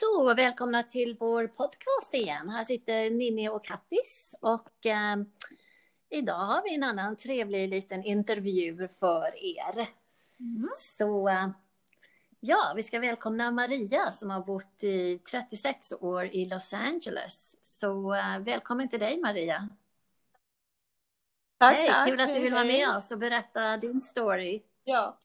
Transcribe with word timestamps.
Så 0.00 0.34
välkomna 0.34 0.82
till 0.82 1.16
vår 1.20 1.46
podcast 1.46 2.14
igen. 2.14 2.48
Här 2.48 2.64
sitter 2.64 3.10
Ninni 3.10 3.48
och 3.48 3.64
Kattis 3.64 4.36
och 4.40 4.86
eh, 4.86 5.16
idag 6.10 6.38
har 6.38 6.62
vi 6.62 6.74
en 6.74 6.82
annan 6.82 7.16
trevlig 7.16 7.68
liten 7.68 8.04
intervju 8.04 8.88
för 8.88 9.44
er. 9.44 9.88
Mm. 10.40 10.68
Så 10.98 11.28
eh, 11.28 11.48
ja, 12.40 12.72
vi 12.76 12.82
ska 12.82 13.00
välkomna 13.00 13.50
Maria 13.50 14.12
som 14.12 14.30
har 14.30 14.40
bott 14.40 14.84
i 14.84 15.18
36 15.18 15.92
år 15.92 16.24
i 16.24 16.44
Los 16.44 16.72
Angeles. 16.72 17.58
Så 17.62 18.14
eh, 18.14 18.38
välkommen 18.38 18.88
till 18.88 19.00
dig 19.00 19.20
Maria. 19.20 19.68
Tack, 21.58 21.74
Hej, 21.74 21.88
tack. 21.88 22.08
kul 22.08 22.20
att 22.20 22.34
du 22.34 22.40
vill 22.40 22.52
vara 22.52 22.64
med 22.64 22.96
oss 22.96 23.12
och 23.12 23.18
berätta 23.18 23.76
din 23.76 24.02
story. 24.02 24.62
Ja. 24.84 25.18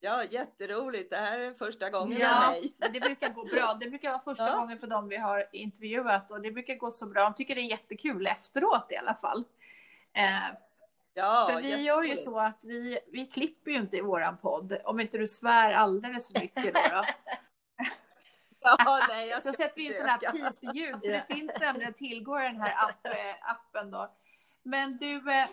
Ja, 0.00 0.24
jätteroligt. 0.24 1.10
Det 1.10 1.16
här 1.16 1.38
är 1.38 1.54
första 1.54 1.90
gången 1.90 2.18
Ja, 2.18 2.28
för 2.28 2.50
mig. 2.50 2.74
det 2.92 3.00
brukar 3.00 3.28
gå 3.28 3.44
bra. 3.44 3.76
Det 3.80 3.90
brukar 3.90 4.10
vara 4.10 4.20
första 4.22 4.48
Ja. 4.48 4.56
gången 4.56 4.78
för 4.78 4.86
dem 4.86 5.08
vi 5.08 5.16
har 5.16 5.48
intervjuat 5.52 6.30
och 6.30 6.40
det 6.40 6.50
brukar 6.50 6.74
gå 6.74 6.90
så 6.90 7.06
bra. 7.06 7.24
De 7.24 7.34
tycker 7.34 7.54
det 7.54 7.60
är 7.60 7.70
jättekul 7.70 8.26
efteråt 8.26 8.86
i 8.90 8.96
alla 8.96 9.14
fall. 9.14 9.44
Eh, 10.12 10.58
Ja, 11.18 11.48
för 11.52 11.60
vi 11.60 11.82
gör 11.82 12.02
ju 12.02 12.16
så 12.16 12.38
att 12.38 12.58
vi, 12.62 12.98
vi 13.12 13.26
klipper 13.26 13.70
ju 13.70 13.76
inte 13.76 13.96
i 13.96 14.00
våran 14.00 14.38
podd 14.38 14.78
om 14.84 15.00
inte 15.00 15.18
du 15.18 15.26
svär 15.28 15.72
alldeles 15.72 16.26
för 16.26 16.40
mycket 16.40 16.74
då. 16.74 16.80
då. 16.90 17.04
Ja, 18.60 18.98
nej, 19.08 19.28
jag 19.28 19.42
Så 19.42 19.52
ska 19.52 19.62
sätter 19.62 19.76
vi 19.76 19.86
in 19.86 19.92
sådana 19.94 20.10
här 20.12 20.50
pipljud, 20.50 21.00
för 21.00 21.08
det 21.08 21.26
finns 21.28 21.52
nämligen 21.60 21.90
att 21.90 21.96
tillgå 21.96 22.40
i 22.40 22.42
den 22.42 22.60
här 22.60 22.74
app, 22.88 23.06
eh, 23.06 23.50
appen 23.50 23.90
då. 23.90 24.12
Men 24.62 24.96
du, 24.96 25.30
eh, 25.32 25.46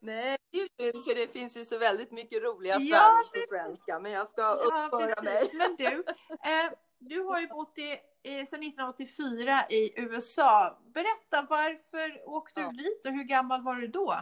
Nej, 0.00 0.36
för 0.78 1.14
det 1.14 1.32
finns 1.32 1.56
ju 1.56 1.64
så 1.64 1.78
väldigt 1.78 2.12
mycket 2.12 2.42
roliga 2.42 2.76
Ja, 2.78 3.22
på 3.34 3.40
svenska, 3.48 3.98
men 3.98 4.12
jag 4.12 4.28
ska 4.28 4.42
ja 4.42 4.54
uppföra 4.86 5.22
mig. 5.22 5.50
Men 5.54 5.76
du, 5.76 6.04
eh, 6.30 6.72
du 6.98 7.20
har 7.20 7.40
ju 7.40 7.46
bott 7.48 7.78
i, 7.78 7.92
i, 8.28 8.46
sedan 8.46 8.62
1984 8.62 9.66
i 9.70 10.00
USA. 10.00 10.78
Berätta, 10.94 11.46
varför 11.50 12.28
åkte 12.28 12.60
Ja. 12.60 12.68
du 12.70 12.76
dit 12.82 13.06
och 13.06 13.12
hur 13.12 13.24
gammal 13.24 13.62
var 13.62 13.74
du 13.74 13.88
då? 13.88 14.14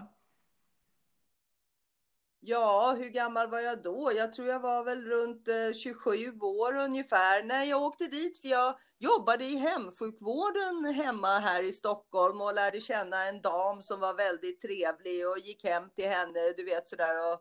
Ja, 2.40 2.96
hur 2.98 3.08
gammal 3.08 3.50
var 3.50 3.60
jag 3.60 3.82
då? 3.82 4.12
Jag 4.16 4.32
tror 4.32 4.48
jag 4.48 4.60
var 4.60 4.84
väl 4.84 5.04
runt 5.04 5.48
eh, 5.48 5.72
27 5.74 6.40
år 6.40 6.76
ungefär. 6.76 7.44
När 7.44 7.64
jag 7.64 7.82
åkte 7.82 8.06
dit 8.06 8.40
för 8.40 8.48
jag 8.48 8.74
jobbade 8.98 9.44
i 9.44 9.56
hemsjukvården 9.56 10.94
hemma 10.94 11.38
här 11.38 11.62
i 11.62 11.72
Stockholm 11.72 12.40
och 12.40 12.54
lärde 12.54 12.80
känna 12.80 13.24
en 13.28 13.40
dam 13.42 13.82
som 13.82 14.00
var 14.00 14.14
väldigt 14.14 14.60
trevlig 14.60 15.28
och 15.28 15.38
gick 15.38 15.64
hem 15.64 15.90
till 15.96 16.08
henne, 16.08 16.52
du 16.56 16.64
vet 16.64 16.88
sådär 16.88 17.32
och 17.32 17.40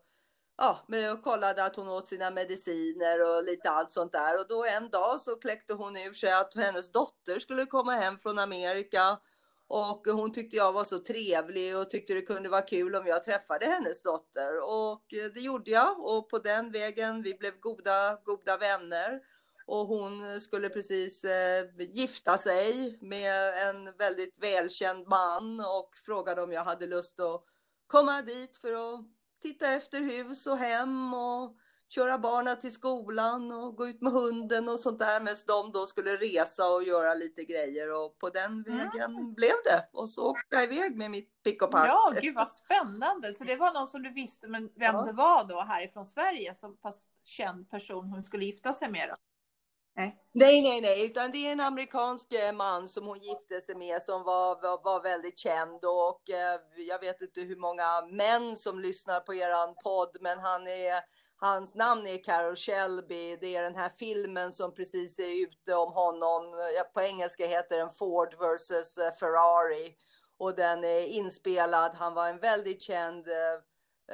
ja, 0.57 0.85
men 0.87 1.11
och 1.11 1.23
kollade 1.23 1.63
att 1.63 1.75
hon 1.75 1.89
åt 1.89 2.07
sina 2.07 2.31
mediciner 2.31 3.29
och 3.29 3.43
lite 3.43 3.69
allt 3.69 3.91
sånt 3.91 4.11
där. 4.11 4.39
Och 4.39 4.47
då 4.47 4.65
en 4.65 4.89
dag 4.89 5.21
så 5.21 5.35
kläckte 5.35 5.73
hon 5.73 5.97
ur 5.97 6.13
sig 6.13 6.31
att 6.33 6.55
hennes 6.55 6.91
dotter 6.91 7.39
skulle 7.39 7.65
komma 7.65 7.91
hem 7.93 8.17
från 8.19 8.39
Amerika 8.39 9.19
och 9.67 10.07
hon 10.07 10.31
tyckte 10.31 10.57
jag 10.57 10.73
var 10.73 10.83
så 10.83 10.99
trevlig 10.99 11.77
och 11.77 11.89
tyckte 11.89 12.13
det 12.13 12.21
kunde 12.21 12.49
vara 12.49 12.61
kul 12.61 12.95
om 12.95 13.07
jag 13.07 13.23
träffade 13.23 13.65
hennes 13.65 14.01
dotter. 14.01 14.57
Och 14.63 15.13
eh, 15.13 15.31
det 15.33 15.39
gjorde 15.39 15.71
jag 15.71 15.99
och 15.99 16.29
på 16.29 16.39
den 16.39 16.71
vägen, 16.71 17.21
vi 17.21 17.33
blev 17.33 17.59
goda, 17.59 18.19
goda 18.23 18.57
vänner. 18.57 19.21
Och 19.67 19.87
hon 19.87 20.41
skulle 20.41 20.69
precis 20.69 21.23
eh, 21.23 21.65
gifta 21.79 22.37
sig 22.37 22.97
med 23.01 23.67
en 23.69 23.97
väldigt 23.97 24.35
välkänd 24.41 25.07
man 25.07 25.59
och 25.59 25.89
frågade 26.05 26.41
om 26.41 26.51
jag 26.51 26.63
hade 26.63 26.87
lust 26.87 27.19
att 27.19 27.43
komma 27.87 28.21
dit 28.21 28.57
för 28.57 28.71
att 28.71 29.05
titta 29.41 29.73
efter 29.73 29.99
hus 29.99 30.47
och 30.47 30.57
hem 30.57 31.13
och 31.13 31.57
köra 31.89 32.17
barnen 32.17 32.59
till 32.59 32.71
skolan 32.71 33.51
och 33.51 33.75
gå 33.75 33.87
ut 33.87 34.01
med 34.01 34.13
hunden 34.13 34.69
och 34.69 34.79
sånt 34.79 34.99
där 34.99 35.19
medan 35.19 35.37
de 35.47 35.71
då 35.71 35.85
skulle 35.85 36.09
resa 36.09 36.69
och 36.69 36.83
göra 36.83 37.13
lite 37.13 37.43
grejer 37.43 37.91
och 37.91 38.17
på 38.17 38.29
den 38.29 38.63
vägen 38.63 39.33
blev 39.33 39.55
det. 39.65 39.89
Och 39.93 40.09
så 40.09 40.29
åkte 40.29 40.55
jag 40.55 40.63
iväg 40.63 40.95
med 40.95 41.11
mitt 41.11 41.43
pick 41.43 41.61
och 41.61 41.71
pack. 41.71 41.87
Ja, 41.87 42.13
gud 42.21 42.35
vad 42.35 42.49
spännande. 42.49 43.33
Så 43.33 43.43
det 43.43 43.55
var 43.55 43.73
någon 43.73 43.87
som 43.87 44.03
du 44.03 44.13
visste 44.13 44.47
men 44.47 44.63
vem 44.75 44.95
Ja. 44.95 45.01
det 45.01 45.13
var 45.13 45.43
då 45.43 45.61
härifrån 45.61 46.05
Sverige, 46.05 46.55
så 46.55 46.69
pass 46.69 47.07
känd 47.23 47.69
person 47.69 48.09
hon 48.09 48.23
skulle 48.23 48.45
gifta 48.45 48.73
sig 48.73 48.89
med 48.91 49.09
då? 49.09 49.15
Nej. 49.97 50.17
Nej, 50.31 50.61
nej, 50.61 50.81
nej, 50.81 51.05
utan 51.05 51.31
det 51.31 51.47
är 51.47 51.51
en 51.51 51.59
amerikansk 51.59 52.33
eh, 52.33 52.53
man 52.53 52.87
som 52.87 53.07
hon 53.07 53.19
gifte 53.19 53.61
sig 53.61 53.75
med 53.75 54.01
som 54.01 54.23
var, 54.23 54.61
var, 54.61 54.83
var 54.83 55.03
väldigt 55.03 55.39
känd 55.39 55.83
och 55.85 56.29
eh, 56.29 56.59
jag 56.87 56.99
vet 56.99 57.21
inte 57.21 57.41
hur 57.41 57.55
många 57.55 58.05
män 58.11 58.55
som 58.55 58.79
lyssnar 58.79 59.19
på 59.19 59.33
eran 59.33 59.75
podd, 59.83 60.17
men 60.21 60.39
han 60.39 60.67
är, 60.67 61.01
hans 61.45 61.75
namn 61.75 62.07
är 62.07 62.23
Carol 62.23 62.55
Shelby. 62.55 63.37
Det 63.41 63.55
är 63.55 63.63
den 63.63 63.75
här 63.75 63.89
filmen 63.89 64.51
som 64.51 64.73
precis 64.73 65.19
är 65.19 65.43
ute 65.43 65.75
om 65.75 65.91
honom. 65.91 66.43
På 66.93 67.01
engelska 67.01 67.47
heter 67.47 67.77
den 67.77 67.89
Ford 67.89 68.33
vs 68.33 68.95
Ferrari 69.19 69.95
och 70.37 70.55
den 70.55 70.83
är 70.83 71.05
inspelad. 71.05 71.91
Han 71.95 72.13
var 72.13 72.29
en 72.29 72.39
väldigt 72.39 72.81
känd 72.83 73.27
eh, 73.27 73.53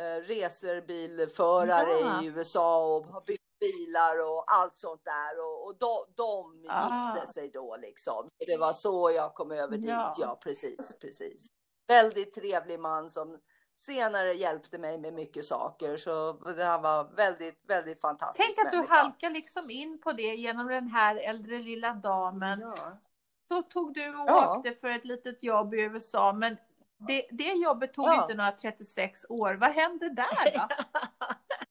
eh, 0.03 0.21
racerbilförare 0.27 1.99
Ja. 1.99 2.23
i 2.23 2.25
USA 2.25 2.85
och 2.95 3.05
har 3.05 3.21
byggt 3.21 3.41
bilar 3.59 4.19
och 4.31 4.43
allt 4.47 4.77
sånt 4.77 5.01
där 5.03 5.39
och, 5.39 5.65
och 5.65 5.75
de, 5.77 6.05
de 6.15 6.65
Ah. 6.69 7.13
gifte 7.15 7.33
sig 7.33 7.51
då 7.53 7.77
liksom. 7.81 8.29
Det 8.47 8.57
var 8.57 8.73
så 8.73 9.11
jag 9.15 9.33
kom 9.35 9.51
över 9.51 9.77
dit, 9.77 9.89
Ja. 9.89 10.13
ja 10.19 10.39
precis, 10.43 10.93
precis. 11.01 11.47
Väldigt 11.87 12.33
trevlig 12.33 12.79
man 12.79 13.09
som 13.09 13.37
senare 13.73 14.33
hjälpte 14.33 14.77
mig 14.77 14.97
med 14.97 15.13
mycket 15.13 15.45
saker 15.45 15.97
så 15.97 16.33
det 16.33 16.63
här 16.63 16.79
var 16.81 17.15
väldigt, 17.15 17.63
väldigt 17.67 18.01
fantastiskt. 18.01 18.45
Tänk 18.55 18.65
att 18.65 18.71
du 18.71 18.77
människa. 18.77 18.93
halkar 18.95 19.29
liksom 19.29 19.69
in 19.69 20.01
på 20.01 20.11
det 20.11 20.35
genom 20.35 20.67
den 20.67 20.87
här 20.87 21.15
äldre 21.15 21.59
lilla 21.59 21.93
damen. 21.93 22.59
Ja. 22.61 22.75
Så 23.47 23.61
tog 23.61 23.93
du 23.93 24.09
och 24.09 24.25
Ja. 24.29 24.57
åkte 24.57 24.75
för 24.75 24.87
ett 24.87 25.05
litet 25.05 25.43
jobb 25.43 25.73
i 25.73 25.81
USA, 25.81 26.33
men 26.33 26.57
det, 27.07 27.27
det 27.31 27.53
jobbet 27.53 27.93
tog 27.93 28.05
Ja. 28.05 28.21
inte 28.21 28.33
några 28.33 28.51
36 28.51 29.25
år. 29.29 29.53
Vad 29.53 29.71
hände 29.71 30.09
där 30.09 30.51
då? 30.53 30.67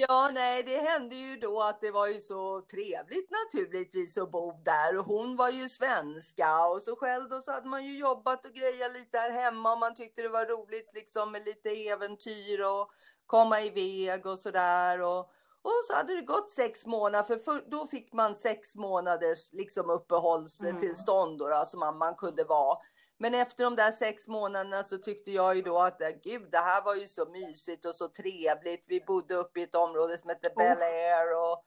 Ja, 0.00 0.30
nej, 0.34 0.62
det 0.62 0.76
hände 0.76 1.14
ju 1.14 1.36
då 1.36 1.62
att 1.62 1.80
det 1.80 1.90
var 1.90 2.06
ju 2.06 2.20
så 2.20 2.60
trevligt 2.60 3.30
naturligtvis 3.30 4.18
att 4.18 4.30
bo 4.30 4.52
där 4.64 4.98
och 4.98 5.04
hon 5.04 5.36
var 5.36 5.50
ju 5.50 5.68
svenska 5.68 6.66
och 6.66 6.82
så 6.82 6.96
själv 6.96 7.28
då 7.28 7.40
så 7.40 7.52
hade 7.52 7.68
man 7.68 7.84
ju 7.84 7.98
jobbat 7.98 8.46
och 8.46 8.52
grejat 8.52 8.92
lite 8.92 9.18
här 9.18 9.30
hemma 9.30 9.72
och 9.72 9.78
man 9.78 9.94
tyckte 9.94 10.22
det 10.22 10.28
var 10.28 10.46
roligt 10.46 10.90
liksom 10.94 11.32
med 11.32 11.44
lite 11.44 11.70
äventyr 11.70 12.58
och 12.58 12.90
komma 13.26 13.60
iväg 13.60 14.26
och 14.26 14.38
sådär 14.38 15.02
och, 15.02 15.18
och 15.62 15.84
så 15.86 15.94
hade 15.94 16.14
det 16.14 16.22
gått 16.22 16.50
sex 16.50 16.86
månader 16.86 17.24
för, 17.24 17.36
för 17.36 17.70
då 17.70 17.86
fick 17.86 18.12
man 18.12 18.34
sex 18.34 18.76
månaders 18.76 19.52
liksom 19.52 19.90
uppehållstillstånd 19.90 21.38
då, 21.38 21.48
då 21.48 21.64
som 21.64 21.80
man, 21.80 21.98
man 21.98 22.14
kunde 22.14 22.44
vara. 22.44 22.78
Men 23.18 23.34
efter 23.34 23.64
de 23.64 23.76
där 23.76 23.92
sex 23.92 24.28
månaderna 24.28 24.84
så 24.84 24.98
tyckte 24.98 25.30
jag 25.30 25.56
ju 25.56 25.62
då 25.62 25.78
att 25.78 26.00
gud, 26.22 26.50
det 26.50 26.58
här 26.58 26.82
var 26.82 26.94
ju 26.94 27.06
så 27.06 27.26
mysigt 27.26 27.84
och 27.84 27.94
så 27.94 28.08
trevligt. 28.08 28.84
Vi 28.88 29.00
bodde 29.00 29.34
uppe 29.34 29.60
i 29.60 29.62
ett 29.62 29.74
område 29.74 30.18
som 30.18 30.28
hette 30.28 30.52
Bel 30.56 30.82
Air 30.82 31.36
och 31.36 31.64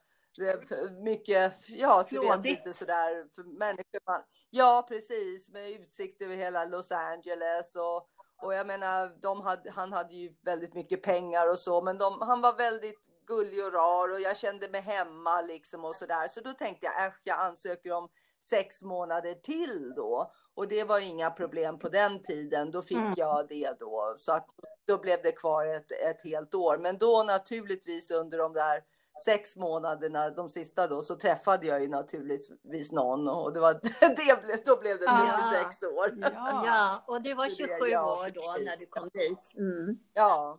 mycket, 1.02 1.54
ja, 1.68 2.04
du 2.10 2.20
vet 2.20 2.44
lite 2.44 2.72
sådär 2.72 3.34
för 3.34 3.58
människor. 3.58 4.00
Man, 4.06 4.22
ja, 4.50 4.86
precis, 4.88 5.50
med 5.50 5.70
utsikt 5.70 6.22
över 6.22 6.36
hela 6.36 6.64
Los 6.64 6.92
Angeles 6.92 7.76
och, 7.76 8.08
och 8.42 8.54
jag 8.54 8.66
menar, 8.66 9.20
de 9.22 9.40
hade, 9.40 9.70
han 9.70 9.92
hade 9.92 10.14
ju 10.14 10.34
väldigt 10.44 10.74
mycket 10.74 11.02
pengar 11.02 11.48
och 11.48 11.58
så, 11.58 11.82
men 11.82 11.98
de, 11.98 12.20
han 12.20 12.40
var 12.40 12.52
väldigt 12.52 12.98
gullig 13.26 13.66
och 13.66 13.72
rar 13.72 14.12
och 14.12 14.20
jag 14.20 14.36
kände 14.36 14.68
mig 14.68 14.80
hemma 14.80 15.42
liksom 15.42 15.84
och 15.84 15.96
sådär. 15.96 16.28
Så 16.28 16.40
då 16.40 16.52
tänkte 16.52 16.86
jag, 16.86 17.06
äsch, 17.06 17.20
jag 17.24 17.40
ansöker 17.40 17.92
om 17.92 18.08
sex 18.44 18.82
månader 18.82 19.34
till 19.34 19.92
då. 19.96 20.30
Och 20.54 20.68
det 20.68 20.84
var 20.84 21.00
inga 21.10 21.30
problem 21.30 21.78
på 21.78 21.88
den 21.88 22.22
tiden. 22.22 22.70
Då 22.70 22.82
fick 22.82 22.96
Mm. 22.98 23.14
jag 23.16 23.48
det 23.48 23.76
då. 23.80 24.14
Så 24.18 24.32
att 24.32 24.46
då 24.86 24.98
blev 24.98 25.22
det 25.22 25.32
kvar 25.32 25.66
ett, 25.66 25.92
ett 25.92 26.22
helt 26.24 26.54
år. 26.54 26.78
Men 26.78 26.98
då 26.98 27.24
naturligtvis 27.26 28.10
under 28.10 28.38
de 28.38 28.52
där 28.52 28.80
sex 29.24 29.56
månaderna, 29.56 30.30
de 30.30 30.48
sista 30.48 30.86
då, 30.86 31.02
så 31.02 31.16
träffade 31.16 31.66
jag 31.66 31.82
ju 31.82 31.88
naturligtvis 31.88 32.92
någon 32.92 33.28
och 33.28 33.52
det 33.52 33.60
var, 33.60 33.72
det 34.00 34.42
blev, 34.44 34.64
då 34.64 34.80
blev 34.80 34.98
det 34.98 35.04
Ja. 35.04 35.40
36 35.52 35.82
år. 35.82 36.08
Ja. 36.34 36.62
Ja, 36.66 37.04
och 37.06 37.22
du 37.22 37.34
var 37.34 37.44
Det 37.46 37.52
är 37.62 37.66
det, 37.66 37.74
27 37.78 37.86
ja, 37.90 38.12
år 38.20 38.30
då 38.30 38.40
precis. 38.52 38.64
när 38.66 38.76
du 38.76 38.86
kom 38.86 39.08
dit. 39.12 39.52
Mm. 39.56 39.98
Ja. 40.14 40.58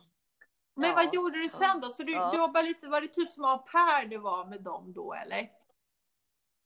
Men 0.75 0.89
Ja. 0.89 0.95
vad 0.95 1.13
gjorde 1.15 1.37
du 1.37 1.49
sen 1.49 1.79
då? 1.81 1.89
Så 1.89 2.03
du, 2.03 2.11
Ja. 2.13 2.29
du 2.33 2.37
jobbade 2.37 2.65
lite, 2.67 2.87
var 2.87 3.01
det 3.01 3.07
typ 3.07 3.31
som 3.31 3.45
au 3.45 3.57
pair 3.57 4.05
du 4.07 4.17
var 4.17 4.45
med 4.45 4.61
dem 4.63 4.93
då 4.93 5.13
eller? 5.13 5.49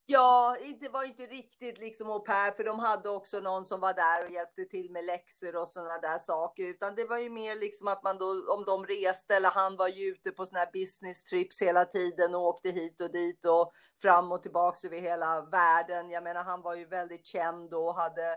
Ja, 0.09 0.56
det 0.80 0.89
var 0.89 1.04
inte 1.04 1.25
riktigt 1.25 1.77
liksom 1.77 2.09
au 2.09 2.19
pair, 2.19 2.51
för 2.51 2.63
de 2.63 2.80
hade 2.80 3.09
också 3.09 3.39
någon 3.39 3.65
som 3.65 3.80
var 3.80 3.94
där 3.94 4.25
och 4.25 4.31
hjälpte 4.31 4.65
till 4.65 4.92
med 4.92 5.06
läxor 5.06 5.56
och 5.56 5.68
sådana 5.68 5.98
där 5.98 6.18
saker. 6.18 6.63
Utan 6.63 6.95
det 6.95 7.06
var 7.06 7.18
ju 7.18 7.30
mer 7.30 7.56
liksom 7.56 7.88
att 7.88 8.04
man 8.04 8.18
då, 8.18 8.25
om 8.25 8.63
de 8.65 8.86
reste, 8.86 9.36
eller 9.36 9.50
han 9.50 9.75
var 9.75 9.88
ju 9.88 10.04
ute 10.09 10.31
på 10.31 10.45
sådana 10.45 10.65
här 10.65 10.71
business 10.71 11.24
trips 11.24 11.62
hela 11.62 11.86
tiden 11.86 12.36
och 12.36 12.42
åkte 12.42 12.69
hit 12.69 13.01
och 13.01 13.12
dit 13.12 13.45
och 13.45 13.71
fram 14.01 14.31
och 14.31 14.44
tillbaks 14.44 14.83
över 14.86 15.00
hela 15.01 15.42
världen. 15.42 16.10
Jag 16.10 16.24
menar, 16.24 16.44
han 16.44 16.62
var 16.62 16.75
ju 16.75 16.86
väldigt 16.86 17.25
känd 17.25 17.74
och 17.74 17.95
hade 17.95 18.31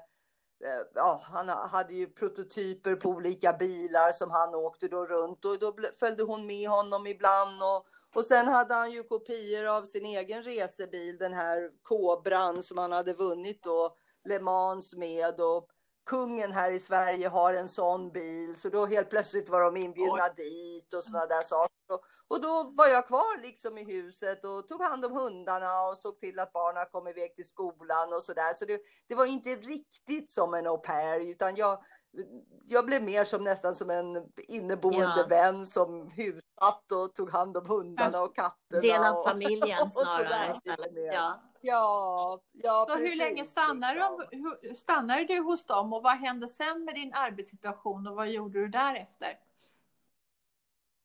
eh, 0.64 0.82
Ja, 0.94 1.20
han 1.24 1.48
hade 1.48 1.94
ju 1.94 2.06
prototyper 2.06 2.96
på 2.96 3.08
olika 3.08 3.52
bilar 3.52 4.12
som 4.12 4.30
han 4.30 4.54
åkte 4.54 4.88
då 4.88 5.06
runt 5.06 5.44
och 5.44 5.58
då 5.58 5.74
följde 6.00 6.22
hon 6.22 6.46
med 6.46 6.68
honom 6.68 7.06
ibland 7.06 7.62
och, 7.62 7.86
och 8.14 8.24
sen 8.26 8.48
hade 8.48 8.74
han 8.74 8.92
ju 8.92 9.02
kopior 9.02 9.76
av 9.78 9.82
sin 9.84 10.06
egen 10.06 10.42
resebil, 10.42 11.18
den 11.18 11.32
här 11.32 11.70
Kobran 11.82 12.62
som 12.62 12.78
han 12.78 12.92
hade 12.92 13.12
vunnit 13.12 13.62
då 13.62 13.96
Le 14.24 14.40
Mans 14.40 14.96
med. 14.96 15.40
Och 15.40 15.66
kungen 16.06 16.52
här 16.52 16.72
i 16.72 16.78
Sverige 16.78 17.28
har 17.28 17.54
en 17.54 17.68
sån 17.68 18.12
bil. 18.12 18.56
Så 18.56 18.68
då 18.68 18.86
helt 18.86 19.10
plötsligt 19.10 19.48
var 19.48 19.60
de 19.60 19.76
inbjudna 19.76 20.24
Oj. 20.24 20.32
dit 20.36 20.94
och 20.94 21.04
sådana 21.04 21.26
där 21.26 21.42
saker. 21.42 21.79
Och 22.28 22.40
då 22.42 22.72
var 22.76 22.86
jag 22.86 23.06
kvar 23.06 23.42
liksom 23.42 23.78
i 23.78 23.84
huset 23.84 24.44
och 24.44 24.68
tog 24.68 24.82
hand 24.82 25.04
om 25.04 25.12
hundarna 25.12 25.82
och 25.82 25.98
såg 25.98 26.20
till 26.20 26.38
att 26.38 26.52
barnen 26.52 26.86
kom 26.92 27.08
iväg 27.08 27.36
till 27.36 27.48
skolan 27.48 28.12
och 28.12 28.22
sådär. 28.22 28.52
Så 28.52 28.64
det, 28.64 28.80
det 29.08 29.14
var 29.14 29.26
inte 29.26 29.50
riktigt 29.50 30.30
som 30.30 30.54
en 30.54 30.66
au 30.66 30.78
pair 30.78 31.30
utan 31.30 31.56
jag 31.56 31.78
jag 32.66 32.86
blev 32.86 33.02
mer 33.02 33.24
som 33.24 33.44
nästan 33.44 33.74
som 33.74 33.90
en 33.90 34.24
inneboende 34.48 35.14
ja. 35.16 35.26
vän 35.26 35.66
som 35.66 36.10
hussatt 36.10 36.92
och 36.92 37.14
tog 37.14 37.30
hand 37.30 37.56
om 37.56 37.66
hundarna 37.66 38.20
och 38.20 38.36
katterna. 38.36 38.80
Del 38.80 39.04
av 39.04 39.24
familjen 39.24 39.90
snarare 39.90 40.50
istället. 40.50 40.92
Ja, 40.94 41.38
ja, 41.60 42.40
ja 42.52 42.86
så 42.88 42.94
precis, 42.94 43.12
hur 43.12 43.18
länge 43.18 43.44
stannade, 43.44 43.94
liksom. 44.30 44.56
du, 44.62 44.74
stannade 44.74 45.24
du 45.24 45.40
hos 45.40 45.64
dem 45.64 45.92
och 45.92 46.02
vad 46.02 46.12
hände 46.12 46.48
sen 46.48 46.84
med 46.84 46.94
din 46.94 47.14
arbetssituation 47.14 48.06
och 48.06 48.16
vad 48.16 48.28
gjorde 48.28 48.60
du 48.60 48.68
därefter? 48.68 49.38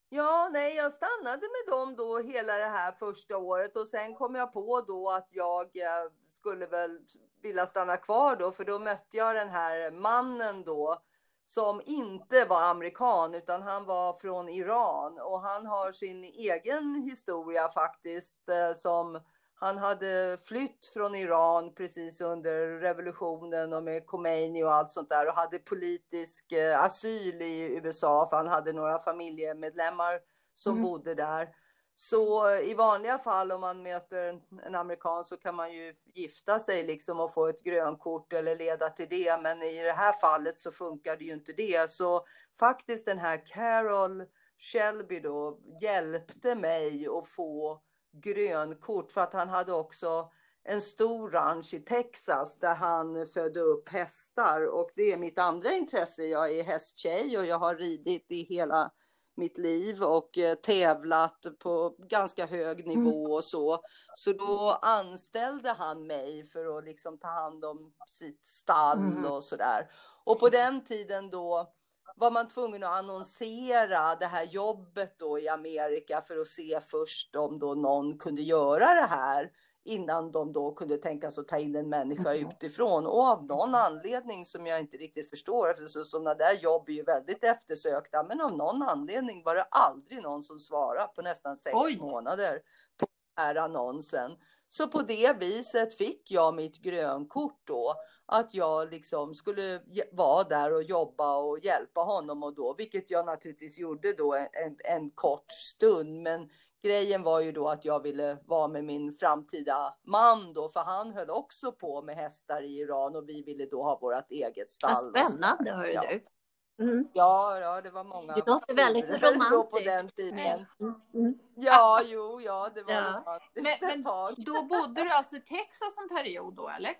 Ja, 0.09 0.49
nej, 0.53 0.75
jag 0.75 0.93
stannade 0.93 1.41
med 1.41 1.73
dem 1.73 1.95
då 1.95 2.19
hela 2.19 2.53
det 2.53 2.65
här 2.65 2.91
första 2.91 3.37
året 3.37 3.77
och 3.77 3.87
sen 3.87 4.15
kom 4.15 4.35
jag 4.35 4.53
på 4.53 4.81
då 4.81 5.11
att 5.11 5.27
jag 5.31 5.77
eh, 5.77 6.11
skulle 6.27 6.65
väl 6.65 6.99
vilja 7.41 7.65
stanna 7.65 7.97
kvar 7.97 8.35
då, 8.35 8.51
för 8.51 8.65
då 8.65 8.79
mötte 8.79 9.17
jag 9.17 9.35
den 9.35 9.49
här 9.49 9.91
mannen 9.91 10.63
då 10.63 11.01
som 11.45 11.81
inte 11.85 12.45
var 12.45 12.61
amerikan 12.61 13.33
utan 13.33 13.61
han 13.61 13.85
var 13.85 14.13
från 14.13 14.49
Iran. 14.49 15.19
Och 15.19 15.41
han 15.41 15.65
har 15.65 15.91
sin 15.91 16.23
egen 16.23 17.03
historia 17.03 17.69
faktiskt 17.69 18.49
eh, 18.49 18.73
som 18.73 19.19
han 19.57 19.77
hade 19.77 20.37
flytt 20.43 20.85
från 20.93 21.15
Iran 21.15 21.73
precis 21.73 22.21
under 22.21 22.67
revolutionen 22.67 23.73
och 23.73 23.83
med 23.83 24.05
Khomeini 24.05 24.63
och 24.63 24.73
allt 24.73 24.91
sånt 24.91 25.09
där 25.09 25.27
och 25.27 25.35
hade 25.35 25.59
politisk 25.59 26.51
eh, 26.51 26.83
asyl 26.83 27.41
i 27.41 27.59
USA 27.59 28.27
för 28.29 28.37
han 28.37 28.47
hade 28.47 28.73
några 28.73 28.99
familjemedlemmar 28.99 30.19
som 30.53 30.71
mm. 30.71 30.83
bodde 30.83 31.15
där. 31.15 31.49
Så 31.97 32.55
i 32.55 32.73
vanliga 32.73 33.19
fall 33.19 33.51
om 33.51 33.61
man 33.61 33.83
möter 33.83 34.41
en 34.65 34.75
amerikan 34.75 35.25
så 35.25 35.37
kan 35.37 35.55
man 35.55 35.73
ju 35.73 35.93
gifta 36.13 36.59
sig 36.59 36.83
liksom 36.83 37.19
och 37.19 37.33
få 37.33 37.47
ett 37.47 37.63
grönkort 37.63 38.33
eller 38.33 38.55
leda 38.55 38.89
till 38.89 39.09
det. 39.09 39.41
Men 39.41 39.61
i 39.61 39.83
det 39.83 39.91
här 39.91 40.13
fallet 40.13 40.59
så 40.59 40.71
funkade 40.71 41.23
ju 41.23 41.33
inte 41.33 41.53
det. 41.53 41.91
Så 41.91 42.25
faktiskt 42.59 43.05
den 43.05 43.19
här 43.19 43.45
Carol 43.45 44.23
Shelby 44.57 45.19
då 45.19 45.59
hjälpte 45.81 46.55
mig 46.55 47.07
att 47.07 47.29
få 47.29 47.81
grönkort 48.21 49.11
för 49.11 49.21
att 49.21 49.33
han 49.33 49.49
hade 49.49 49.73
också 49.73 50.31
en 50.63 50.81
stor 50.81 51.29
ranch 51.29 51.73
i 51.73 51.79
Texas 51.79 52.59
där 52.59 52.75
han 52.75 53.27
födde 53.27 53.59
upp 53.59 53.89
hästar 53.89 54.67
och 54.67 54.89
det 54.95 55.11
är 55.11 55.17
mitt 55.17 55.39
andra 55.39 55.73
intresse. 55.73 56.23
Jag 56.23 56.51
är 56.51 56.63
hästtjej 56.63 57.37
och 57.37 57.45
jag 57.45 57.59
har 57.59 57.75
ridit 57.75 58.25
i 58.29 58.43
hela 58.43 58.91
mitt 59.37 59.57
liv 59.57 60.03
och 60.03 60.37
eh, 60.37 60.55
tävlat 60.55 61.45
på 61.59 61.95
ganska 61.99 62.45
hög 62.45 62.81
mm. 62.81 63.03
nivå 63.03 63.23
och 63.23 63.43
så. 63.43 63.81
Så 64.15 64.31
då 64.31 64.79
anställde 64.81 65.69
han 65.69 66.07
mig 66.07 66.43
för 66.43 66.77
att 66.77 66.85
liksom 66.85 67.17
ta 67.17 67.27
hand 67.27 67.65
om 67.65 67.93
sitt 68.07 68.47
stall 68.47 68.99
mm. 68.99 69.25
och 69.25 69.43
sådär. 69.43 69.89
Och 70.23 70.39
på 70.39 70.49
den 70.49 70.83
tiden 70.83 71.29
då 71.29 71.74
var 72.15 72.31
man 72.31 72.47
tvungen 72.47 72.83
att 72.83 72.97
annonsera 72.97 74.15
det 74.15 74.25
här 74.25 74.43
jobbet 74.43 75.19
då 75.19 75.39
i 75.39 75.49
Amerika 75.49 76.21
för 76.21 76.41
att 76.41 76.47
se 76.47 76.79
först 76.81 77.35
om 77.35 77.59
då 77.59 77.73
någon 77.73 78.17
kunde 78.17 78.41
göra 78.41 78.85
det 78.85 79.07
här 79.09 79.51
innan 79.85 80.31
de 80.31 80.53
då 80.53 80.71
kunde 80.71 80.97
tänka 80.97 81.31
sig 81.31 81.41
att 81.41 81.47
ta 81.47 81.57
in 81.57 81.75
en 81.75 81.89
människa 81.89 82.35
mm. 82.35 82.49
utifrån. 82.49 83.07
Och 83.07 83.23
av 83.23 83.45
någon 83.45 83.75
anledning 83.75 84.45
som 84.45 84.67
jag 84.67 84.79
inte 84.79 84.97
riktigt 84.97 85.29
förstår, 85.29 85.71
eftersom 85.71 86.03
sådana 86.03 86.33
där 86.33 86.53
jobb 86.53 86.89
är 86.89 86.93
ju 86.93 87.03
väldigt 87.03 87.43
eftersökta, 87.43 88.23
men 88.23 88.41
av 88.41 88.57
någon 88.57 88.81
anledning 88.81 89.43
var 89.43 89.55
det 89.55 89.63
aldrig 89.63 90.23
någon 90.23 90.43
som 90.43 90.59
svarade 90.59 91.07
på 91.15 91.21
nästan 91.21 91.57
sex 91.57 91.75
Oj. 91.75 91.97
månader 91.97 92.59
på 92.97 93.07
den 93.35 93.45
här 93.45 93.55
annonsen. 93.55 94.31
Så 94.77 94.87
på 94.87 95.01
det 95.01 95.37
viset 95.39 95.93
fick 95.93 96.31
jag 96.31 96.55
mitt 96.55 96.81
grönkort 96.81 97.61
då, 97.63 97.95
att 98.25 98.53
jag 98.53 98.91
liksom 98.91 99.33
skulle 99.33 99.79
vara 100.11 100.43
där 100.43 100.73
och 100.73 100.83
jobba 100.83 101.37
och 101.37 101.59
hjälpa 101.59 102.01
honom 102.01 102.43
och 102.43 102.55
då, 102.55 102.75
vilket 102.77 103.11
jag 103.11 103.25
naturligtvis 103.25 103.77
gjorde 103.77 104.13
då 104.13 104.33
en, 104.35 104.75
en 104.83 105.09
kort 105.09 105.51
stund, 105.51 106.21
men 106.21 106.49
grejen 106.83 107.23
var 107.23 107.39
ju 107.39 107.51
då 107.51 107.69
att 107.69 107.85
jag 107.85 108.03
ville 108.03 108.37
vara 108.45 108.67
med 108.67 108.83
min 108.83 109.11
framtida 109.11 109.95
man 110.07 110.53
då, 110.53 110.69
för 110.69 110.79
han 110.79 111.13
höll 111.13 111.29
också 111.29 111.71
på 111.71 112.01
med 112.01 112.15
hästar 112.15 112.61
i 112.61 112.79
Iran 112.79 113.15
och 113.15 113.29
vi 113.29 113.43
ville 113.43 113.65
då 113.65 113.83
ha 113.83 113.99
vårt 113.99 114.31
eget 114.31 114.71
stall. 114.71 115.11
Vad 115.13 115.31
spännande, 115.31 115.71
hör 115.71 115.85
ja. 115.85 116.03
du. 116.09 116.34
Mm. 116.79 117.07
Ja, 117.13 117.59
ja, 117.59 117.81
det 117.81 117.89
var 117.89 118.03
många. 118.03 118.33
Det 118.33 118.47
låter 118.47 118.73
väldigt 118.73 119.09
romantiskt. 119.09 119.51
Då 119.51 119.63
på 119.63 119.79
den 119.79 120.09
tiden. 120.09 120.65
Mm. 120.79 121.01
Mm. 121.13 121.39
Ja, 121.55 122.01
jo, 122.05 122.41
ja, 122.41 122.69
det 122.75 122.83
var 122.83 122.93
ja. 122.93 123.01
romantiskt 123.01 123.81
men, 123.81 124.03
men 124.03 124.03
då 124.37 124.63
bodde 124.63 125.03
du 125.03 125.09
alltså 125.09 125.35
i 125.35 125.41
Texas 125.41 125.97
en 125.97 126.17
period 126.17 126.53
då, 126.53 126.69
eller? 126.69 126.95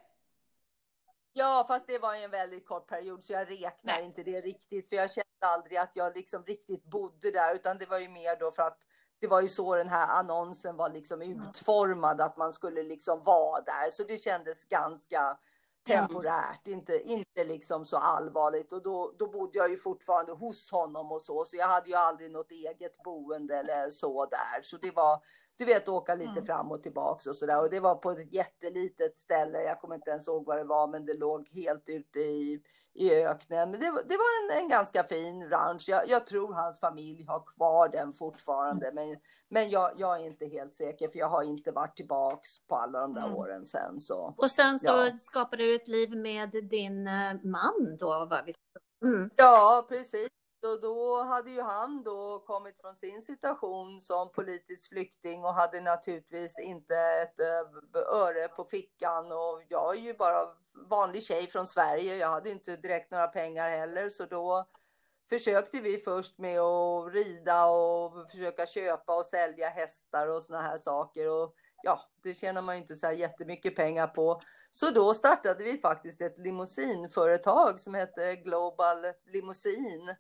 Ja, 1.34 1.66
fast 1.68 1.88
det 1.88 2.00
var 2.00 2.16
en 2.16 2.32
väldigt 2.32 2.68
kort 2.68 2.88
period 2.88 3.24
så 3.24 3.34
jag 3.34 3.52
räknar 3.52 3.94
Nej. 3.94 4.06
inte 4.06 4.24
det 4.24 4.42
riktigt. 4.42 4.90
För 4.90 4.96
jag 4.96 5.12
kände 5.12 5.46
aldrig 5.46 5.78
att 5.78 5.96
jag 5.96 6.16
liksom 6.16 6.44
riktigt 6.44 6.84
bodde 6.84 7.32
där 7.32 7.56
utan 7.56 7.78
det 7.78 7.90
var 7.90 8.00
ju 8.00 8.10
mer 8.10 8.40
då 8.40 8.52
för 8.52 8.64
att 8.64 8.78
det 9.20 9.28
var 9.28 9.42
ju 9.42 9.48
så 9.48 9.76
den 9.76 9.90
här 9.90 10.08
annonsen 10.08 10.76
var 10.78 10.90
liksom 10.90 11.22
utformad, 11.22 12.22
att 12.22 12.38
man 12.38 12.54
skulle 12.54 12.84
liksom 12.84 13.24
vara 13.24 13.62
där. 13.62 13.90
Så 13.90 14.04
det 14.04 14.18
kändes 14.18 14.66
ganska 14.66 15.38
temporärt, 15.86 16.68
inte, 16.68 17.02
inte 17.02 17.44
liksom 17.44 17.86
så 17.86 17.98
allvarligt. 17.98 18.74
Och 18.74 18.84
då, 18.84 19.12
då 19.18 19.28
bodde 19.28 19.58
jag 19.58 19.70
ju 19.70 19.78
fortfarande 19.78 20.32
hos 20.32 20.72
honom 20.72 21.12
och 21.12 21.22
så, 21.22 21.46
så 21.46 21.58
jag 21.58 21.68
hade 21.68 21.90
ju 21.90 21.96
aldrig 21.96 22.32
något 22.32 22.52
eget 22.52 23.04
boende 23.04 23.58
eller 23.58 23.90
så 23.90 24.26
där. 24.26 24.62
Så 24.62 24.78
det 24.78 24.92
var, 24.92 25.20
du 25.58 25.66
vet, 25.66 25.90
åka 25.90 26.16
lite 26.16 26.32
mm. 26.32 26.46
fram 26.46 26.72
och 26.72 26.84
tillbaks 26.84 27.28
och 27.28 27.36
sådär. 27.36 27.62
Och 27.62 27.70
det 27.70 27.80
var 27.80 27.96
på 27.96 28.12
ett 28.12 28.34
jättelitet 28.34 29.18
ställe, 29.18 29.62
jag 29.62 29.82
kommer 29.82 29.96
inte 29.96 30.10
ens 30.10 30.28
ihåg 30.28 30.46
vad 30.46 30.58
det 30.58 30.64
var, 30.64 30.88
men 30.88 31.06
det 31.06 31.14
låg 31.14 31.50
helt 31.50 31.90
ute 31.90 32.20
i, 32.20 32.62
i 32.94 33.24
öknen. 33.24 33.72
Men 33.72 33.80
det, 33.80 33.86
det 33.86 34.18
var 34.18 34.54
en, 34.54 34.64
en 34.64 34.70
ganska 34.70 35.04
fin 35.04 35.50
ranch. 35.50 35.86
Jag, 35.88 36.08
jag, 36.08 36.28
tror 36.28 36.54
hans 36.54 36.80
familj 36.80 37.26
har 37.28 37.44
kvar 37.56 37.90
den 37.90 38.14
fortfarande, 38.14 38.92
men, 38.94 39.18
men 39.50 39.70
jag, 39.70 39.92
jag, 39.98 40.22
är 40.22 40.26
inte 40.26 40.46
helt 40.46 40.74
säker, 40.74 41.10
för 41.10 41.20
jag 41.20 41.30
har 41.30 41.44
inte 41.44 41.72
varit 41.72 41.96
tillbaks 41.96 42.50
på 42.68 42.76
alla 42.76 43.00
de 43.00 43.14
där 43.14 43.26
mm. 43.26 43.36
åren 43.36 43.66
sen. 43.66 44.02
Så, 44.02 44.34
och 44.38 44.52
sen 44.52 44.80
så 44.80 44.88
ja. 44.88 45.18
skapade 45.18 45.64
du 45.64 45.76
ett 45.76 45.88
liv 45.88 46.18
med 46.18 46.50
din 46.70 47.08
eh, 47.08 47.34
man 47.44 47.98
då? 48.00 48.08
Var 48.08 48.44
vi... 48.46 48.56
Mm. 49.08 49.30
Ja, 49.36 49.86
precis. 49.90 50.35
Och 50.66 50.82
då 50.82 51.24
hade 51.24 51.52
ju 51.52 51.62
han 51.62 52.04
då 52.04 52.44
kommit 52.48 52.82
från 52.82 52.96
sin 52.96 53.22
situation 53.22 54.02
som 54.02 54.32
politisk 54.32 54.90
flykting 54.90 55.46
och 55.46 55.54
hade 55.54 55.82
naturligtvis 55.82 56.60
inte 56.60 56.96
ett 56.96 57.40
öre 57.96 58.48
på 58.48 58.64
fickan. 58.66 59.32
Och 59.32 59.64
jag 59.70 59.96
är 59.96 60.00
ju 60.02 60.14
bara 60.14 60.50
vanlig 60.90 61.24
tjej 61.24 61.48
från 61.48 61.68
Sverige. 61.68 62.16
Jag 62.16 62.28
hade 62.28 62.50
inte 62.50 62.76
direkt 62.76 63.12
några 63.12 63.28
pengar 63.28 63.70
heller, 63.70 64.10
så 64.10 64.26
då 64.26 64.66
försökte 65.30 65.82
vi 65.82 65.98
först 65.98 66.38
med 66.38 66.60
att 66.60 67.14
rida 67.14 67.66
och 67.66 68.32
försöka 68.32 68.66
köpa 68.66 69.18
och 69.18 69.26
sälja 69.26 69.70
hästar 69.70 70.28
och 70.28 70.44
såna 70.44 70.62
här 70.62 70.78
saker. 70.78 71.32
Och 71.32 71.56
ja, 71.84 72.00
det 72.24 72.36
tjänar 72.36 72.62
man 72.62 72.76
ju 72.76 72.82
inte 72.82 72.96
så 72.96 73.06
här 73.06 73.14
jättemycket 73.14 73.76
pengar 73.76 74.08
på. 74.08 74.42
Så 74.72 74.92
då 74.92 75.14
startade 75.14 75.64
vi 75.64 75.78
faktiskt 75.78 76.22
ett 76.22 76.38
limousinföretag 76.38 77.80
som 77.80 77.94
hette 77.94 78.36
Global 78.36 78.98
Limousin 79.34 80.16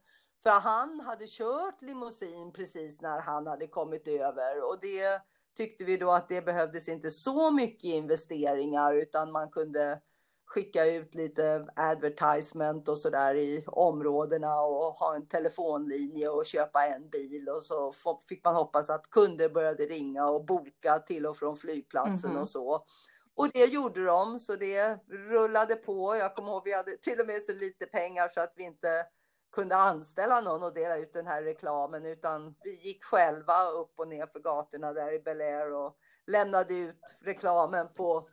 för 0.45 0.59
han 0.59 0.99
hade 0.99 1.25
kört 1.27 1.81
limousin 1.81 2.51
precis 2.53 3.01
när 3.01 3.19
han 3.19 3.47
hade 3.47 3.67
kommit 3.67 4.07
över 4.07 4.69
och 4.69 4.77
det 4.81 5.21
tyckte 5.57 5.83
vi 5.83 5.97
då 5.97 6.11
att 6.11 6.29
det 6.29 6.41
behövdes 6.41 6.87
inte 6.89 7.11
så 7.11 7.51
mycket 7.51 7.83
investeringar 7.83 8.93
utan 8.93 9.31
man 9.31 9.49
kunde 9.49 10.01
skicka 10.45 10.85
ut 10.85 11.15
lite 11.15 11.67
advertisement 11.75 12.89
och 12.89 12.97
sådär 12.97 13.35
i 13.35 13.63
områdena 13.67 14.61
och 14.61 14.93
ha 14.93 15.15
en 15.15 15.27
telefonlinje 15.27 16.29
och 16.29 16.45
köpa 16.45 16.85
en 16.85 17.09
bil 17.09 17.49
och 17.49 17.63
så 17.63 17.93
fick 18.29 18.45
man 18.45 18.55
hoppas 18.55 18.89
att 18.89 19.09
kunder 19.09 19.49
började 19.49 19.85
ringa 19.85 20.27
och 20.27 20.45
boka 20.45 20.99
till 20.99 21.25
och 21.25 21.37
från 21.37 21.57
flygplatsen 21.57 22.29
mm 22.29 22.37
-hmm. 22.37 22.41
och 22.41 22.49
så. 22.49 22.85
Och 23.35 23.49
det 23.53 23.65
gjorde 23.65 24.05
de, 24.05 24.39
så 24.39 24.55
det 24.55 24.99
rullade 25.09 25.75
på. 25.75 26.15
Jag 26.15 26.35
kommer 26.35 26.49
ihåg 26.49 26.61
vi 26.65 26.75
hade 26.75 26.97
till 26.97 27.19
och 27.19 27.27
med 27.27 27.43
så 27.43 27.53
lite 27.53 27.85
pengar 27.85 28.29
så 28.33 28.41
att 28.41 28.53
vi 28.55 28.63
inte 28.63 29.05
kunde 29.55 29.75
anställa 29.75 30.41
någon 30.41 30.63
och 30.63 30.74
dela 30.74 30.97
ut 30.97 31.13
den 31.13 31.27
här 31.27 31.43
reklamen 31.43 32.05
utan 32.05 32.55
vi 32.63 32.75
gick 32.75 33.03
själva 33.03 33.63
upp 33.63 34.00
och 34.00 34.07
ner 34.07 34.27
för 34.27 34.39
gatorna 34.39 34.93
där 34.93 35.13
i 35.13 35.19
Bel 35.19 35.41
Air 35.41 35.74
och 35.74 35.97
lämnade 36.27 36.74
ut 36.74 37.17
reklamen 37.21 37.88
på, 37.93 38.29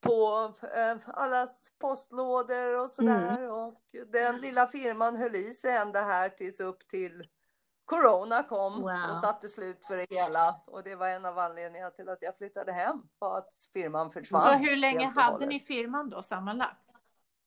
på 0.00 0.52
eh, 0.62 0.96
allas 1.06 1.70
postlådor 1.78 2.78
och 2.78 2.90
sådär. 2.90 3.36
Mm. 3.38 3.50
Och 3.50 3.80
den 4.12 4.38
lilla 4.38 4.66
firman 4.66 5.16
höll 5.16 5.34
i 5.34 5.54
sig 5.54 5.76
ända 5.76 6.00
här 6.00 6.28
tills 6.28 6.60
upp 6.60 6.88
till 6.88 7.28
Corona 7.86 8.42
kom 8.42 8.72
Wow. 8.72 9.10
och 9.10 9.18
satte 9.18 9.48
slut 9.48 9.86
för 9.86 9.96
det 9.96 10.06
hela 10.10 10.60
och 10.66 10.82
det 10.82 10.94
var 10.94 11.08
en 11.08 11.24
av 11.24 11.38
anledningarna 11.38 11.90
till 11.90 12.08
att 12.08 12.18
jag 12.20 12.36
flyttade 12.36 12.72
hem 12.72 13.02
för 13.18 13.38
att 13.38 13.50
firman 13.72 14.10
försvann. 14.10 14.40
Så 14.42 14.52
hur 14.52 14.76
länge 14.76 15.06
hade 15.06 15.46
ni 15.46 15.60
firman 15.60 16.10
då 16.10 16.22
sammanlagt? 16.22 16.83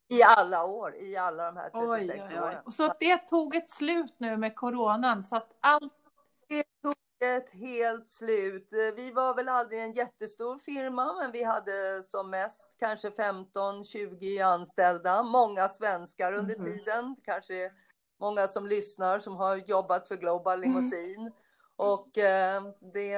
I 0.10 0.24
alla 0.24 0.64
år, 0.66 0.96
i 0.96 1.18
alla 1.18 1.46
de 1.46 1.58
här 1.58 1.70
36 1.70 2.30
Oj, 2.30 2.36
oj, 2.36 2.40
oj. 2.40 2.40
åren. 2.48 2.62
Och 2.66 2.74
så 2.74 2.84
att 2.86 3.00
det 3.00 3.18
tog 3.18 3.56
ett 3.56 3.70
slut 3.70 4.16
nu 4.18 4.38
med 4.38 4.56
coronan 4.56 5.24
så 5.24 5.36
att 5.36 5.50
allt 5.62 5.94
Det 6.48 6.64
tog 6.84 6.94
ett 7.24 7.50
helt 7.50 8.10
slut. 8.10 8.68
Vi 8.96 9.12
var 9.12 9.36
väl 9.36 9.50
aldrig 9.50 9.82
en 9.82 9.92
jättestor 9.94 10.58
firma, 10.58 11.14
men 11.14 11.32
vi 11.32 11.44
hade 11.44 12.04
som 12.04 12.30
mest 12.30 12.72
kanske 12.80 13.10
15-20 13.10 14.42
anställda. 14.46 15.24
Många 15.24 15.70
svenskar 15.70 16.34
under 16.34 16.58
Mhm. 16.58 16.66
tiden. 16.66 17.16
Kanske 17.24 17.72
många 18.20 18.48
som 18.48 18.68
lyssnar 18.68 19.20
som 19.20 19.36
har 19.36 19.56
jobbat 19.56 20.08
för 20.08 20.16
Global 20.16 20.60
Limousine. 20.60 21.32
Och 21.78 22.18
eh, 22.18 22.64
det 22.94 23.18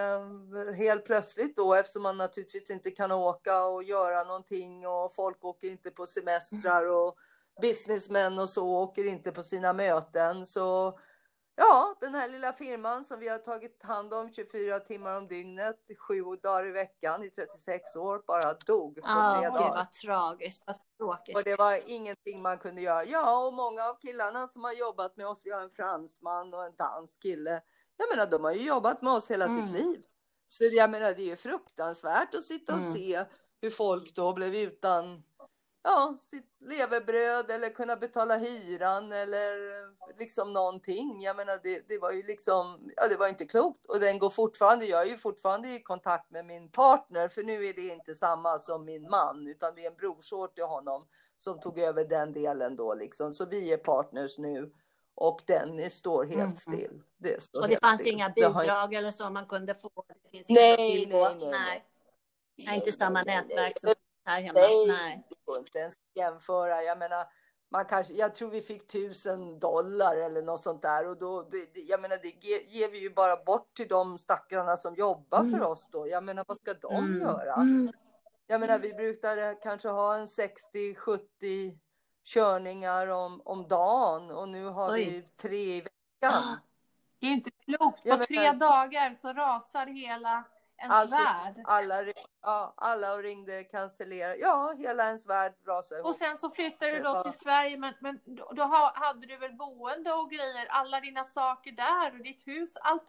helt 0.75 1.05
plötsligt 1.05 1.57
då, 1.57 1.73
eftersom 1.73 2.03
man 2.03 2.17
naturligtvis 2.17 2.69
inte 2.69 2.91
kan 2.91 3.11
åka 3.11 3.63
och 3.65 3.83
göra 3.83 4.23
någonting 4.23 4.87
och 4.87 5.15
folk 5.15 5.43
åker 5.43 5.67
inte 5.67 5.91
på 5.91 6.05
semestrar 6.05 6.89
och 6.89 7.15
businessmän 7.61 8.39
och 8.39 8.49
så 8.49 8.67
åker 8.67 9.05
inte 9.05 9.31
på 9.31 9.43
sina 9.43 9.73
möten. 9.73 10.45
Så 10.45 10.99
Ja, 11.61 11.95
den 12.01 12.15
här 12.15 12.29
lilla 12.29 12.53
firman 12.53 13.03
som 13.03 13.19
vi 13.19 13.27
har 13.29 13.37
tagit 13.37 13.83
hand 13.83 14.13
om 14.13 14.33
24 14.33 14.79
timmar 14.79 15.17
om 15.17 15.27
dygnet, 15.27 15.75
sju 16.07 16.23
dagar 16.43 16.67
i 16.67 16.71
veckan 16.71 17.23
i 17.23 17.29
36 17.29 17.95
år, 17.95 18.23
bara 18.27 18.53
dog 18.53 18.95
på 18.95 19.01
Ja, 19.03 19.39
tre 19.39 19.49
det 19.49 19.53
dagar. 19.59 19.75
var 19.75 19.85
tragiskt. 19.85 20.63
Vad 20.67 20.75
tråkigt. 20.97 21.35
Och 21.37 21.43
det 21.43 21.55
var 21.55 21.79
ingenting 21.85 22.41
man 22.41 22.57
kunde 22.57 22.81
göra. 22.81 23.03
Ja, 23.03 23.47
och 23.47 23.53
många 23.53 23.83
av 23.83 23.99
killarna 23.99 24.47
som 24.47 24.63
har 24.63 24.73
jobbat 24.73 25.17
med 25.17 25.27
oss, 25.27 25.41
vi 25.45 25.51
har 25.51 25.61
en 25.61 25.69
fransman 25.69 26.53
och 26.53 26.65
en 26.65 26.75
dansk 26.75 27.21
kille. 27.21 27.61
Jag 28.01 28.09
menar, 28.17 28.31
de 28.31 28.43
har 28.43 28.51
ju 28.51 28.67
jobbat 28.67 29.01
med 29.01 29.13
oss 29.13 29.31
hela 29.31 29.45
Mm. 29.45 29.67
sitt 29.67 29.75
liv. 29.85 30.01
Så 30.47 30.63
jag 30.63 30.89
menar, 30.91 31.13
det 31.13 31.21
är 31.21 31.25
ju 31.25 31.35
fruktansvärt 31.35 32.35
att 32.35 32.43
sitta 32.43 32.73
och 32.73 32.79
Mm. 32.81 32.95
se 32.95 33.23
hur 33.61 33.69
folk 33.69 34.15
då 34.15 34.33
blev 34.33 34.55
utan 34.55 35.23
ja, 35.83 36.17
sitt 36.19 36.45
levebröd 36.59 37.51
eller 37.51 37.69
kunna 37.69 37.95
betala 37.95 38.37
hyran 38.37 39.11
eller 39.11 39.57
liksom 40.19 40.53
någonting. 40.53 41.21
Jag 41.21 41.35
menar, 41.35 41.59
det, 41.63 41.83
det 41.89 41.97
var 41.99 42.11
ju 42.11 42.23
liksom, 42.23 42.91
ja, 42.95 43.07
det 43.07 43.15
var 43.15 43.27
inte 43.27 43.45
klokt. 43.45 43.85
Och 43.85 43.99
den 43.99 44.19
går 44.19 44.29
fortfarande, 44.29 44.85
jag 44.85 45.01
är 45.01 45.05
ju 45.11 45.17
fortfarande 45.17 45.67
i 45.69 45.83
kontakt 45.83 46.31
med 46.31 46.45
min 46.45 46.71
partner, 46.71 47.27
för 47.27 47.43
nu 47.43 47.65
är 47.65 47.73
det 47.73 47.87
inte 47.87 48.15
samma 48.15 48.59
som 48.59 48.85
min 48.85 49.09
man, 49.09 49.47
utan 49.47 49.75
det 49.75 49.85
är 49.85 49.91
en 49.91 49.97
brorsår 49.97 50.47
till 50.47 50.63
honom 50.63 51.07
som 51.37 51.59
tog 51.59 51.79
över 51.79 52.05
den 52.05 52.33
delen 52.33 52.75
då 52.75 52.93
liksom. 52.93 53.33
Så 53.33 53.45
vi 53.45 53.73
är 53.73 53.77
partners 53.77 54.37
nu 54.37 54.73
och 55.19 55.41
den 55.45 55.91
står 55.91 56.23
helt 56.25 56.39
Mm. 56.39 56.55
still. 56.57 57.01
Det 57.17 57.43
står 57.43 57.61
Och 57.61 57.67
det 57.67 57.79
fanns 57.79 58.01
still. 58.01 58.13
inga 58.13 58.29
bidrag 58.29 58.93
eller 58.93 59.11
så 59.11 59.29
man 59.29 59.45
kunde 59.45 59.75
få? 59.75 59.91
Nej, 60.31 60.43
nej, 60.49 61.05
nej, 61.09 61.35
nej. 61.51 61.83
nej. 62.57 62.75
inte 62.75 62.91
samma 62.91 63.23
nej, 63.23 63.35
nätverk 63.35 63.77
nej. 63.83 63.93
som 63.93 63.93
här 64.25 64.41
hemma. 64.41 64.59
Nej, 64.59 64.88
Nej. 64.88 65.23
det 65.29 65.35
går 65.45 65.57
inte 65.59 65.79
ens 65.79 65.93
att 65.93 66.15
jämföra. 66.15 66.83
Jag 66.83 66.97
menar, 66.99 67.25
man 67.71 67.85
kanske, 67.85 68.13
jag 68.13 68.35
tror 68.35 68.49
vi 68.49 68.61
fick 68.61 68.88
tusen 68.88 69.59
dollar 69.59 70.15
eller 70.17 70.41
något 70.41 70.61
sånt 70.61 70.81
där 70.81 71.07
och 71.07 71.17
då, 71.17 71.41
det, 71.41 71.79
jag 71.81 72.01
menar, 72.01 72.17
det 72.21 72.27
ge- 72.47 72.63
ger 72.67 72.89
vi 72.89 72.99
ju 72.99 73.09
bara 73.09 73.43
bort 73.43 73.73
till 73.75 73.88
de 73.88 74.17
stackarna 74.17 74.77
som 74.77 74.95
jobbar 74.95 75.39
Mm. 75.39 75.59
för 75.59 75.67
oss 75.67 75.89
då. 75.91 76.07
Jag 76.07 76.23
menar, 76.23 76.45
vad 76.47 76.57
ska 76.57 76.73
de 76.73 76.95
Mm. 76.95 77.21
göra? 77.21 77.53
Mm. 77.53 77.91
Jag 78.47 78.61
menar, 78.61 78.79
vi 78.79 78.93
brukade 78.93 79.57
kanske 79.63 79.88
ha 79.89 80.17
en 80.17 80.27
60-70 80.27 81.77
körningar 82.29 83.07
om, 83.07 83.41
om 83.45 83.67
dagen 83.67 84.31
och 84.31 84.50
nu 84.50 84.65
har 84.65 84.91
Oj. 84.91 85.05
vi 85.05 85.21
tre 85.38 85.75
i 85.75 85.81
veckan. 85.81 86.43
Det 87.19 87.27
är 87.27 87.31
inte 87.31 87.51
klokt. 87.51 88.03
På 88.03 88.25
tre 88.25 88.51
dagar 88.51 89.13
så 89.13 89.33
rasar 89.33 89.88
hela 89.88 90.43
ens 90.81 90.93
Allt- 90.93 91.12
värld. 91.12 91.63
Alla, 91.65 91.95
ja, 92.41 92.74
alla 92.77 93.07
ringde, 93.07 93.63
cancellerade. 93.63 94.36
Ja, 94.36 94.74
hela 94.77 95.05
ens 95.05 95.25
värld 95.27 95.53
rasade 95.67 96.00
ihop. 96.00 96.09
Och 96.09 96.15
sen 96.15 96.38
så 96.38 96.50
flyttade 96.50 96.91
du 96.91 97.01
då 97.01 97.24
till 97.24 97.39
Sverige, 97.39 97.77
men, 97.77 97.93
men 98.00 98.19
då, 98.25 98.51
då 98.55 98.63
ha- 98.63 98.93
hade 98.95 99.27
du 99.27 99.38
väl 99.38 99.53
boende 99.53 100.13
och 100.13 100.29
grejer, 100.29 100.67
alla 100.69 101.00
dina 101.00 101.24
saker 101.24 101.71
där 101.71 102.12
och 102.17 102.24
ditt 102.24 102.48
hus, 102.48 102.69
allt. 102.81 103.03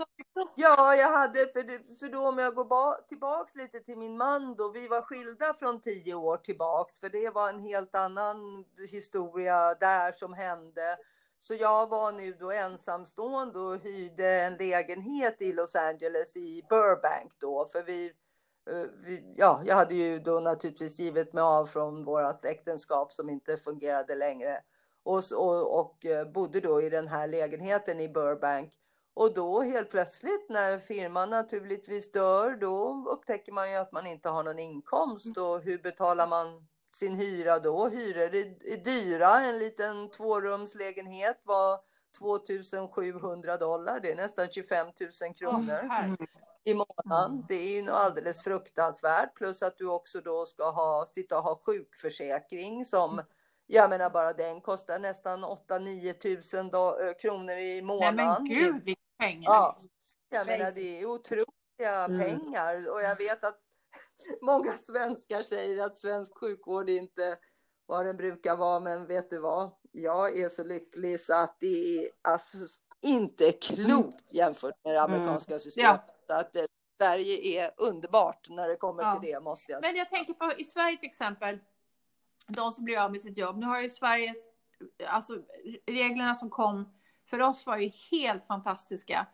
Ja, 0.55 0.95
jag 0.95 1.13
hade, 1.13 1.53
för, 1.53 1.63
det, 1.63 1.99
för 1.99 2.09
då 2.09 2.29
om 2.29 2.39
jag 2.39 2.55
går 2.55 2.65
ba, 2.65 2.95
tillbaks 3.09 3.55
lite 3.55 3.81
till 3.81 3.99
min 3.99 4.17
man 4.17 4.55
då, 4.55 4.71
vi 4.71 4.89
var 4.89 5.03
skilda 5.03 5.55
från 5.55 5.81
tio 5.81 6.15
år 6.15 6.37
tillbaks, 6.37 7.01
för 7.01 7.09
det 7.09 7.31
var 7.31 7.49
en 7.49 7.61
helt 7.61 7.97
annan 7.97 8.65
historia 8.91 9.75
där 9.75 10.13
som 10.13 10.35
hände. 10.35 10.97
Så 11.43 11.55
jag 11.55 11.89
var 11.89 12.13
nu 12.13 12.33
då 12.33 12.51
ensamstående 12.51 13.59
och 13.59 13.79
hyrde 13.79 14.29
en 14.29 14.57
lägenhet 14.57 15.43
i 15.43 15.53
Los 15.53 15.77
Angeles 15.77 16.37
i 16.37 16.63
Burbank 16.69 17.33
då, 17.39 17.67
för 17.73 17.83
vi, 17.83 18.07
eh, 18.71 18.91
vi 19.05 19.35
ja, 19.37 19.63
jag 19.67 19.75
hade 19.75 19.95
ju 19.95 20.19
då 20.19 20.41
naturligtvis 20.41 20.99
givit 20.99 21.33
mig 21.33 21.43
av 21.43 21.67
från 21.67 22.05
vårt 22.05 22.45
äktenskap 22.45 23.13
som 23.13 23.31
inte 23.31 23.57
fungerade 23.57 24.15
längre. 24.15 24.61
Och, 25.03 25.23
och, 25.35 25.81
och 25.81 26.07
eh, 26.07 26.31
bodde 26.33 26.61
då 26.61 26.83
i 26.83 26.91
den 26.91 27.09
här 27.09 27.29
lägenheten 27.29 28.01
i 28.01 28.09
Burbank. 28.09 28.73
Och 29.15 29.35
då 29.35 29.61
helt 29.61 29.91
plötsligt 29.91 30.47
när 30.49 30.79
firman 30.79 31.31
naturligtvis 31.31 32.13
dör, 32.13 32.57
då 32.57 33.05
upptäcker 33.09 33.53
man 33.53 33.71
ju 33.71 33.77
att 33.77 33.93
man 33.93 34.07
inte 34.07 34.29
har 34.29 34.43
någon 34.43 34.59
inkomst. 34.59 35.39
Och 35.39 35.61
hur 35.63 35.79
betalar 35.79 36.27
man 36.27 36.69
sin 36.91 37.15
hyra 37.15 37.59
då? 37.59 37.89
Hyror 37.89 38.35
är, 38.35 38.73
är 38.73 38.77
dyra. 38.85 39.41
En 39.41 39.59
liten 39.59 40.11
tvårumslägenhet 40.11 41.41
var 41.45 41.81
2700 42.19 43.57
dollar. 43.57 44.01
Det 44.01 44.11
är 44.13 44.17
nästan 44.17 44.49
25 44.51 44.87
000 45.23 45.35
kronor 45.35 45.89
herre. 45.91 46.17
i 46.65 46.75
månaden. 46.75 47.33
Mm. 47.33 47.45
Det 47.49 47.55
är 47.55 47.69
ju 47.77 47.83
nog 47.83 47.95
alldeles 47.95 48.43
fruktansvärt. 48.43 49.35
Plus 49.35 49.63
att 49.63 49.79
du 49.79 49.89
också 49.89 50.21
då 50.21 50.47
ska 50.47 50.71
ha, 50.71 51.07
sitta 51.09 51.37
och 51.39 51.45
ha 51.45 51.61
sjukförsäkring 51.67 52.85
som 52.85 53.23
jag 53.67 53.91
menar 53.91 54.11
bara 54.11 54.33
den 54.33 54.61
kostar 54.61 54.99
nästan 54.99 55.45
8-9 55.45 56.13
tusen 56.13 56.71
do- 56.71 57.07
eh, 57.09 57.13
kronor 57.15 57.55
i 57.55 57.57
Nej 57.75 57.83
månaden. 57.83 58.17
men 58.17 58.45
gud 58.45 58.85
vilka 58.85 59.01
pengar. 59.19 59.43
Ja, 59.51 59.79
jag 60.31 60.47
menar 60.47 60.71
det 60.71 61.01
är 61.01 61.07
otroliga 61.07 62.05
Mm. 62.05 62.21
pengar 62.21 62.91
och 62.93 63.03
jag 63.03 63.17
vet 63.17 63.45
att 63.45 63.59
många 64.43 64.79
svenskar 64.79 65.43
säger 65.43 65.83
att 65.83 65.97
svensk 65.97 66.39
sjukvård 66.39 66.91
inte 66.91 67.39
vad 67.87 68.07
den 68.07 68.17
brukar 68.17 68.57
vara, 68.57 68.81
men 68.81 69.07
vet 69.07 69.31
du 69.31 69.39
vad? 69.39 69.71
Jag 69.93 70.39
är 70.39 70.49
så 70.49 70.65
lycklig 70.65 71.21
så 71.21 71.35
att 71.35 71.57
det 71.61 71.99
är 71.99 72.09
alltså 72.23 72.59
inte 73.03 73.53
klokt 73.53 74.33
jämfört 74.33 74.85
med 74.85 74.95
det 74.95 75.03
amerikanska 75.03 75.59
systemet. 75.59 76.01
Att 76.29 76.57
eh, 76.57 76.63
Sverige 77.01 77.63
är 77.65 77.71
underbart 77.77 78.49
när 78.49 78.69
det 78.69 78.77
kommer 78.77 79.03
Ja. 79.03 79.13
till 79.21 79.31
det 79.31 79.41
måste 79.41 79.73
jag 79.73 79.83
säga. 79.83 79.93
Men 79.93 79.99
jag 79.99 80.09
tänker 80.09 80.33
på 80.33 80.53
i 80.59 80.65
Sverige 80.65 80.97
till 80.97 81.09
exempel, 81.09 81.59
de 82.47 82.73
som 82.73 82.85
blir 82.85 82.99
av 82.99 83.11
med 83.11 83.21
sitt 83.21 83.39
jobb. 83.39 83.57
Nu 83.59 83.67
har 83.67 83.81
ju 83.81 83.91
Sveriges, 83.91 84.51
alltså 85.07 85.39
reglerna 85.87 86.35
som 86.35 86.51
kom 86.51 86.95
för 87.27 87.41
oss 87.41 87.67
var 87.67 87.77
ju 87.77 87.91
helt 88.11 88.45
fantastiska. 88.45 89.27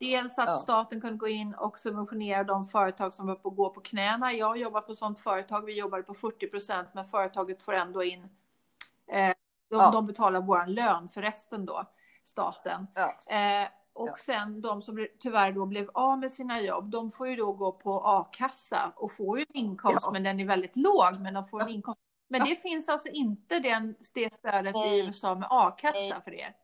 Dels 0.00 0.38
att 0.38 0.48
Ja. 0.48 0.56
staten 0.56 1.00
kunde 1.00 1.16
gå 1.18 1.28
in 1.28 1.54
och 1.54 1.78
subventionera 1.78 2.44
de 2.44 2.64
företag 2.66 3.14
som 3.14 3.26
var 3.26 3.34
på 3.34 3.50
gå 3.50 3.70
på 3.70 3.80
knäna. 3.80 4.32
Jag 4.32 4.58
jobbar 4.58 4.80
på 4.80 4.94
sånt 4.94 5.18
företag, 5.20 5.62
vi 5.64 5.78
jobbade 5.78 6.02
på 6.02 6.14
40 6.14 6.46
procent 6.50 6.88
men 6.94 7.04
företaget 7.04 7.62
får 7.62 7.72
ändå 7.72 8.02
in, 8.04 8.22
eh, 9.12 9.34
de, 9.70 9.76
Ja. 9.76 9.90
de 9.90 10.06
betalar 10.06 10.40
vår 10.40 10.66
lön 10.66 11.08
för 11.08 11.22
resten 11.22 11.66
då, 11.66 11.84
staten. 12.22 12.86
Ja. 12.94 13.34
Eh, 13.36 13.68
och 13.92 14.18
sen 14.18 14.60
de 14.60 14.82
som 14.82 15.06
tyvärr 15.18 15.52
då 15.52 15.66
blev 15.66 15.90
av 15.94 16.18
med 16.18 16.30
sina 16.30 16.60
jobb, 16.60 16.90
de 16.90 17.10
får 17.10 17.28
ju 17.28 17.36
då 17.36 17.52
gå 17.52 17.72
på 17.72 18.02
a-kassa 18.04 18.92
och 18.96 19.12
får 19.12 19.38
ju 19.38 19.44
en 19.48 19.56
inkomst, 19.56 20.08
men 20.12 20.22
den 20.22 20.40
är 20.40 20.44
väldigt 20.44 20.76
låg, 20.76 21.20
men 21.20 21.34
de 21.34 21.44
får 21.44 21.62
en 21.62 21.68
inkomst. 21.68 22.00
Men 22.28 22.44
det 22.44 22.56
finns 22.56 22.88
alltså 22.88 23.08
inte 23.08 23.58
den, 23.60 23.94
det 24.14 24.34
stödet 24.34 24.76
i 24.76 24.78
Nej. 24.78 25.06
USA 25.06 25.34
med 25.34 25.48
a-kassa 25.50 26.20
för 26.24 26.34
er. 26.34 26.56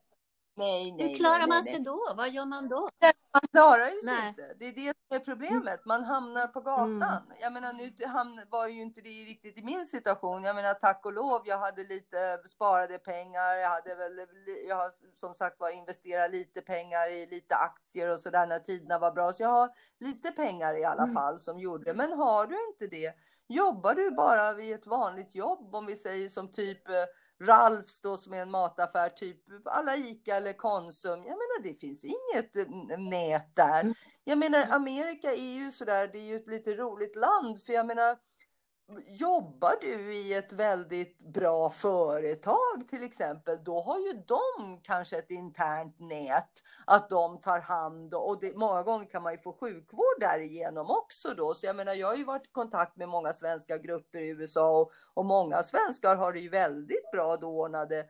Nej, 0.56 0.92
nej, 0.92 1.08
Hur 1.08 1.16
klarar 1.16 1.38
nej, 1.38 1.48
man 1.48 1.62
sig 1.62 1.78
då? 1.80 2.14
Vad 2.16 2.30
gör 2.30 2.44
man 2.44 2.68
då? 2.68 2.90
Man 3.32 3.48
klarar 3.52 3.94
ju 3.94 4.02
sig 4.02 4.28
inte. 4.28 4.54
Det 4.58 4.64
är 4.68 4.72
det 4.72 4.94
som 5.08 5.16
är 5.16 5.18
problemet. 5.20 5.84
Man 5.84 6.04
hamnar 6.04 6.46
på 6.46 6.60
gatan. 6.60 7.02
Mm. 7.02 7.22
Jag 7.40 7.52
menar, 7.52 7.72
nu 7.72 8.06
hamn, 8.06 8.40
var 8.50 8.68
ju 8.68 8.82
inte 8.82 9.00
det 9.00 9.08
riktigt 9.08 9.58
i 9.58 9.62
min 9.62 9.86
situation. 9.86 10.44
Jag 10.44 10.56
menar, 10.56 10.74
tack 10.74 11.06
och 11.06 11.12
lov, 11.12 11.42
jag 11.44 11.58
hade 11.58 11.84
lite 11.84 12.38
sparade 12.48 12.98
pengar. 12.98 13.54
Jag 13.54 13.68
hade 13.68 13.94
väl, 13.94 14.26
jag 14.68 14.76
har 14.76 14.90
som 15.14 15.34
sagt 15.34 15.60
var 15.60 15.70
investerat 15.70 16.30
lite 16.30 16.60
pengar 16.60 17.10
i 17.10 17.26
lite 17.26 17.54
aktier 17.54 18.12
och 18.12 18.20
sådär 18.20 18.46
när 18.46 18.58
tiderna 18.58 18.98
var 18.98 19.10
bra. 19.12 19.32
Så 19.32 19.42
jag 19.42 19.48
har 19.50 19.70
lite 20.00 20.30
pengar 20.30 20.78
i 20.78 20.84
alla 20.84 21.02
Mm. 21.02 21.14
fall 21.14 21.38
som 21.40 21.58
gjorde. 21.58 21.94
Men 21.94 22.12
har 22.12 22.46
du 22.46 22.56
inte 22.68 22.96
det, 22.96 23.14
jobbar 23.48 23.94
du 23.94 24.10
bara 24.10 24.52
vid 24.52 24.74
ett 24.74 24.86
vanligt 24.86 25.34
jobb, 25.34 25.74
om 25.74 25.86
vi 25.86 25.96
säger 25.96 26.28
som 26.28 26.52
typ 26.52 26.88
eh, 26.88 26.94
Ralfs 27.42 28.00
då 28.00 28.16
som 28.16 28.32
är 28.32 28.42
en 28.42 28.50
mataffär, 28.50 29.08
typ 29.08 29.38
alla 29.64 29.96
ICA 29.96 30.36
eller 30.36 30.52
Konsum. 30.52 31.18
Jag 31.18 31.24
menar 31.24 31.62
det 31.62 31.74
finns 31.74 32.04
inget 32.04 32.56
eh, 32.56 32.98
nät 32.98 33.56
där. 33.56 33.80
Mm. 33.80 33.94
Jag 34.24 34.38
menar 34.38 34.66
Amerika 34.70 35.32
är 35.32 35.54
ju 35.54 35.72
sådär, 35.72 36.08
det 36.12 36.18
är 36.18 36.22
ju 36.22 36.36
ett 36.36 36.48
lite 36.48 36.74
roligt 36.74 37.16
land 37.16 37.62
för 37.62 37.72
jag 37.72 37.86
menar 37.86 38.16
jobbar 39.06 39.76
du 39.80 40.14
i 40.14 40.34
ett 40.34 40.52
väldigt 40.52 41.18
bra 41.18 41.70
företag 41.70 42.88
till 42.90 43.02
exempel, 43.02 43.64
då 43.64 43.80
har 43.80 43.98
ju 43.98 44.12
de 44.12 44.80
kanske 44.82 45.18
ett 45.18 45.30
internt 45.30 46.00
nät 46.00 46.50
att 46.86 47.08
de 47.08 47.40
tar 47.40 47.60
hand 47.60 48.14
och 48.14 48.40
det, 48.40 48.56
många 48.56 48.82
gånger 48.82 49.06
kan 49.06 49.22
man 49.22 49.32
ju 49.32 49.38
få 49.38 49.52
sjukvård 49.52 50.20
därigenom 50.20 50.90
också 50.90 51.28
då. 51.36 51.54
Så 51.54 51.66
jag 51.66 51.76
menar, 51.76 51.92
jag 51.94 52.08
har 52.08 52.16
ju 52.16 52.24
varit 52.24 52.46
i 52.46 52.50
kontakt 52.50 52.96
med 52.96 53.08
många 53.08 53.32
svenska 53.32 53.78
grupper 53.78 54.18
i 54.18 54.28
USA 54.28 54.80
och, 54.80 54.90
och 55.14 55.24
många 55.24 55.62
svenskar 55.62 56.16
har 56.16 56.32
det 56.32 56.38
ju 56.38 56.48
väldigt 56.48 57.10
bra 57.12 57.36
då 57.36 57.46
ordnade 57.46 58.06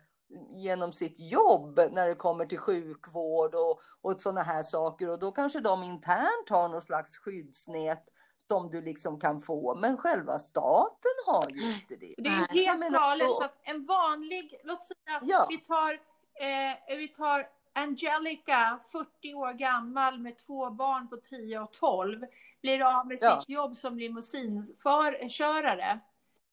genom 0.55 0.93
sitt 0.93 1.21
jobb 1.21 1.81
när 1.91 2.09
det 2.09 2.15
kommer 2.15 2.47
till 2.47 2.59
sjukvård 2.59 3.55
och, 3.55 3.81
och 4.03 4.21
sådana 4.21 4.43
här 4.43 4.63
saker 4.63 5.11
och 5.11 5.19
då 5.19 5.33
kanske 5.33 5.61
de 5.61 5.83
internt 5.83 6.51
har 6.51 6.69
någon 6.69 6.83
slags 6.83 7.19
skyddsnät 7.19 8.05
som 8.49 8.71
du 8.71 8.83
liksom 8.83 9.21
kan 9.21 9.41
få. 9.41 9.75
Men 9.75 9.97
själva 9.97 10.39
staten 10.39 11.13
har 11.27 11.47
ju 11.51 11.75
inte 11.75 11.97
det. 11.97 12.15
Det 12.19 12.29
är 12.29 12.55
ju 12.55 12.65
helt 12.65 12.93
galet. 12.93 13.29
Så 13.29 13.45
att 13.45 13.59
en 13.63 13.87
vanlig, 13.87 14.55
låt 14.65 14.83
säga 14.83 15.21
ja. 15.23 15.47
vi 15.51 15.59
tar, 15.59 15.93
eh, 16.35 16.97
vi 16.97 17.09
tar 17.09 17.49
Angelica, 17.73 18.81
40 18.93 19.35
år 19.35 19.53
gammal 19.53 20.19
med 20.19 20.37
två 20.37 20.71
barn 20.71 21.09
på 21.09 21.17
10 21.17 21.61
och 21.61 21.73
12, 21.73 22.27
blir 22.63 22.99
av 22.99 23.07
med 23.07 23.19
ja. 23.21 23.41
sitt 23.41 23.49
jobb 23.49 23.77
som 23.77 23.99
limousinförare. 23.99 26.01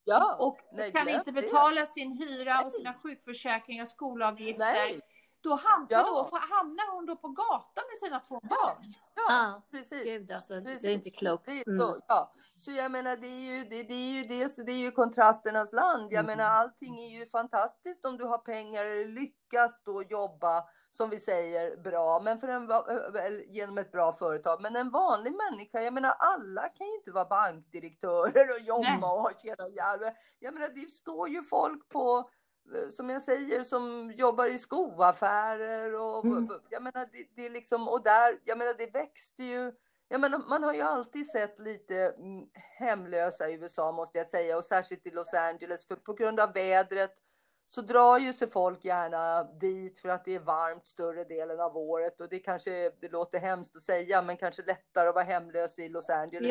Ja, 0.04 0.36
och 0.40 0.60
nej, 0.74 0.92
kan 0.92 1.10
inte 1.10 1.32
betala 1.32 1.82
det. 1.82 1.88
sin 1.88 2.18
hyra 2.18 2.54
nej. 2.54 2.66
och 2.66 2.72
sina 2.72 2.94
sjukförsäkringar, 2.94 3.86
skolavgifter. 3.86 4.66
Nej. 4.66 5.02
Då, 5.44 5.56
hamnar, 5.56 5.88
ja. 5.90 6.30
då 6.32 6.38
hamnar 6.38 6.96
hon 6.96 7.06
då 7.06 7.16
på 7.16 7.28
gatan 7.28 7.84
med 7.90 7.98
sina 8.00 8.20
två 8.20 8.40
barn. 8.40 8.94
Ja, 9.16 9.24
ja 9.30 9.62
precis. 9.72 10.04
Gud 10.04 10.32
alltså, 10.32 10.62
precis. 10.62 10.82
det 10.82 10.88
är 10.88 10.94
inte 10.94 11.10
klokt. 11.10 11.48
Mm. 11.48 11.80
Så, 11.80 12.00
ja. 12.08 12.34
så 12.56 12.72
jag 12.72 12.92
menar, 12.92 13.16
det 13.16 13.28
är 13.28 13.58
ju 13.58 13.64
det, 13.64 13.84
det, 13.84 13.94
är 13.94 14.22
ju 14.22 14.24
det, 14.24 14.50
så 14.50 14.64
det 14.64 14.72
är 14.72 14.78
ju 14.78 14.92
kontrasternas 14.92 15.74
land. 15.74 16.12
Jag 16.12 16.20
mm. 16.20 16.26
menar, 16.26 16.50
allting 16.50 17.00
är 17.00 17.20
ju 17.20 17.26
fantastiskt 17.26 18.06
om 18.06 18.18
du 18.18 18.24
har 18.24 18.38
pengar 18.38 18.82
eller 18.82 19.06
lyckas 19.06 19.82
då 19.84 20.04
jobba, 20.04 20.64
som 20.92 21.10
vi 21.10 21.20
säger, 21.20 21.78
bra, 21.78 22.22
men 22.24 22.40
för 22.40 22.48
en, 22.48 22.70
genom 23.48 23.78
ett 23.78 23.92
bra 23.92 24.14
företag. 24.14 24.62
Men 24.62 24.76
en 24.76 24.90
vanlig 24.90 25.34
människa, 25.34 25.82
jag 25.82 25.94
menar, 25.94 26.16
alla 26.20 26.70
kan 26.70 26.88
ju 26.88 26.96
inte 26.96 27.12
vara 27.12 27.26
bankdirektörer 27.26 28.48
och 28.60 28.68
jobba 28.68 29.16
Nej. 29.16 29.20
och 29.20 29.32
tjäna 29.44 29.68
ihjäl. 29.68 30.00
Jag 30.40 30.54
menar, 30.54 30.70
det 30.70 30.92
står 30.92 31.30
ju 31.30 31.44
folk 31.44 31.90
på 31.90 32.30
som 32.92 33.10
jag 33.10 33.22
säger, 33.22 33.64
som 33.64 34.12
jobbar 34.16 34.46
i 34.46 34.58
skoaffärer 34.58 35.96
och 35.96 36.26
mm. 36.26 36.50
jag 36.70 36.84
menar, 36.84 37.08
det, 37.12 37.28
det, 37.36 37.46
är 37.46 37.50
liksom, 37.50 37.88
och 37.88 38.04
där, 38.04 38.40
jag 38.44 38.58
menar, 38.58 38.74
det 38.78 38.94
växte 38.94 39.44
ju. 39.44 39.72
Jag 40.08 40.22
menar, 40.22 40.42
man 40.50 40.64
har 40.64 40.74
ju 40.74 40.82
alltid 40.82 41.28
sett 41.28 41.60
lite 41.60 41.96
mm, 41.96 42.46
hemlösa 42.54 43.50
i 43.50 43.54
USA 43.54 43.92
måste 43.92 44.18
jag 44.18 44.28
säga 44.28 44.58
och 44.58 44.66
särskilt 44.66 45.08
i 45.08 45.12
Los 45.12 45.34
Angeles 45.34 45.88
för 45.88 45.96
på 45.96 46.14
grund 46.14 46.40
av 46.40 46.54
vädret 46.54 47.12
så 47.74 47.82
drar 47.82 48.18
ju 48.18 48.34
sig 48.34 48.50
folk 48.50 48.86
gärna 48.86 49.44
dit 49.44 50.00
för 50.00 50.10
att 50.10 50.26
det 50.26 50.36
är 50.36 50.40
varmt 50.40 50.88
större 50.88 51.24
delen 51.24 51.60
av 51.60 51.78
året 51.78 52.22
och 52.22 52.30
det 52.30 52.40
kanske, 52.40 52.92
det 53.02 53.12
låter 53.12 53.40
hemskt 53.40 53.76
att 53.76 53.82
säga, 53.82 54.22
men 54.22 54.38
kanske 54.38 54.64
lättare 54.64 55.10
att 55.10 55.16
vara 55.16 55.26
hemlös 55.26 55.80
i 55.80 55.90
Los 55.90 56.10
Angeles 56.10 56.50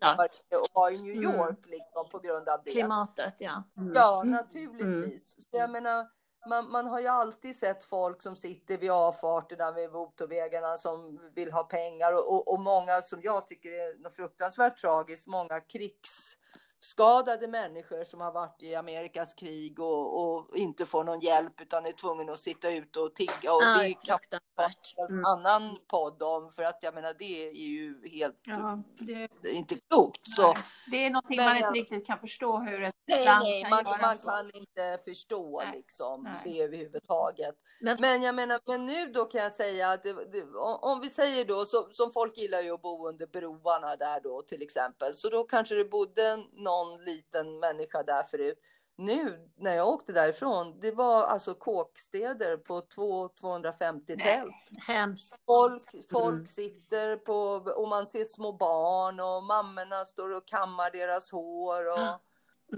ja, 0.00 0.16
och 0.58 0.68
vara 0.72 0.90
i 0.90 1.02
New 1.02 1.12
mm. 1.12 1.24
York 1.24 1.58
mm. 1.58 1.70
liksom, 1.70 2.08
på 2.10 2.18
grund 2.18 2.48
av 2.48 2.60
det. 2.64 2.70
Klimatet, 2.70 3.34
ja. 3.38 3.62
Mm. 3.76 3.92
Ja, 3.94 4.22
mm. 4.22 4.32
naturligtvis. 4.32 5.36
Mm. 5.36 5.42
Så 5.42 5.48
jag 5.50 5.70
menar, 5.70 6.06
man, 6.48 6.70
man, 6.70 6.86
har 6.86 7.00
ju 7.00 7.08
alltid 7.08 7.56
sett 7.56 7.84
folk 7.84 8.22
som 8.22 8.36
sitter 8.36 8.78
vid 8.78 8.90
avfarterna 8.90 9.72
vid 9.72 9.92
motorvägarna 9.92 10.78
som 10.78 11.20
vill 11.34 11.52
ha 11.52 11.62
pengar 11.62 12.12
och, 12.12 12.34
och, 12.34 12.52
och 12.52 12.60
många 12.60 13.02
som 13.02 13.20
jag 13.22 13.46
tycker 13.46 13.68
är 13.68 14.02
något 14.02 14.16
fruktansvärt 14.16 14.80
tragiskt, 14.80 15.26
många 15.26 15.60
krigs 15.60 16.36
skadade 16.80 17.48
människor 17.48 18.04
som 18.04 18.20
har 18.20 18.32
varit 18.32 18.62
i 18.62 18.74
Amerikas 18.74 19.34
krig 19.34 19.80
och, 19.80 20.22
och 20.22 20.56
inte 20.56 20.86
får 20.86 21.04
någon 21.04 21.20
hjälp 21.20 21.60
utan 21.60 21.86
är 21.86 21.92
tvungna 21.92 22.32
att 22.32 22.40
sitta 22.40 22.70
ute 22.70 23.00
och 23.00 23.14
tigga. 23.14 23.52
Och 23.52 23.62
ah, 23.62 23.78
det 23.82 23.94
kan 23.94 24.18
man 24.56 24.70
en 24.96 25.14
mm. 25.14 25.24
annan 25.24 25.78
podd 25.86 26.22
om 26.22 26.52
för 26.52 26.62
att 26.62 26.78
jag 26.82 26.94
menar 26.94 27.14
det 27.18 27.48
är 27.48 27.52
ju 27.52 28.08
helt 28.08 28.40
ja, 28.42 28.82
det... 28.98 29.28
inte 29.44 29.74
klokt. 29.90 30.20
Så, 30.30 30.54
det 30.90 31.06
är 31.06 31.10
någonting 31.10 31.36
men, 31.36 31.46
man 31.46 31.56
inte 31.56 31.70
riktigt 31.70 32.06
kan 32.06 32.18
förstå 32.18 32.58
hur 32.58 32.82
ett 32.82 32.94
nej, 33.08 33.24
land 33.24 33.44
nej, 33.44 33.62
kan 33.62 33.70
man, 33.70 33.84
göra 33.84 33.98
man 34.02 34.18
så. 34.18 34.28
kan 34.28 34.50
inte 34.54 34.98
förstå 35.04 35.62
nej. 35.64 35.76
liksom 35.76 36.22
nej. 36.22 36.32
det 36.44 36.62
överhuvudtaget. 36.62 37.54
Men, 37.80 38.00
men 38.00 38.22
jag 38.22 38.34
menar, 38.34 38.60
men 38.66 38.86
nu 38.86 39.06
då 39.06 39.24
kan 39.24 39.42
jag 39.42 39.52
säga 39.52 39.90
att 39.90 40.02
det, 40.02 40.12
det, 40.12 40.44
om 40.80 41.00
vi 41.00 41.10
säger 41.10 41.44
då 41.44 41.64
så, 41.64 41.88
som 41.90 42.12
folk 42.12 42.38
gillar 42.38 42.62
ju 42.62 42.70
att 42.70 42.82
bo 42.82 43.08
under 43.08 43.26
broarna 43.26 43.96
där 43.96 44.20
då 44.20 44.42
till 44.42 44.62
exempel 44.62 45.16
så 45.16 45.28
då 45.28 45.44
kanske 45.44 45.74
det 45.74 45.84
bodde 45.84 46.38
någon 46.66 47.04
liten 47.04 47.58
människa 47.58 48.02
där 48.02 48.22
förut. 48.22 48.58
Nu 48.98 49.50
när 49.56 49.76
jag 49.76 49.88
åkte 49.88 50.12
därifrån, 50.12 50.80
det 50.80 50.92
var 50.92 51.22
alltså 51.24 51.54
kåkstäder 51.54 52.56
på 52.56 52.80
250 52.80 54.16
tält. 54.16 54.54
Hemskt. 54.86 55.34
Folk, 55.46 56.08
folk 56.10 56.34
mm. 56.34 56.46
sitter 56.46 57.16
på, 57.16 57.34
och 57.76 57.88
man 57.88 58.06
ser 58.06 58.24
små 58.24 58.52
barn 58.52 59.20
och 59.20 59.42
mammorna 59.42 60.04
står 60.04 60.36
och 60.36 60.46
kammar 60.46 60.90
deras 60.90 61.30
hår. 61.30 61.84
Och, 61.86 62.20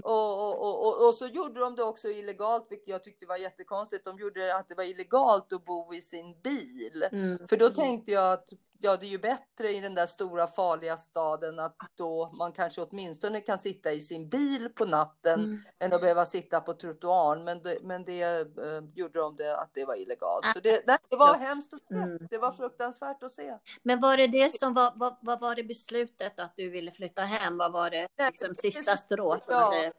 och, 0.05 0.61
och, 0.61 0.87
och, 0.87 1.09
och, 1.09 1.15
så 1.15 1.27
gjorde 1.27 1.61
de 1.61 1.75
det 1.75 1.83
också 1.83 2.09
illegalt, 2.09 2.67
vilket 2.71 2.89
jag 2.89 3.05
tyckte 3.05 3.27
var 3.27 3.37
jättekonstigt. 3.37 4.05
De 4.05 4.19
gjorde 4.19 4.57
att 4.57 4.69
det 4.69 4.75
var 4.75 4.85
illegalt 4.85 5.53
att 5.53 5.65
bo 5.65 5.95
i 5.95 6.03
sin 6.03 6.41
bil. 6.41 7.09
Mm. 7.13 7.49
För 7.49 7.57
då 7.57 7.69
tänkte 7.69 8.13
jag 8.13 8.33
att 8.33 8.49
ja, 8.81 8.97
det 8.97 9.07
är 9.07 9.11
ju 9.11 9.19
bättre 9.19 9.69
i 9.71 9.81
den 9.81 9.95
där 9.95 10.07
stora 10.07 10.47
farliga 10.47 10.97
staden 10.97 11.59
att 11.59 11.77
då 11.95 12.31
man 12.33 12.53
kanske 12.53 12.81
åtminstone 12.81 13.41
kan 13.41 13.59
sitta 13.59 13.93
i 13.93 14.01
sin 14.01 14.29
bil 14.29 14.69
på 14.75 14.85
natten 14.85 15.45
mm. 15.45 15.63
än 15.79 15.93
att 15.93 16.01
behöva 16.01 16.27
sitta 16.27 16.61
på 16.61 16.75
trottoaren. 16.75 17.45
Men 17.45 17.63
det, 17.63 17.79
men 17.83 18.05
det 18.05 18.23
eh, 18.23 18.83
gjorde 18.95 19.19
de 19.19 19.37
det 19.37 19.57
att 19.57 19.71
det 19.75 19.85
var 19.85 19.95
illegalt. 19.95 20.47
Så 20.55 20.61
det, 20.61 20.87
det 21.11 21.17
var 21.17 21.39
hemskt 21.39 21.73
att 21.75 21.81
se. 21.81 21.95
Mm. 21.95 22.27
Det 22.31 22.39
var 22.39 22.53
fruktansvärt 22.53 23.23
att 23.23 23.33
se. 23.33 23.59
Men 23.83 24.01
var 24.01 24.17
det 24.17 24.27
det 24.27 24.59
som 24.59 24.75
var, 24.75 24.93
vad, 24.97 25.17
vad 25.21 25.41
var 25.41 25.55
det 25.55 25.65
beslutet 25.65 26.41
att 26.41 26.53
du 26.57 26.71
ville 26.71 26.91
flytta 26.91 27.23
hem? 27.23 27.59
Vad 27.59 27.73
var 27.73 27.91
det 27.91 28.09
liksom 28.19 28.55
sista 28.55 28.97
strået? 28.97 29.45
Ja, 29.49 29.91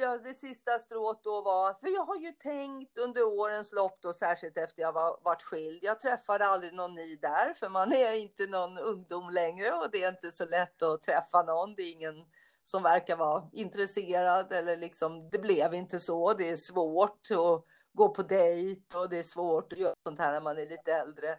ja, 0.00 0.18
det 0.18 0.34
sista 0.34 0.78
strået 0.78 1.18
då 1.22 1.42
var, 1.42 1.74
för 1.74 1.88
jag 1.94 2.04
har 2.04 2.16
ju 2.16 2.32
tänkt 2.32 2.98
under 2.98 3.22
årens 3.22 3.72
lopp 3.72 3.98
då, 4.00 4.12
särskilt 4.12 4.58
efter 4.58 4.82
jag 4.82 4.92
var, 4.92 5.18
varit 5.22 5.42
skild. 5.42 5.78
Jag 5.82 6.00
träffade 6.00 6.46
aldrig 6.46 6.74
någon 6.74 6.94
ny 6.94 7.16
där, 7.16 7.54
för 7.54 7.68
man 7.68 7.92
är 7.92 8.15
inte 8.20 8.46
någon 8.46 8.78
ungdom 8.78 9.30
längre 9.30 9.72
och 9.72 9.90
det 9.92 10.02
är 10.02 10.08
inte 10.08 10.30
så 10.30 10.44
lätt 10.44 10.82
att 10.82 11.02
träffa 11.02 11.42
någon. 11.42 11.74
Det 11.74 11.82
är 11.82 11.92
ingen 11.92 12.24
som 12.64 12.82
verkar 12.82 13.16
vara 13.16 13.48
intresserad 13.52 14.52
eller 14.52 14.76
liksom 14.76 15.30
det 15.30 15.38
blev 15.38 15.74
inte 15.74 15.98
så. 15.98 16.32
Det 16.32 16.50
är 16.50 16.56
svårt 16.56 17.30
att 17.30 17.64
gå 17.92 18.08
på 18.08 18.22
dejt 18.22 18.98
och 18.98 19.08
det 19.08 19.18
är 19.18 19.22
svårt 19.22 19.72
att 19.72 19.78
göra 19.78 19.94
sånt 20.06 20.18
här 20.18 20.32
när 20.32 20.40
man 20.40 20.58
är 20.58 20.66
lite 20.66 20.92
äldre. 20.92 21.38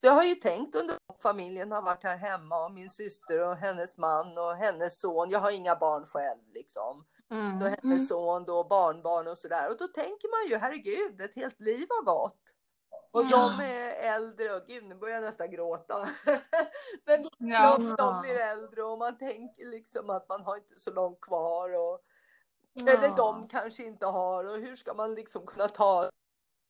Så 0.00 0.06
jag 0.06 0.12
har 0.12 0.24
ju 0.24 0.34
tänkt 0.34 0.76
under 0.76 0.96
familjen 1.22 1.72
har 1.72 1.82
varit 1.82 2.04
här 2.04 2.16
hemma 2.16 2.64
och 2.64 2.72
min 2.72 2.90
syster 2.90 3.48
och 3.50 3.56
hennes 3.56 3.96
man 3.96 4.38
och 4.38 4.56
hennes 4.56 5.00
son. 5.00 5.30
Jag 5.30 5.40
har 5.40 5.50
inga 5.50 5.76
barn 5.76 6.06
själv 6.06 6.42
liksom. 6.54 7.04
Mm. 7.30 7.56
Och 7.56 7.62
hennes 7.62 7.84
mm. 7.84 7.98
son 7.98 8.44
då, 8.44 8.64
barnbarn 8.64 9.28
och 9.28 9.38
sådär. 9.38 9.70
Och 9.70 9.76
då 9.78 9.88
tänker 9.88 10.28
man 10.28 10.50
ju 10.50 10.56
herregud, 10.56 11.20
ett 11.20 11.34
helt 11.34 11.60
liv 11.60 11.86
har 11.88 12.04
gått. 12.04 12.40
Och 13.10 13.24
ja. 13.24 13.54
de 13.58 13.64
är 13.64 13.90
äldre 14.16 14.56
och 14.56 14.66
gud 14.66 14.84
nu 14.84 14.94
börjar 14.94 15.14
jag 15.14 15.24
nästan 15.24 15.50
gråta. 15.50 16.08
Men 17.04 17.26
ja. 17.38 17.76
de, 17.76 17.94
de 17.98 18.20
blir 18.20 18.40
äldre 18.40 18.82
och 18.82 18.98
man 18.98 19.18
tänker 19.18 19.64
liksom 19.64 20.10
att 20.10 20.28
man 20.28 20.40
har 20.40 20.56
inte 20.56 20.78
så 20.78 20.90
långt 20.90 21.20
kvar. 21.20 21.68
Och, 21.68 22.00
ja. 22.72 22.92
Eller 22.92 23.16
de 23.16 23.48
kanske 23.48 23.84
inte 23.84 24.06
har 24.06 24.44
och 24.44 24.56
hur 24.56 24.76
ska 24.76 24.94
man 24.94 25.14
liksom 25.14 25.46
kunna 25.46 25.68
ta 25.68 26.10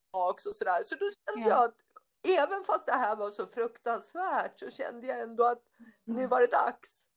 tillbaks 0.08 0.46
och 0.46 0.54
sådär. 0.54 0.82
Så 0.82 0.94
då 0.94 1.10
kände 1.26 1.48
jag 1.48 1.64
att 1.64 1.76
även 2.38 2.64
fast 2.64 2.86
det 2.86 2.92
här 2.92 3.16
var 3.16 3.30
så 3.30 3.46
fruktansvärt 3.46 4.58
så 4.58 4.70
kände 4.70 5.06
jag 5.06 5.20
ändå 5.20 5.44
att 5.44 5.62
nu 6.04 6.26
var 6.26 6.40
det 6.40 6.46
dags. 6.46 7.07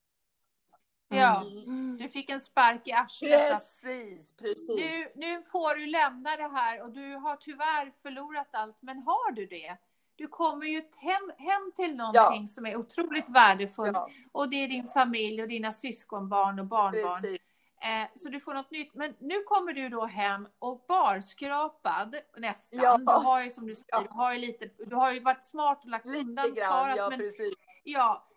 Ja, 1.17 1.41
mm. 1.41 1.97
du 1.97 2.09
fick 2.09 2.29
en 2.29 2.41
spark 2.41 2.87
i 2.87 2.91
arslet. 2.91 3.49
Precis, 3.49 4.35
precis. 4.37 4.75
Nu, 4.75 5.11
nu 5.15 5.43
får 5.51 5.75
du 5.75 5.85
lämna 5.85 6.35
det 6.35 6.47
här 6.47 6.81
och 6.81 6.91
du 6.91 7.15
har 7.15 7.35
tyvärr 7.35 7.91
förlorat 8.01 8.49
allt, 8.51 8.81
men 8.81 8.97
har 8.97 9.31
du 9.31 9.45
det? 9.45 9.77
Du 10.15 10.27
kommer 10.27 10.65
ju 10.65 10.81
hem, 10.97 11.31
hem 11.37 11.71
till 11.75 11.95
någonting 11.95 12.41
ja. 12.41 12.47
som 12.47 12.65
är 12.65 12.75
otroligt 12.75 13.29
värdefullt 13.29 13.91
ja. 13.93 14.09
och 14.31 14.49
det 14.49 14.55
är 14.63 14.67
din 14.67 14.87
familj 14.87 15.41
och 15.41 15.47
dina 15.47 15.71
syskonbarn 15.71 16.59
och 16.59 16.65
barnbarn. 16.65 17.37
Eh, 17.81 18.07
så 18.15 18.29
du 18.29 18.39
får 18.39 18.53
något 18.53 18.71
nytt. 18.71 18.93
Men 18.93 19.15
nu 19.19 19.43
kommer 19.43 19.73
du 19.73 19.89
då 19.89 20.05
hem 20.05 20.47
och 20.59 20.85
barskrapad 20.87 22.15
nästan. 22.37 22.79
Ja. 22.83 22.97
Du 22.97 23.05
har 23.05 23.43
ju 23.43 23.51
som 23.51 23.67
du 23.67 23.75
säger, 23.75 24.03
du 24.03 24.09
har 24.09 24.33
ju 24.33 24.39
lite, 24.39 24.69
du 24.77 24.95
har 24.95 25.13
ju 25.13 25.19
varit 25.19 25.45
smart 25.45 25.83
och 25.83 25.89
lagt 25.89 26.05
lite 26.05 26.19
undan 26.19 26.53
grann, 26.53 26.67
sparat. 26.67 26.97
Ja, 26.97 27.09
men, 27.09 27.19
precis. 27.19 27.53
Ja, 27.83 28.27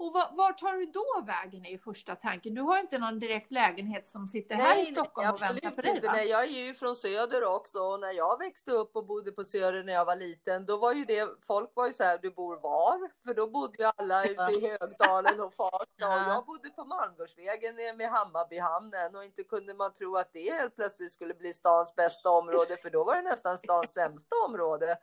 Och 0.00 0.12
var, 0.12 0.36
var, 0.36 0.52
tar 0.52 0.72
du 0.72 0.86
då 0.86 1.24
vägen 1.26 1.64
är 1.64 1.70
ju 1.70 1.78
första 1.78 2.16
tanken. 2.16 2.54
Du 2.54 2.60
har 2.60 2.78
inte 2.78 2.98
någon 2.98 3.18
direkt 3.18 3.52
lägenhet 3.52 4.08
som 4.08 4.28
sitter 4.28 4.56
nej, 4.56 4.66
här 4.66 4.82
i 4.82 4.86
Stockholm 4.86 5.26
nej, 5.26 5.34
och 5.34 5.42
väntar 5.42 5.70
på 5.70 5.80
dig 5.80 5.90
inte. 5.90 6.06
va? 6.06 6.12
Nej, 6.12 6.28
jag 6.28 6.42
är 6.42 6.66
ju 6.66 6.74
från 6.74 6.96
söder 6.96 7.54
också 7.56 7.78
och 7.78 8.00
när 8.00 8.12
jag 8.12 8.38
växte 8.38 8.70
upp 8.70 8.96
och 8.96 9.06
bodde 9.06 9.32
på 9.32 9.44
söder 9.44 9.84
när 9.84 9.92
jag 9.92 10.04
var 10.04 10.16
liten 10.16 10.66
då 10.66 10.76
var 10.76 10.92
ju 10.92 11.04
det, 11.04 11.28
folk 11.46 11.70
var 11.74 11.86
ju 11.86 11.92
så 11.92 12.02
här, 12.02 12.18
du 12.22 12.30
bor 12.30 12.56
var? 12.56 13.10
För 13.24 13.34
då 13.34 13.50
bodde 13.50 13.82
ju 13.82 13.90
alla 13.96 14.24
ute 14.24 14.52
i 14.52 14.76
Högdalen 14.80 15.40
och 15.40 15.54
Farsta 15.54 16.06
och 16.06 16.30
jag 16.34 16.46
bodde 16.46 16.70
på 16.70 16.84
Malmgårdsvägen 16.84 17.76
nere 17.76 17.96
med 17.96 18.10
Hammarbyhamnen 18.10 19.16
och 19.16 19.24
inte 19.24 19.42
kunde 19.44 19.74
man 19.74 19.92
tro 19.92 20.16
att 20.16 20.32
det 20.32 20.50
helt 20.50 20.76
plötsligt 20.76 21.12
skulle 21.12 21.34
bli 21.34 21.52
stans 21.52 21.94
bästa 21.94 22.30
område 22.30 22.76
för 22.82 22.90
då 22.90 23.04
var 23.04 23.16
det 23.16 23.22
nästan 23.22 23.58
stans 23.58 23.92
sämsta 23.92 24.36
område. 24.48 24.98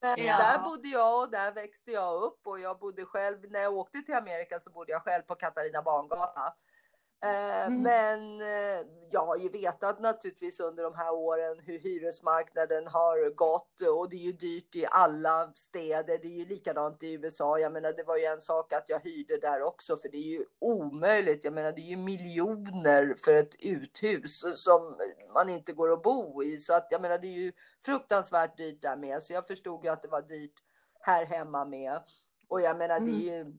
Ja. 0.00 0.16
där 0.16 0.58
bodde 0.58 0.88
jag 0.88 1.22
och 1.22 1.30
där 1.30 1.52
växte 1.52 1.90
jag 1.90 2.22
upp 2.22 2.46
och 2.46 2.60
jag 2.60 2.78
bodde 2.78 3.04
själv, 3.04 3.50
när 3.50 3.60
jag 3.60 3.74
åkte 3.74 3.98
till 3.98 4.14
Amerika 4.14 4.60
så 4.60 4.70
bodde 4.70 4.92
jag 4.92 5.02
själv 5.02 5.22
på 5.22 5.34
Katarina 5.34 5.82
Bangata. 5.82 6.54
Eh, 7.22 7.66
mm. 7.66 7.82
Men 7.82 8.40
eh, 8.40 8.86
jag 9.10 9.26
har 9.26 9.36
ju 9.36 9.48
vetat 9.48 10.00
naturligtvis 10.00 10.60
under 10.60 10.82
de 10.82 10.94
här 10.94 11.14
åren 11.14 11.60
hur 11.66 11.78
hyresmarknaden 11.78 12.86
har 12.86 13.34
gått 13.34 13.80
och 13.98 14.10
det 14.10 14.16
är 14.16 14.26
ju 14.26 14.32
dyrt 14.32 14.76
i 14.76 14.86
alla 14.90 15.52
städer. 15.54 16.18
Det 16.22 16.28
är 16.28 16.38
ju 16.38 16.46
likadant 16.46 17.02
i 17.02 17.12
USA. 17.12 17.58
Jag 17.58 17.72
menar, 17.72 17.92
det 17.92 18.02
var 18.02 18.16
ju 18.16 18.24
en 18.24 18.40
sak 18.40 18.72
att 18.72 18.84
jag 18.88 19.00
hyrde 19.00 19.38
där 19.38 19.62
också, 19.62 19.96
för 19.96 20.08
det 20.08 20.16
är 20.16 20.38
ju 20.38 20.44
omöjligt. 20.58 21.44
Jag 21.44 21.52
menar, 21.52 21.72
det 21.72 21.80
är 21.80 21.90
ju 21.90 21.96
miljoner 21.96 23.14
för 23.24 23.34
ett 23.34 23.64
uthus 23.64 24.44
som 24.54 24.96
man 25.34 25.48
inte 25.48 25.72
går 25.72 25.92
att 25.92 26.02
bo 26.02 26.42
i. 26.42 26.58
Så 26.58 26.74
att 26.74 26.88
jag 26.90 27.02
menar, 27.02 27.18
det 27.18 27.26
är 27.26 27.38
ju 27.38 27.52
fruktansvärt 27.84 28.56
dyrt 28.56 28.82
där 28.82 28.96
med. 28.96 29.22
Så 29.22 29.32
jag 29.32 29.46
förstod 29.46 29.84
ju 29.84 29.90
att 29.90 30.02
det 30.02 30.08
var 30.08 30.22
dyrt 30.22 30.54
här 31.00 31.24
hemma 31.24 31.64
med. 31.64 32.02
Och 32.48 32.60
jag 32.60 32.78
menar, 32.78 32.96
mm. 32.96 33.10
det 33.10 33.28
är 33.28 33.38
ju 33.38 33.52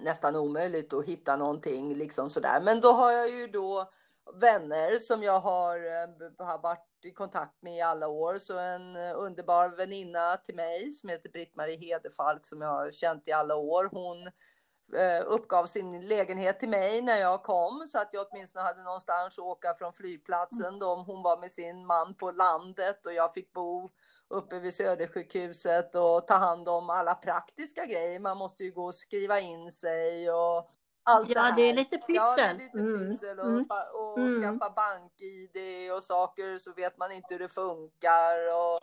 nästan 0.00 0.36
omöjligt 0.36 0.92
att 0.92 1.04
hitta 1.04 1.36
någonting 1.36 1.94
liksom 1.94 2.30
sådär. 2.30 2.60
Men 2.60 2.80
då 2.80 2.88
har 2.88 3.12
jag 3.12 3.30
ju 3.30 3.46
då 3.46 3.90
vänner 4.34 4.98
som 4.98 5.22
jag 5.22 5.40
har, 5.40 5.76
eh, 5.76 6.46
har 6.46 6.58
varit 6.58 7.04
i 7.04 7.12
kontakt 7.12 7.62
med 7.62 7.76
i 7.76 7.80
alla 7.80 8.08
år. 8.08 8.34
Så 8.38 8.58
en 8.58 8.96
eh, 8.96 9.12
underbar 9.16 9.76
väninna 9.76 10.36
till 10.36 10.54
mig 10.54 10.92
som 10.92 11.08
heter 11.08 11.30
Britt-Marie 11.30 11.78
Hedefalk 11.78 12.46
som 12.46 12.60
jag 12.60 12.68
har 12.68 12.90
känt 12.90 13.28
i 13.28 13.32
alla 13.32 13.56
år. 13.56 13.88
Hon 13.92 14.26
eh, 15.00 15.26
uppgav 15.26 15.66
sin 15.66 16.08
lägenhet 16.08 16.60
till 16.60 16.68
mig 16.68 17.02
när 17.02 17.16
jag 17.16 17.42
kom 17.42 17.86
så 17.88 17.98
att 17.98 18.08
jag 18.12 18.26
åtminstone 18.30 18.64
hade 18.64 18.82
någonstans 18.82 19.38
att 19.38 19.44
åka 19.44 19.74
från 19.74 19.92
flygplatsen. 19.92 20.78
Då, 20.78 20.94
hon 20.94 21.22
var 21.22 21.38
med 21.38 21.52
sin 21.52 21.86
man 21.86 22.14
på 22.14 22.30
landet 22.30 23.06
och 23.06 23.12
jag 23.12 23.34
fick 23.34 23.52
bo 23.52 23.90
uppe 24.28 24.58
vid 24.58 24.74
Södersjukhuset 24.74 25.94
och 25.94 26.26
ta 26.26 26.34
hand 26.34 26.68
om 26.68 26.90
alla 26.90 27.14
praktiska 27.14 27.86
grejer. 27.86 28.20
Man 28.20 28.36
måste 28.36 28.64
ju 28.64 28.72
gå 28.72 28.84
och 28.84 28.94
skriva 28.94 29.40
in 29.40 29.72
sig 29.72 30.30
och 30.30 30.70
allt 31.08 31.28
ja, 31.28 31.34
det 31.34 31.40
här. 31.40 31.56
det 31.56 31.62
är 31.62 31.74
lite 31.74 31.98
pyssel. 31.98 32.14
Ja, 32.14 32.34
det 32.36 32.42
är 32.42 32.54
lite 32.54 33.12
pyssel 33.12 33.38
och, 33.38 33.46
mm. 33.46 33.66
och 33.94 34.18
mm. 34.18 34.42
skaffa 34.42 34.70
bank-id 34.70 35.56
och 35.96 36.02
saker 36.02 36.58
så 36.58 36.72
vet 36.72 36.98
man 36.98 37.12
inte 37.12 37.34
hur 37.34 37.38
det 37.38 37.48
funkar. 37.48 38.54
Och, 38.54 38.80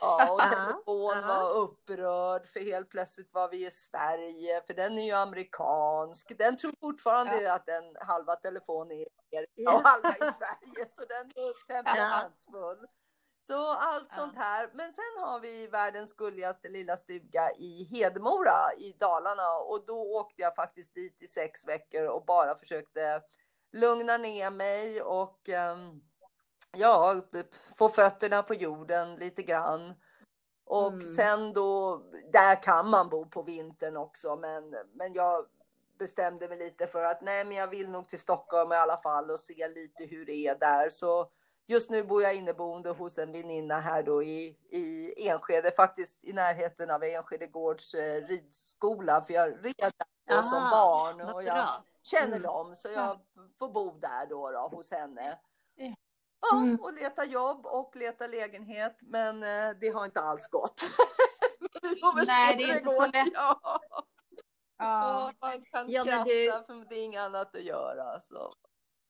ja, 0.00 0.32
och 0.32 0.40
telefon 0.40 1.26
var 1.28 1.56
upprörd 1.56 2.46
för 2.46 2.60
helt 2.60 2.90
plötsligt 2.90 3.32
var 3.32 3.48
vi 3.48 3.66
i 3.66 3.70
Sverige 3.70 4.62
för 4.66 4.74
den 4.74 4.98
är 4.98 5.06
ju 5.06 5.12
amerikansk. 5.12 6.38
Den 6.38 6.56
tror 6.56 6.72
fortfarande 6.80 7.42
ja. 7.42 7.54
att 7.54 7.66
den 7.66 7.96
halva 8.00 8.36
telefon 8.36 8.90
är 8.90 8.94
i 8.94 9.06
Amerika 9.32 9.74
och 9.74 9.88
halva 9.88 10.14
i 10.14 10.18
Sverige 10.18 10.88
så 10.88 11.02
den 11.04 11.44
är 11.44 11.66
temperamentsfull. 11.74 12.86
Så 13.42 13.74
allt 13.74 14.06
ja. 14.10 14.16
sånt 14.16 14.36
här. 14.36 14.70
Men 14.72 14.92
sen 14.92 15.24
har 15.24 15.40
vi 15.40 15.66
världens 15.66 16.12
gulligaste 16.12 16.68
lilla 16.68 16.96
stuga 16.96 17.52
i 17.52 17.84
Hedemora 17.84 18.74
i 18.78 18.92
Dalarna 18.98 19.56
och 19.68 19.84
då 19.86 20.16
åkte 20.20 20.42
jag 20.42 20.54
faktiskt 20.54 20.94
dit 20.94 21.22
i 21.22 21.26
sex 21.26 21.68
veckor 21.68 22.06
och 22.06 22.24
bara 22.24 22.54
försökte 22.54 23.22
lugna 23.72 24.16
ner 24.16 24.50
mig 24.50 25.02
och 25.02 25.48
um, 25.48 26.02
ja, 26.76 27.22
få 27.78 27.88
fötterna 27.88 28.42
på 28.42 28.54
jorden 28.54 29.16
lite 29.16 29.42
grann. 29.42 29.94
Och 30.64 30.92
mm. 30.92 31.14
sen 31.14 31.52
då, 31.52 32.02
där 32.32 32.62
kan 32.62 32.90
man 32.90 33.08
bo 33.08 33.28
på 33.28 33.42
vintern 33.42 33.96
också, 33.96 34.36
men, 34.36 34.74
men 34.94 35.12
jag 35.12 35.46
bestämde 35.98 36.48
mig 36.48 36.58
lite 36.58 36.86
för 36.86 37.04
att 37.04 37.22
nej, 37.22 37.44
men 37.44 37.56
jag 37.56 37.68
vill 37.68 37.90
nog 37.90 38.08
till 38.08 38.20
Stockholm 38.20 38.72
i 38.72 38.76
alla 38.76 38.96
fall 39.02 39.30
och 39.30 39.40
se 39.40 39.68
lite 39.68 40.04
hur 40.04 40.26
det 40.26 40.46
är 40.46 40.58
där. 40.58 40.90
Så 40.90 41.30
Just 41.66 41.90
nu 41.90 42.02
bor 42.02 42.22
jag 42.22 42.34
inneboende 42.34 42.90
hos 42.90 43.18
en 43.18 43.32
väninna 43.32 43.80
här 43.80 44.02
då 44.02 44.22
i, 44.22 44.56
i 44.70 45.14
Enskede, 45.28 45.70
faktiskt 45.70 46.24
i 46.24 46.32
närheten 46.32 46.90
av 46.90 47.04
Enskede 47.04 47.46
gårds 47.46 47.94
eh, 47.94 48.26
ridskola, 48.26 49.24
för 49.24 49.34
jag 49.34 49.48
red 49.48 49.92
där 50.26 50.42
som 50.42 50.70
barn 50.70 51.20
och 51.20 51.42
jag 51.42 51.56
bra. 51.56 51.84
känner 52.02 52.36
mm. 52.36 52.42
dem, 52.42 52.76
så 52.76 52.88
jag 52.88 53.18
får 53.58 53.68
bo 53.68 53.90
där 53.90 54.26
då, 54.26 54.50
då 54.50 54.76
hos 54.76 54.90
henne. 54.90 55.38
Ja, 56.50 56.56
mm. 56.56 56.80
och 56.80 56.92
leta 56.92 57.24
jobb 57.24 57.66
och 57.66 57.96
leta 57.96 58.26
lägenhet, 58.26 58.98
men 59.00 59.42
eh, 59.42 59.76
det 59.80 59.88
har 59.88 60.04
inte 60.04 60.20
alls 60.20 60.48
gått. 60.48 60.82
Nej, 62.26 62.56
det 62.56 62.62
är 62.64 62.76
inte 62.76 62.90
så 62.90 63.06
lätt. 63.06 63.28
Ja. 63.34 63.80
Ja. 64.78 65.32
man 65.40 65.64
kan 65.64 65.90
skratta, 65.90 66.10
ja, 66.10 66.24
det... 66.24 66.66
för 66.66 66.88
det 66.88 66.94
är 66.94 67.04
inget 67.04 67.20
annat 67.20 67.56
att 67.56 67.62
göra. 67.62 68.20
Så. 68.20 68.54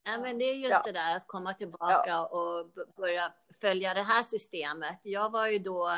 Ja, 0.03 0.17
men 0.17 0.37
det 0.37 0.45
är 0.45 0.55
just 0.55 0.71
ja. 0.71 0.81
det 0.85 0.91
där 0.91 1.15
att 1.17 1.27
komma 1.27 1.53
tillbaka 1.53 2.03
ja. 2.07 2.25
och 2.25 2.67
börja 2.97 3.33
följa 3.61 3.93
det 3.93 4.01
här 4.01 4.23
systemet. 4.23 4.99
Jag 5.03 5.31
var 5.31 5.47
ju 5.47 5.59
då 5.59 5.89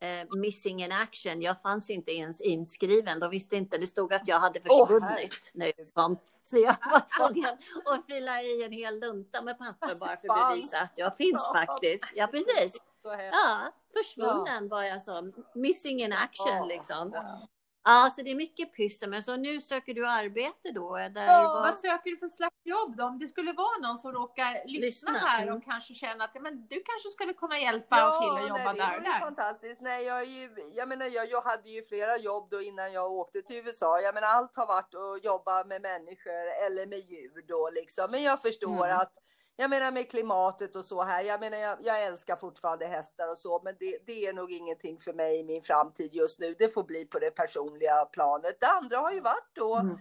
eh, 0.00 0.38
missing 0.38 0.82
in 0.82 0.92
action. 0.92 1.42
Jag 1.42 1.62
fanns 1.62 1.90
inte 1.90 2.12
ens 2.12 2.40
inskriven. 2.40 3.20
De 3.20 3.30
visste 3.30 3.56
inte. 3.56 3.78
Det 3.78 3.86
stod 3.86 4.12
att 4.12 4.28
jag 4.28 4.40
hade 4.40 4.60
försvunnit 4.60 5.52
oh, 5.54 5.58
när 5.58 5.66
jag 5.66 5.74
kom. 5.94 6.18
Så 6.42 6.58
jag 6.58 6.76
var 6.90 7.26
tvungen 7.26 7.58
att 7.84 8.06
fylla 8.06 8.42
i 8.42 8.64
en 8.64 8.72
hel 8.72 9.00
lunta 9.00 9.42
med 9.42 9.58
papper 9.58 9.94
bara 10.00 10.16
för 10.16 10.28
att 10.28 10.50
bevisa 10.50 10.80
att 10.80 10.98
jag 10.98 11.16
finns 11.16 11.48
faktiskt. 11.52 12.04
Ja, 12.14 12.26
precis. 12.26 12.82
Ja, 13.02 13.72
försvunnen 13.96 14.68
var 14.68 14.82
jag 14.82 15.02
så. 15.02 15.32
Missing 15.54 16.02
in 16.02 16.12
action 16.12 16.68
liksom. 16.68 17.14
Ja, 17.84 18.10
så 18.16 18.22
det 18.22 18.30
är 18.30 18.34
mycket 18.34 18.76
pyssel. 18.76 19.10
Men 19.10 19.22
så 19.22 19.36
nu 19.36 19.60
söker 19.60 19.94
du 19.94 20.08
arbete 20.08 20.70
då? 20.74 20.96
Eller 20.96 21.22
ja, 21.22 21.42
vad... 21.42 21.62
vad 21.62 21.80
söker 21.80 22.10
du 22.10 22.16
för 22.16 22.28
slags 22.28 22.56
jobb 22.64 22.96
då? 22.96 23.04
Om 23.04 23.18
det 23.18 23.28
skulle 23.28 23.52
vara 23.52 23.78
någon 23.82 23.98
som 23.98 24.12
råkar 24.12 24.62
lyssna, 24.66 24.86
lyssna. 24.86 25.18
här 25.18 25.42
och 25.42 25.50
mm. 25.50 25.60
kanske 25.60 25.94
känna 25.94 26.24
att 26.24 26.42
men, 26.42 26.66
du 26.66 26.82
kanske 26.90 27.08
skulle 27.10 27.32
kunna 27.32 27.58
hjälpa 27.58 27.96
ja, 27.96 28.16
och 28.16 28.22
kille 28.22 28.48
jobba 28.48 28.72
där. 28.72 28.92
Ja, 28.94 29.00
det 29.00 29.08
är 29.08 29.20
fantastiskt. 29.20 29.80
Nej, 29.80 30.06
jag, 30.06 30.24
ju, 30.24 30.48
jag 30.74 30.88
menar, 30.88 31.06
jag, 31.06 31.30
jag 31.30 31.42
hade 31.42 31.70
ju 31.70 31.82
flera 31.82 32.16
jobb 32.18 32.48
då 32.50 32.62
innan 32.62 32.92
jag 32.92 33.12
åkte 33.12 33.42
till 33.42 33.56
USA. 33.56 34.00
Jag 34.00 34.14
menar, 34.14 34.28
allt 34.28 34.56
har 34.56 34.66
varit 34.66 34.94
att 34.94 35.24
jobba 35.24 35.64
med 35.64 35.82
människor 35.82 36.46
eller 36.66 36.86
med 36.86 36.98
djur 36.98 37.44
då 37.48 37.70
liksom. 37.70 38.10
Men 38.10 38.22
jag 38.22 38.42
förstår 38.42 38.84
mm. 38.86 38.96
att 38.96 39.12
jag 39.56 39.70
menar 39.70 39.92
med 39.92 40.10
klimatet 40.10 40.76
och 40.76 40.84
så 40.84 41.02
här. 41.02 41.22
Jag 41.22 41.40
menar, 41.40 41.58
jag, 41.58 41.76
jag 41.80 42.04
älskar 42.06 42.36
fortfarande 42.36 42.86
hästar 42.86 43.30
och 43.30 43.38
så, 43.38 43.60
men 43.64 43.76
det, 43.80 43.98
det, 44.06 44.26
är 44.26 44.32
nog 44.32 44.52
ingenting 44.52 44.98
för 44.98 45.12
mig 45.12 45.40
i 45.40 45.44
min 45.44 45.62
framtid 45.62 46.14
just 46.14 46.40
nu. 46.40 46.54
Det 46.58 46.68
får 46.68 46.84
bli 46.84 47.04
på 47.04 47.18
det 47.18 47.30
personliga 47.30 48.04
planet. 48.04 48.56
Det 48.60 48.66
andra 48.66 48.96
har 48.96 49.12
ju 49.12 49.20
varit 49.20 49.50
då. 49.54 49.76
Mm. 49.76 49.98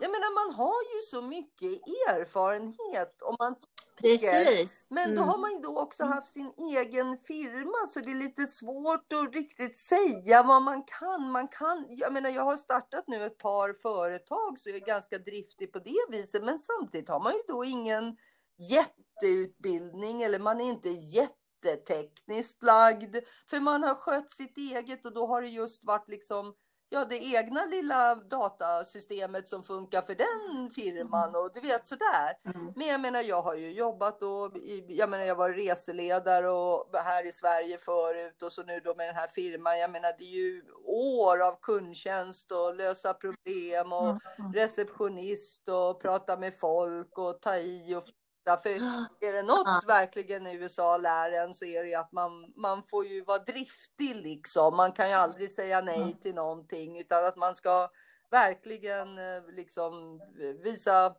Jag 0.00 0.10
menar, 0.10 0.46
man 0.46 0.54
har 0.54 0.82
ju 0.94 1.00
så 1.02 1.22
mycket 1.22 1.72
erfarenhet 2.08 3.22
om 3.22 3.36
man 3.38 3.56
Precis. 4.00 4.86
Men 4.88 5.08
då 5.08 5.22
mm. 5.22 5.28
har 5.28 5.38
man 5.38 5.52
ju 5.52 5.58
då 5.58 5.78
också 5.78 6.04
haft 6.04 6.32
sin 6.32 6.52
egen 6.58 7.18
firma 7.18 7.86
så 7.88 8.00
det 8.00 8.10
är 8.10 8.14
lite 8.14 8.46
svårt 8.46 9.12
att 9.12 9.34
riktigt 9.34 9.78
säga 9.78 10.42
vad 10.42 10.62
man 10.62 10.82
kan. 10.82 11.30
Man 11.30 11.48
kan, 11.48 11.86
jag 11.88 12.12
menar 12.12 12.30
jag 12.30 12.44
har 12.44 12.56
startat 12.56 13.04
nu 13.06 13.24
ett 13.24 13.38
par 13.38 13.72
företag 13.72 14.58
så 14.58 14.68
jag 14.68 14.76
är 14.76 14.86
ganska 14.86 15.18
driftig 15.18 15.72
på 15.72 15.78
det 15.78 16.06
viset 16.08 16.44
men 16.44 16.58
samtidigt 16.58 17.08
har 17.08 17.20
man 17.20 17.32
ju 17.32 17.40
då 17.48 17.64
ingen 17.64 18.16
jätteutbildning 18.58 20.22
eller 20.22 20.38
man 20.38 20.60
är 20.60 20.64
inte 20.64 20.88
jättetekniskt 20.88 22.62
lagd. 22.62 23.16
För 23.50 23.60
man 23.60 23.82
har 23.82 23.94
skött 23.94 24.30
sitt 24.30 24.58
eget 24.58 25.06
och 25.06 25.14
då 25.14 25.26
har 25.26 25.40
det 25.40 25.48
just 25.48 25.84
varit 25.84 26.08
liksom 26.08 26.54
ja, 26.90 27.04
det 27.04 27.24
egna 27.24 27.64
lilla 27.64 28.14
datasystemet 28.14 29.48
som 29.48 29.62
funkar 29.62 30.02
för 30.02 30.14
den 30.14 30.70
firman 30.70 31.36
och 31.36 31.50
du 31.54 31.60
vet 31.60 31.86
sådär. 31.86 32.36
Mm. 32.44 32.72
Men 32.76 32.86
jag 32.86 33.00
menar, 33.00 33.20
jag 33.20 33.42
har 33.42 33.54
ju 33.54 33.72
jobbat 33.72 34.22
och 34.22 34.52
jag 34.88 35.10
menar, 35.10 35.24
jag 35.24 35.36
var 35.36 35.50
reseledare 35.50 36.48
och 36.48 36.90
här 36.94 37.26
i 37.26 37.32
Sverige 37.32 37.78
förut 37.78 38.42
och 38.42 38.52
så 38.52 38.62
nu 38.62 38.80
då 38.80 38.94
med 38.94 39.08
den 39.08 39.14
här 39.14 39.28
firman. 39.28 39.78
Jag 39.78 39.90
menar, 39.90 40.12
det 40.18 40.24
är 40.24 40.36
ju 40.36 40.62
år 40.84 41.46
av 41.46 41.58
kundtjänst 41.62 42.52
och 42.52 42.74
lösa 42.74 43.14
problem 43.14 43.92
och 43.92 44.08
mm. 44.38 44.52
receptionist 44.52 45.68
och 45.68 46.02
prata 46.02 46.36
med 46.36 46.58
folk 46.58 47.18
och 47.18 47.42
ta 47.42 47.56
i 47.56 47.94
och 47.94 48.04
för 48.56 48.70
är 49.20 49.32
det 49.32 49.42
något 49.42 49.84
verkligen 49.88 50.46
USA 50.46 50.96
lär 50.96 51.32
en 51.32 51.54
så 51.54 51.64
är 51.64 51.84
det 51.84 51.94
att 51.94 52.12
man, 52.12 52.52
man 52.56 52.82
får 52.82 53.06
ju 53.06 53.24
vara 53.24 53.38
driftig 53.38 54.16
liksom. 54.16 54.76
Man 54.76 54.92
kan 54.92 55.08
ju 55.08 55.14
aldrig 55.14 55.50
säga 55.50 55.80
nej 55.80 56.16
till 56.22 56.34
någonting 56.34 57.00
utan 57.00 57.24
att 57.24 57.36
man 57.36 57.54
ska 57.54 57.88
verkligen 58.30 59.18
eh, 59.18 59.42
liksom 59.48 60.20
visa 60.64 61.14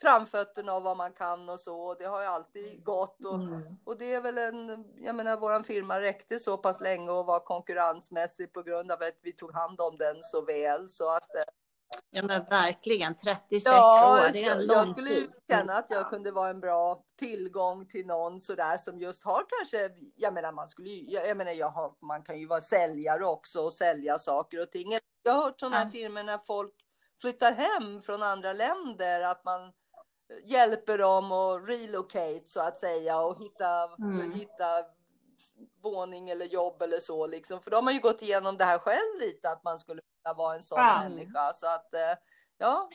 framfötterna 0.00 0.72
av 0.72 0.82
vad 0.82 0.96
man 0.96 1.12
kan 1.12 1.48
och 1.48 1.60
så. 1.60 1.94
Det 1.94 2.04
har 2.04 2.20
ju 2.20 2.26
alltid 2.26 2.84
gått 2.84 3.24
och, 3.24 3.34
mm. 3.34 3.76
och 3.84 3.98
det 3.98 4.14
är 4.14 4.20
väl 4.20 4.38
en, 4.38 4.84
jag 4.96 5.14
menar 5.14 5.36
våran 5.36 5.64
firma 5.64 6.00
räckte 6.00 6.38
så 6.38 6.56
pass 6.56 6.80
länge 6.80 7.10
och 7.10 7.26
var 7.26 7.40
konkurrensmässig 7.40 8.52
på 8.52 8.62
grund 8.62 8.92
av 8.92 9.02
att 9.02 9.18
vi 9.22 9.32
tog 9.32 9.52
hand 9.52 9.80
om 9.80 9.96
den 9.98 10.16
så 10.22 10.44
väl 10.44 10.88
så 10.88 11.16
att 11.16 11.34
eh, 11.34 11.42
Ja 12.10 12.22
men 12.22 12.44
verkligen, 12.44 13.16
36 13.16 13.64
ja, 13.64 14.26
år, 14.28 14.32
det 14.32 14.44
är 14.44 14.52
en 14.52 14.66
lång 14.66 14.76
Jag 14.76 14.88
skulle 14.88 15.10
tid. 15.10 15.30
känna 15.50 15.74
att 15.74 15.86
jag 15.90 16.10
kunde 16.10 16.30
vara 16.30 16.50
en 16.50 16.60
bra 16.60 17.02
tillgång 17.18 17.88
till 17.88 18.06
någon 18.06 18.40
sådär 18.40 18.76
som 18.76 18.98
just 18.98 19.24
har 19.24 19.44
kanske, 19.58 19.90
jag 20.16 20.34
menar 20.34 20.52
man 20.52 20.68
skulle 20.68 20.90
jag, 20.90 21.28
jag 21.28 21.36
menar 21.36 21.52
jag 21.52 21.70
har, 21.70 21.92
man 22.06 22.22
kan 22.22 22.38
ju 22.38 22.46
vara 22.46 22.60
säljare 22.60 23.24
också 23.24 23.60
och 23.60 23.72
sälja 23.72 24.18
saker 24.18 24.62
och 24.62 24.70
ting. 24.70 24.98
Jag 25.22 25.32
har 25.32 25.42
hört 25.42 25.60
sådana 25.60 25.76
här 25.76 25.84
ja. 25.84 25.90
filmer 25.90 26.22
när 26.22 26.38
folk 26.38 26.74
flyttar 27.20 27.52
hem 27.52 28.02
från 28.02 28.22
andra 28.22 28.52
länder, 28.52 29.20
att 29.20 29.44
man 29.44 29.72
hjälper 30.44 30.98
dem 30.98 31.32
att 31.32 31.68
relocate 31.68 32.42
så 32.44 32.60
att 32.60 32.78
säga 32.78 33.20
och 33.20 33.42
hitta, 33.42 33.84
mm. 33.98 34.32
hitta 34.32 34.84
våning 35.82 36.30
eller 36.30 36.46
jobb 36.46 36.82
eller 36.82 37.00
så 37.00 37.26
liksom. 37.26 37.60
För 37.60 37.70
de 37.70 37.86
har 37.86 37.92
ju 37.92 38.00
gått 38.00 38.22
igenom 38.22 38.56
det 38.56 38.64
här 38.64 38.78
själv 38.78 39.20
lite 39.20 39.50
att 39.50 39.64
man 39.64 39.78
skulle 39.78 40.00
vara 40.34 40.56
en 40.56 40.62
sån 40.62 40.78
ja. 40.78 41.02
människa. 41.02 41.52
Så 41.54 41.66
att 41.66 41.94
eh, 41.94 42.18
ja. 42.58 42.90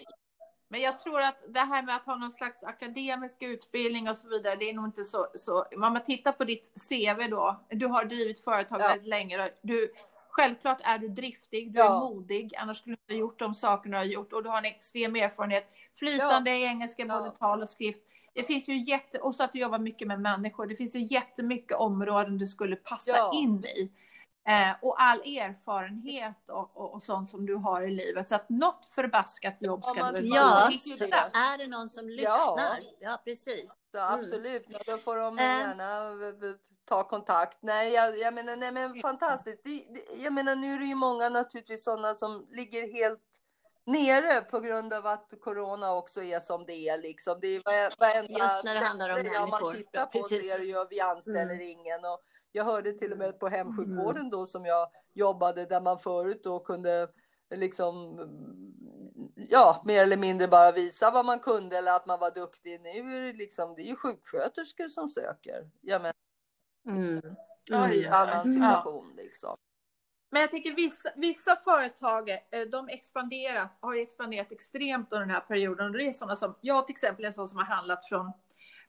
Men 0.68 0.82
jag 0.82 1.00
tror 1.00 1.22
att 1.22 1.38
det 1.48 1.60
här 1.60 1.84
med 1.84 1.96
att 1.96 2.06
ha 2.06 2.16
någon 2.16 2.32
slags 2.32 2.64
akademisk 2.64 3.38
utbildning 3.42 4.10
och 4.10 4.18
så 4.18 4.28
vidare, 4.28 4.56
det 4.56 4.70
är 4.70 4.74
nog 4.74 4.86
inte 4.86 5.04
så. 5.04 5.28
så 5.36 5.62
om 5.62 5.80
man 5.80 6.04
tittar 6.04 6.32
på 6.32 6.44
ditt 6.44 6.72
CV 6.90 7.28
då, 7.30 7.66
du 7.70 7.88
har 7.88 8.06
drivit 8.06 8.44
företag 8.44 8.82
ja. 8.82 8.88
väldigt 8.88 9.08
länge. 9.08 9.50
Du, 9.62 9.94
självklart 10.30 10.78
är 10.84 10.98
du 10.98 11.08
driftig, 11.08 11.74
du 11.74 11.80
ja. 11.80 11.86
är 11.86 12.10
modig, 12.10 12.54
annars 12.58 12.78
skulle 12.78 12.96
du 12.96 13.02
inte 13.02 13.14
ha 13.14 13.20
gjort 13.20 13.40
de 13.40 13.56
sakerna 13.56 13.98
du 13.98 14.04
har 14.04 14.14
gjort 14.14 14.34
och 14.34 14.44
du 14.44 14.50
har 14.50 14.58
en 14.58 14.66
extrem 14.66 15.16
erfarenhet. 15.16 15.72
Flytande 15.96 16.52
i 16.52 16.64
engelska, 16.64 17.06
både 17.06 17.32
tal 17.32 17.62
och 17.62 17.70
skrift 17.70 18.02
det 18.34 18.44
finns 18.44 18.70
ju 18.70 18.84
jätte, 18.84 19.20
och 19.20 19.36
så 19.36 19.44
att 19.44 19.54
du 19.54 19.60
jobbar 19.60 19.80
mycket 19.80 20.08
med 20.08 20.22
människor. 20.22 20.66
Det 20.66 20.76
finns 20.76 20.96
ju 20.96 21.02
jättemycket 21.02 21.78
områden 21.78 22.38
du 22.38 22.48
skulle 22.48 22.76
passa 22.76 23.32
in 23.34 23.64
i. 23.64 23.92
Eh, 24.48 24.76
och 24.82 25.02
all 25.02 25.20
erfarenhet 25.20 26.50
och, 26.50 26.78
och, 26.78 26.94
och, 26.94 27.04
sånt 27.04 27.30
som 27.30 27.46
du 27.46 27.56
har 27.56 27.82
i 27.82 27.92
livet. 27.92 28.30
Så 28.30 28.36
att 28.36 28.50
något 28.50 28.86
förbaskat 28.86 29.58
jobb 29.60 29.86
ska 29.86 30.00
ja, 30.00 30.12
du 30.12 30.14
väl 30.14 30.30
ja, 30.34 30.70
hitta. 30.72 31.18
Är 31.34 31.58
det 31.58 31.68
någon 31.68 31.90
som 31.90 32.10
lyssnar? 32.10 32.34
Ja, 32.36 32.78
ja 33.00 33.22
precis. 33.26 33.72
Ja, 33.92 34.08
mm. 34.08 34.20
absolut, 34.20 34.68
mm. 34.68 34.80
då 34.86 34.98
får 34.98 35.18
de 35.18 35.38
gärna 35.38 36.12
ta 36.86 37.04
kontakt. 37.04 37.58
Nej, 37.62 37.94
jag, 37.94 38.18
jag 38.18 38.34
menar, 38.34 38.56
nej 38.56 38.72
men 38.72 39.02
fantastiskt. 39.02 39.64
Det, 39.64 39.70
det, 39.70 40.24
jag 40.24 40.34
menar, 40.34 40.56
nu 40.56 40.74
är 40.74 40.80
det 40.80 40.86
ju 40.86 40.96
många 40.96 41.30
naturligtvis 41.30 41.84
sådana 41.84 42.16
som 42.16 42.48
ligger 42.50 42.94
helt 42.94 43.20
nere 43.86 44.42
på 44.42 44.60
grund 44.60 44.94
av 44.94 45.08
att 45.08 45.34
corona 45.42 45.94
också 45.94 46.24
är 46.24 46.40
som 46.40 46.66
det 46.66 46.90
är. 46.90 46.98
Liksom. 46.98 47.40
Det 47.42 47.48
är 47.48 48.00
varenda 48.00 48.40
Just 48.40 48.64
när 48.64 48.76
det 48.76 48.86
handlar 48.86 49.10
om 49.10 49.16
människor. 49.16 49.62
man 49.62 49.76
tittar 49.76 50.06
på 50.06 50.22
Precis. 50.22 50.52
ser 50.52 50.60
ju 50.60 50.86
vi 50.90 51.02
anställer 51.02 51.54
mm. 51.54 51.68
ingen. 51.68 52.06
Och 52.06 52.22
jag 52.52 52.66
hörde 52.66 52.92
till 52.92 53.12
och 53.12 53.18
med 53.18 53.40
på 53.40 53.48
hemsjukvården 53.48 54.30
då 54.30 54.46
som 54.46 54.66
jag 54.66 54.88
jobbade 55.14 55.66
där 55.66 55.82
man 55.82 56.00
förut 56.00 56.42
då 56.44 56.60
kunde 56.60 57.08
liksom 57.56 57.94
ja, 59.36 59.82
mer 59.86 60.04
eller 60.04 60.18
mindre 60.18 60.48
bara 60.48 60.72
visa 60.72 61.12
vad 61.12 61.26
man 61.26 61.40
kunde 61.40 61.78
eller 61.78 61.96
att 61.96 62.06
man 62.06 62.20
var 62.20 62.32
duktig. 62.32 62.82
Nu 62.82 62.90
är 62.90 63.22
det 63.22 63.34
liksom, 63.34 63.76
det 63.76 63.82
är 63.82 63.88
ju 63.88 63.96
sjuksköterskor 63.96 64.88
som 64.88 65.10
söker. 65.10 65.70
Ja, 65.82 66.00
men, 66.00 66.14
mm. 66.98 67.22
Mm. 67.72 68.14
annan 68.14 68.54
situation 68.54 69.14
liksom. 69.16 69.58
Men 70.32 70.42
jag 70.42 70.52
tänker 70.52 70.76
vissa, 70.76 71.10
vissa 71.16 71.56
företag, 71.56 72.30
eh, 72.30 72.62
de 72.72 72.90
expanderar, 72.90 73.70
har 73.80 73.96
expanderat 73.96 74.52
extremt 74.52 75.08
under 75.12 75.26
den 75.26 75.36
här 75.36 75.42
perioden. 75.42 75.86
Och 75.86 75.92
det 75.92 76.04
är 76.04 76.14
sådana 76.14 76.36
som, 76.36 76.56
jag 76.62 76.88
till 76.88 76.94
exempel 76.94 77.26
är 77.26 77.32
sån 77.32 77.50
som 77.50 77.58
har 77.58 77.66
handlat 77.66 78.06
från 78.06 78.32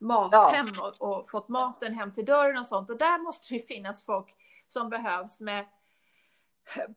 Mathem 0.02 0.68
ja. 0.76 0.92
och, 0.98 1.18
och, 1.18 1.30
fått 1.30 1.48
maten 1.48 1.94
hem 1.94 2.12
till 2.12 2.24
dörren 2.24 2.58
och 2.58 2.66
sånt. 2.66 2.90
Och 2.90 2.98
där 2.98 3.18
måste 3.18 3.54
det 3.54 3.66
finnas 3.66 4.04
folk 4.04 4.36
som 4.68 4.88
behövs 4.88 5.40
med 5.40 5.64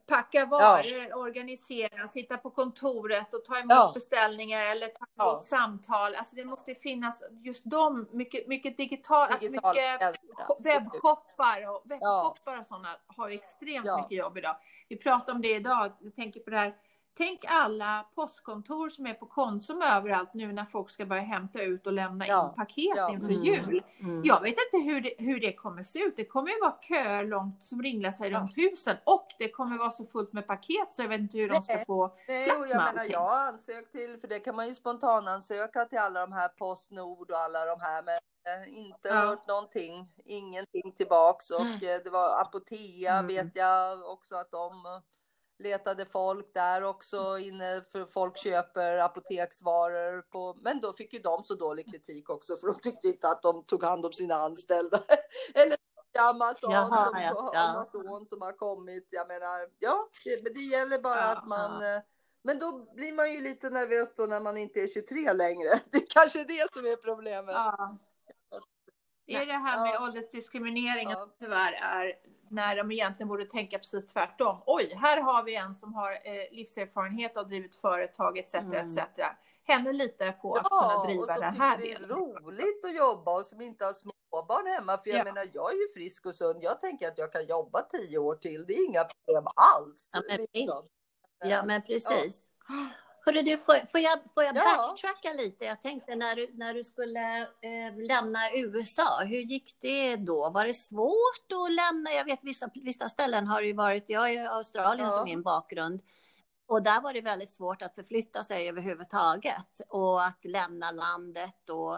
packa 0.07 0.45
varor, 0.45 1.07
ja. 1.09 1.15
organisera, 1.15 2.07
sitta 2.07 2.37
på 2.37 2.49
kontoret 2.49 3.33
och 3.33 3.45
ta 3.45 3.57
emot 3.57 3.71
ja. 3.71 3.91
beställningar 3.93 4.61
eller 4.61 4.87
ta 4.87 5.23
emot 5.23 5.45
samtal. 5.45 6.15
Alltså 6.15 6.35
det 6.35 6.45
måste 6.45 6.75
finnas 6.75 7.23
just 7.43 7.61
de, 7.65 8.07
mycket, 8.11 8.47
mycket 8.47 8.77
digital, 8.77 9.27
alltså 9.31 9.51
mycket 9.51 10.19
webbshoppar 10.59 11.69
och 11.69 11.81
webbshoppar 11.85 12.57
och 12.59 12.65
sådana 12.65 12.89
har 13.07 13.29
ju 13.29 13.35
extremt 13.35 13.85
mycket 13.97 14.17
jobb 14.17 14.37
idag. 14.37 14.55
Vi 14.89 14.97
pratar 14.97 15.33
om 15.33 15.41
det 15.41 15.55
idag, 15.55 15.91
jag 15.99 16.15
tänker 16.15 16.39
på 16.39 16.49
det 16.49 16.57
här 16.57 16.75
Tänk 17.17 17.45
alla 17.47 18.05
postkontor 18.15 18.89
som 18.89 19.05
är 19.05 19.13
på 19.13 19.25
Konsum 19.25 19.81
överallt 19.81 20.33
nu 20.33 20.53
när 20.53 20.65
folk 20.65 20.89
ska 20.89 21.05
börja 21.05 21.21
hämta 21.21 21.61
ut 21.61 21.87
och 21.87 21.93
lämna 21.93 22.27
ja, 22.27 22.49
in 22.49 22.55
paket 22.55 22.97
ja, 22.97 23.11
inför 23.11 23.29
mm, 23.29 23.43
jul. 23.43 23.83
Mm. 23.99 24.21
Jag 24.23 24.41
vet 24.41 24.55
inte 24.73 24.91
hur 24.91 25.01
det, 25.01 25.13
hur 25.17 25.39
det 25.39 25.53
kommer 25.53 25.83
se 25.83 25.99
ut. 25.99 26.13
Det 26.15 26.25
kommer 26.25 26.49
ju 26.49 26.59
vara 26.61 26.75
köer 26.81 27.23
långt 27.23 27.63
som 27.63 27.81
ringlar 27.81 28.11
sig 28.11 28.31
ja. 28.31 28.39
runt 28.39 28.57
husen 28.57 28.97
och 29.03 29.27
det 29.39 29.49
kommer 29.49 29.77
vara 29.77 29.91
så 29.91 30.05
fullt 30.05 30.33
med 30.33 30.47
paket 30.47 30.91
så 30.91 31.01
jag 31.01 31.09
vet 31.09 31.19
inte 31.19 31.37
hur 31.37 31.49
de 31.49 31.61
ska 31.61 31.85
få 31.85 32.15
nej, 32.27 32.45
plats 32.45 32.69
jag 32.69 32.77
med 32.77 32.93
menar, 32.93 33.11
Jag 33.11 33.19
har 33.19 33.47
ansökt 33.47 33.91
till, 33.91 34.17
för 34.21 34.27
det 34.27 34.39
kan 34.39 34.55
man 34.55 34.67
ju 34.67 34.75
spontanansöka 34.75 35.85
till 35.85 35.99
alla 35.99 36.19
de 36.19 36.31
här 36.31 36.47
Postnord 36.47 37.31
och 37.31 37.37
alla 37.37 37.65
de 37.65 37.81
här. 37.81 38.03
Men 38.03 38.19
eh, 38.63 38.79
inte 38.79 39.09
ja. 39.09 39.15
hört 39.15 39.47
någonting, 39.47 40.07
ingenting 40.25 40.91
tillbaks 40.91 41.49
och 41.49 41.83
eh, 41.83 41.99
det 42.03 42.09
var 42.09 42.41
Apotea 42.41 43.13
mm. 43.13 43.27
vet 43.27 43.55
jag 43.55 44.05
också 44.05 44.35
att 44.35 44.51
de 44.51 45.01
letade 45.59 46.05
folk 46.05 46.53
där 46.53 46.83
också 46.83 47.39
inne 47.39 47.81
för 47.91 48.05
folk 48.05 48.37
köper 48.37 48.97
apoteksvaror 48.97 50.21
på, 50.21 50.57
men 50.61 50.81
då 50.81 50.93
fick 50.93 51.13
ju 51.13 51.19
de 51.19 51.43
så 51.43 51.55
dålig 51.55 51.91
kritik 51.91 52.29
också 52.29 52.57
för 52.57 52.67
de 52.67 52.79
tyckte 52.79 53.07
inte 53.07 53.27
att 53.27 53.41
de 53.41 53.63
tog 53.63 53.83
hand 53.83 54.05
om 54.05 54.13
sina 54.13 54.35
anställda. 54.35 54.99
Eller 55.53 55.77
Amazon, 56.19 56.71
Jaha, 56.71 57.05
som, 57.05 57.21
ja, 57.21 57.51
ja. 57.53 57.59
Amazon 57.59 58.25
som 58.25 58.41
har 58.41 58.51
kommit. 58.51 59.07
Jag 59.09 59.27
menar, 59.27 59.67
ja, 59.79 60.09
det, 60.23 60.43
men 60.43 60.53
det 60.53 60.61
gäller 60.61 60.99
bara 60.99 61.19
ja, 61.19 61.35
att 61.35 61.47
man 61.47 61.81
ja. 61.81 61.95
Eh, 61.95 62.01
men 62.45 62.59
då 62.59 62.93
blir 62.95 63.13
man 63.13 63.33
ju 63.33 63.41
lite 63.41 63.69
nervös 63.69 64.15
då 64.15 64.25
när 64.25 64.39
man 64.39 64.57
inte 64.57 64.79
är 64.79 64.87
23 64.87 65.33
längre. 65.33 65.69
Det 65.91 65.97
är 65.97 66.05
kanske 66.09 66.43
det 66.43 66.73
som 66.73 66.85
är 66.85 66.95
problemet. 66.95 67.55
Ja. 67.55 67.97
Det 69.27 69.35
är 69.35 69.45
det 69.45 69.53
här 69.53 69.79
med 69.83 69.91
ja. 69.93 70.03
åldersdiskriminering 70.03 71.09
ja. 71.09 71.27
tyvärr 71.39 71.73
är 71.73 72.13
när 72.49 72.75
de 72.75 72.91
egentligen 72.91 73.27
borde 73.27 73.45
tänka 73.45 73.77
precis 73.77 74.07
tvärtom. 74.07 74.61
Oj, 74.65 74.93
här 74.95 75.21
har 75.21 75.43
vi 75.43 75.55
en 75.55 75.75
som 75.75 75.93
har 75.93 76.11
eh, 76.11 76.51
livserfarenhet 76.51 77.37
och 77.37 77.47
drivit 77.47 77.75
företag 77.75 78.37
etc. 78.37 78.55
Mm. 78.55 78.87
etc. 78.87 78.99
Henne 79.63 79.93
litar 79.93 80.25
jag 80.25 80.41
på 80.41 80.57
ja, 80.57 80.61
att 80.61 80.91
kunna 80.91 81.05
driva 81.05 81.47
den 81.49 81.61
här 81.61 81.77
delen. 81.77 82.01
det 82.07 82.13
är 82.13 82.17
roligt 82.17 82.85
att 82.85 82.95
jobba 82.95 83.39
och 83.39 83.45
som 83.45 83.61
inte 83.61 83.85
har 83.85 83.93
småbarn 83.93 84.67
hemma. 84.67 84.97
För 84.97 85.09
jag 85.09 85.19
ja. 85.19 85.23
menar, 85.23 85.47
jag 85.53 85.71
är 85.71 85.75
ju 85.75 85.87
frisk 85.93 86.25
och 86.25 86.35
sund. 86.35 86.59
Jag 86.63 86.81
tänker 86.81 87.07
att 87.07 87.17
jag 87.17 87.31
kan 87.31 87.45
jobba 87.45 87.81
tio 87.81 88.17
år 88.17 88.35
till. 88.35 88.65
Det 88.65 88.73
är 88.73 88.85
inga 88.89 89.03
problem 89.03 89.47
alls. 89.55 90.11
Ja, 90.13 90.21
men, 90.27 90.47
liksom. 90.53 90.87
ja, 91.39 91.63
men 91.65 91.81
precis. 91.81 92.49
Ja. 92.67 92.87
Hörru 93.25 93.41
du, 93.41 93.57
får, 93.57 93.87
får 93.91 93.99
jag, 93.99 94.19
får 94.33 94.43
jag 94.43 94.55
backtracka 94.55 95.33
lite? 95.33 95.65
Jag 95.65 95.81
tänkte 95.81 96.15
när 96.15 96.35
du, 96.35 96.49
när 96.53 96.73
du 96.73 96.83
skulle 96.83 97.41
eh, 97.41 97.97
lämna 98.07 98.39
USA, 98.55 99.23
hur 99.23 99.37
gick 99.37 99.75
det 99.79 100.15
då? 100.15 100.49
Var 100.49 100.65
det 100.65 100.73
svårt 100.73 101.51
att 101.51 101.73
lämna? 101.73 102.11
Jag 102.11 102.25
vet 102.25 102.43
vissa, 102.43 102.69
vissa 102.73 103.09
ställen 103.09 103.47
har 103.47 103.61
det 103.61 103.67
ju 103.67 103.73
varit, 103.73 104.09
jag 104.09 104.29
är 104.29 104.43
i 104.43 104.47
Australien 104.47 105.07
ja. 105.07 105.11
som 105.11 105.23
min 105.23 105.41
bakgrund. 105.41 106.01
Och 106.67 106.83
där 106.83 107.01
var 107.01 107.13
det 107.13 107.21
väldigt 107.21 107.51
svårt 107.51 107.81
att 107.81 107.95
förflytta 107.95 108.43
sig 108.43 108.69
överhuvudtaget 108.69 109.81
och 109.89 110.23
att 110.23 110.45
lämna 110.45 110.91
landet. 110.91 111.69
Och, 111.69 111.93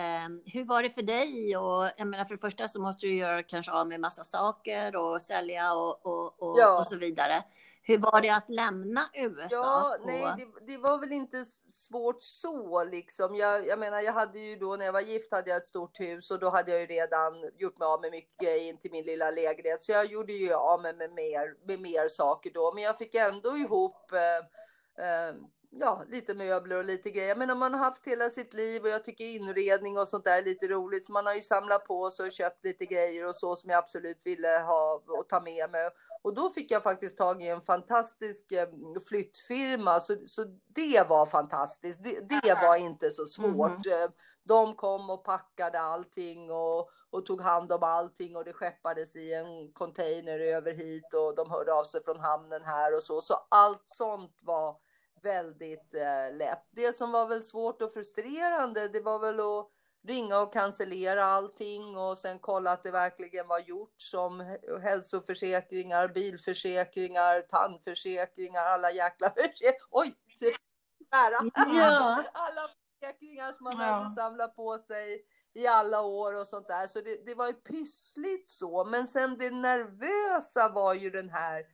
eh, 0.00 0.28
hur 0.46 0.64
var 0.64 0.82
det 0.82 0.90
för 0.90 1.02
dig? 1.02 1.56
Och, 1.56 1.90
jag 1.96 2.06
menar, 2.06 2.24
för 2.24 2.34
det 2.34 2.40
första 2.40 2.68
så 2.68 2.80
måste 2.80 3.06
du 3.06 3.14
göra 3.14 3.42
kanske 3.42 3.72
av 3.72 3.88
med 3.88 4.00
massa 4.00 4.24
saker 4.24 4.96
och 4.96 5.22
sälja 5.22 5.72
och, 5.74 6.06
och, 6.06 6.42
och, 6.42 6.58
ja. 6.58 6.78
och 6.78 6.86
så 6.86 6.96
vidare. 6.96 7.42
Hur 7.88 7.98
var 7.98 8.20
det 8.20 8.28
att 8.28 8.48
lämna 8.48 9.10
USA? 9.14 9.46
Ja, 9.50 9.96
nej, 10.04 10.34
det, 10.36 10.72
det, 10.72 10.78
var 10.78 10.98
väl 10.98 11.12
inte 11.12 11.44
svårt 11.72 12.22
så 12.22 12.84
liksom. 12.84 13.36
Jag, 13.36 13.66
jag 13.66 13.78
menar, 13.78 14.00
jag 14.00 14.12
hade 14.12 14.38
ju 14.38 14.56
då 14.56 14.76
när 14.76 14.84
jag 14.84 14.92
var 14.92 15.00
gift 15.00 15.32
hade 15.32 15.50
jag 15.50 15.56
ett 15.56 15.66
stort 15.66 16.00
hus 16.00 16.30
och 16.30 16.38
då 16.38 16.50
hade 16.50 16.70
jag 16.70 16.80
ju 16.80 16.86
redan 16.86 17.32
gjort 17.58 17.78
mig 17.78 17.86
av 17.86 18.00
med 18.00 18.10
mycket 18.10 18.38
grejer 18.40 18.68
in 18.68 18.78
till 18.78 18.90
min 18.90 19.04
lilla 19.04 19.30
lägenhet. 19.30 19.82
Så 19.82 19.92
jag 19.92 20.06
gjorde 20.06 20.32
ju 20.32 20.52
av 20.52 20.82
mig 20.82 20.94
med 20.94 21.12
mer, 21.12 21.66
med 21.66 21.80
mer 21.80 22.08
saker 22.08 22.50
då. 22.54 22.72
Men 22.74 22.84
jag 22.84 22.98
fick 22.98 23.14
ändå 23.14 23.56
ihop 23.56 24.12
eh, 24.12 25.04
eh, 25.04 25.34
ja, 25.70 26.04
lite 26.08 26.34
möbler 26.34 26.78
och 26.78 26.84
lite 26.84 27.10
grejer. 27.10 27.36
Men 27.36 27.50
om 27.50 27.58
man 27.58 27.74
har 27.74 27.80
haft 27.80 28.06
hela 28.06 28.30
sitt 28.30 28.54
liv 28.54 28.82
och 28.82 28.88
jag 28.88 29.04
tycker 29.04 29.24
inredning 29.24 29.98
och 29.98 30.08
sånt 30.08 30.24
där 30.24 30.38
är 30.38 30.44
lite 30.44 30.68
roligt. 30.68 31.06
Så 31.06 31.12
man 31.12 31.26
har 31.26 31.34
ju 31.34 31.40
samlat 31.40 31.84
på 31.84 32.10
sig 32.10 32.26
och 32.26 32.32
köpt 32.32 32.64
lite 32.64 32.86
grejer 32.86 33.28
och 33.28 33.36
så 33.36 33.56
som 33.56 33.70
jag 33.70 33.78
absolut 33.78 34.20
ville 34.24 34.48
ha 34.48 35.02
och 35.06 35.28
ta 35.28 35.40
med 35.40 35.70
mig. 35.70 35.90
Och 36.22 36.34
då 36.34 36.50
fick 36.50 36.70
jag 36.70 36.82
faktiskt 36.82 37.18
tag 37.18 37.42
i 37.42 37.48
en 37.48 37.60
fantastisk 37.60 38.52
eh, 38.52 38.68
flyttfirma. 39.08 40.00
Så, 40.00 40.16
så 40.26 40.44
det 40.74 41.08
var 41.08 41.26
fantastiskt. 41.26 42.04
Det, 42.04 42.42
det 42.42 42.54
var 42.62 42.76
inte 42.76 43.10
så 43.10 43.26
svårt. 43.26 43.86
Mm. 43.86 44.10
De 44.44 44.74
kom 44.74 45.10
och 45.10 45.24
packade 45.24 45.80
allting 45.80 46.50
och, 46.50 46.90
och 47.10 47.26
tog 47.26 47.40
hand 47.40 47.72
om 47.72 47.82
allting 47.82 48.36
och 48.36 48.44
det 48.44 48.52
skeppades 48.52 49.16
i 49.16 49.34
en 49.34 49.72
container 49.72 50.38
över 50.38 50.74
hit 50.74 51.14
och 51.14 51.34
de 51.34 51.50
hörde 51.50 51.72
av 51.72 51.84
sig 51.84 52.04
från 52.04 52.20
hamnen 52.20 52.64
här 52.64 52.94
och 52.94 53.02
så. 53.02 53.20
Så 53.20 53.34
allt 53.48 53.84
sånt 53.86 54.40
var 54.42 54.76
väldigt 55.22 55.94
eh, 55.94 56.36
lätt. 56.36 56.66
Det 56.70 56.96
som 56.96 57.12
var 57.12 57.26
väl 57.26 57.44
svårt 57.44 57.82
och 57.82 57.92
frustrerande, 57.92 58.88
det 58.88 59.00
var 59.00 59.18
väl 59.18 59.40
att 59.40 59.70
ringa 60.08 60.40
och 60.40 60.52
cancellera 60.52 61.24
allting 61.24 61.96
och 61.96 62.18
sen 62.18 62.38
kolla 62.38 62.72
att 62.72 62.82
det 62.82 62.90
verkligen 62.90 63.48
var 63.48 63.58
gjort 63.58 63.94
som 63.96 64.56
hälsoförsäkringar, 64.82 66.08
bilförsäkringar, 66.08 67.40
tandförsäkringar, 67.40 68.64
alla 68.64 68.90
jäkla 68.90 69.30
försäkringar. 69.36 69.78
Oj! 69.90 70.14
Ja. 71.10 72.24
Alla 72.32 72.60
försäkringar 73.00 73.52
som 73.52 73.64
man 73.64 73.74
ja. 73.78 73.84
hade 73.84 74.10
samlat 74.10 74.56
på 74.56 74.78
sig 74.78 75.24
i 75.54 75.66
alla 75.66 76.02
år 76.02 76.40
och 76.40 76.46
sånt 76.46 76.68
där. 76.68 76.86
Så 76.86 77.00
det, 77.00 77.26
det 77.26 77.34
var 77.34 77.46
ju 77.46 77.52
pyssligt 77.52 78.50
så. 78.50 78.84
Men 78.84 79.06
sen 79.06 79.38
det 79.38 79.50
nervösa 79.50 80.68
var 80.68 80.94
ju 80.94 81.10
den 81.10 81.30
här 81.30 81.64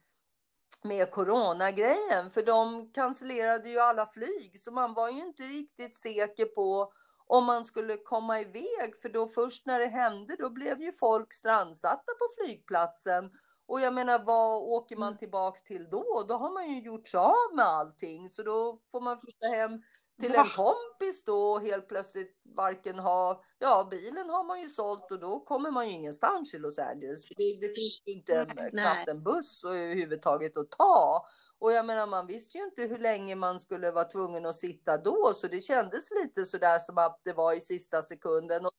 med 0.85 1.11
coronagrejen. 1.11 2.31
För 2.31 2.42
de 2.42 2.92
cancellerade 2.92 3.68
ju 3.68 3.79
alla 3.79 4.07
flyg. 4.07 4.61
Så 4.61 4.70
man 4.70 4.94
var 4.94 5.11
ju 5.11 5.25
inte 5.25 5.42
riktigt 5.42 5.97
säker 5.97 6.44
på 6.44 6.92
om 7.27 7.44
man 7.44 7.64
skulle 7.64 7.97
komma 7.97 8.40
iväg. 8.40 8.97
För 9.03 9.09
då 9.09 9.29
först 9.29 9.66
när 9.66 9.79
det 9.79 9.87
hände 9.87 10.37
då 10.38 10.51
blev 10.51 10.81
ju 10.81 10.92
folk 10.92 11.33
strandsatta 11.33 12.12
på 12.18 12.44
flygplatsen. 12.44 13.31
Och 13.66 13.81
jag 13.81 13.94
menar 13.94 14.25
vad 14.25 14.62
åker 14.62 14.97
man 14.97 15.09
mm. 15.09 15.18
tillbaks 15.18 15.62
till 15.62 15.90
då? 15.90 16.25
Då 16.29 16.35
har 16.35 16.55
man 16.55 16.70
ju 16.70 16.81
gjort 16.83 17.09
sig 17.09 17.18
av 17.18 17.55
med 17.55 17.64
allting. 17.64 18.31
Så 18.31 18.42
då 18.42 18.81
får 18.92 19.01
man 19.01 19.20
flytta 19.20 19.47
hem 19.47 19.83
till 20.20 20.35
en 20.35 20.46
kompis 20.46 21.24
då 21.24 21.53
och 21.53 21.61
helt 21.61 21.88
plötsligt 21.88 22.40
varken 22.57 22.98
ha, 22.98 23.42
ja 23.59 23.88
bilen 23.90 24.31
har 24.31 24.44
man 24.44 24.61
ju 24.61 24.68
sålt 24.68 25.11
och 25.11 25.20
då 25.20 25.40
kommer 25.40 25.70
man 25.70 25.88
ju 25.88 25.94
ingenstans 25.94 26.55
i 26.55 26.59
Los 26.59 26.79
Angeles. 26.79 27.29
För 27.29 27.35
det, 27.35 27.59
det 27.61 27.74
finns 27.74 28.03
ju 28.07 28.12
inte 28.12 28.33
en, 28.37 28.70
knappt 28.70 29.09
en 29.09 29.22
buss 29.22 29.64
överhuvudtaget 29.64 30.57
att 30.57 30.70
ta. 30.70 31.27
Och 31.59 31.72
jag 31.72 31.87
menar 31.87 32.07
man 32.07 32.27
visste 32.27 32.59
ju 32.59 32.64
inte 32.64 32.83
hur 32.83 32.98
länge 32.98 33.35
man 33.35 33.61
skulle 33.61 33.90
vara 33.90 34.05
tvungen 34.05 34.46
att 34.46 34.57
sitta 34.57 34.96
då 34.96 35.33
så 35.35 35.46
det 35.46 35.61
kändes 35.61 36.11
lite 36.11 36.46
sådär 36.46 36.79
som 36.79 36.98
att 36.98 37.20
det 37.24 37.33
var 37.33 37.53
i 37.53 37.61
sista 37.61 38.03
sekunden. 38.03 38.66
Och 38.66 38.72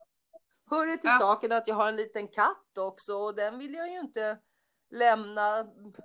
hör 0.69 0.87
det 0.87 0.97
till 0.97 1.09
ja. 1.09 1.17
saken 1.19 1.51
att 1.51 1.67
jag 1.67 1.75
har 1.75 1.87
en 1.87 1.95
liten 1.95 2.27
katt 2.27 2.77
också 2.77 3.13
och 3.13 3.35
den 3.35 3.59
vill 3.59 3.73
jag 3.73 3.91
ju 3.91 3.99
inte 3.99 4.37
lämna 4.91 5.63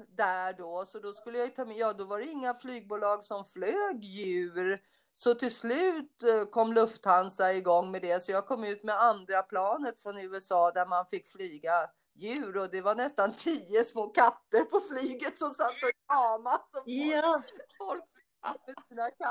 där 0.09 0.53
då. 0.53 0.85
Så 0.87 0.99
då 0.99 1.12
skulle 1.12 1.38
jag 1.38 1.47
ju 1.47 1.53
ta 1.53 1.64
med, 1.64 1.77
ja 1.77 1.93
då 1.93 2.05
var 2.05 2.19
det 2.19 2.31
inga 2.31 2.55
flygbolag 2.55 3.25
som 3.25 3.45
flög 3.45 4.05
djur. 4.05 4.81
Så 5.14 5.35
till 5.35 5.55
slut 5.55 6.23
eh, 6.23 6.44
kom 6.51 6.73
Lufthansa 6.73 7.53
igång 7.53 7.90
med 7.90 8.03
det 8.03 8.23
så 8.23 8.33
jag 8.33 8.46
kom 8.46 8.64
ut 8.64 8.83
med 8.83 9.03
andra 9.03 9.42
planet 9.42 10.03
från 10.03 10.18
USA 10.18 10.70
där 10.70 10.87
man 10.87 11.07
fick 11.07 11.29
flyga 11.29 11.90
djur 12.14 12.57
och 12.57 12.70
det 12.70 12.81
var 12.81 12.94
nästan 12.94 13.35
tio 13.35 13.85
små 13.85 14.07
katter 14.07 14.64
på 14.64 14.81
flyget 14.81 15.38
som 15.38 15.51
satt 15.51 15.70
och 15.70 15.90
kramade. 16.09 16.90
Ja. 16.90 17.42
Folk 17.79 18.05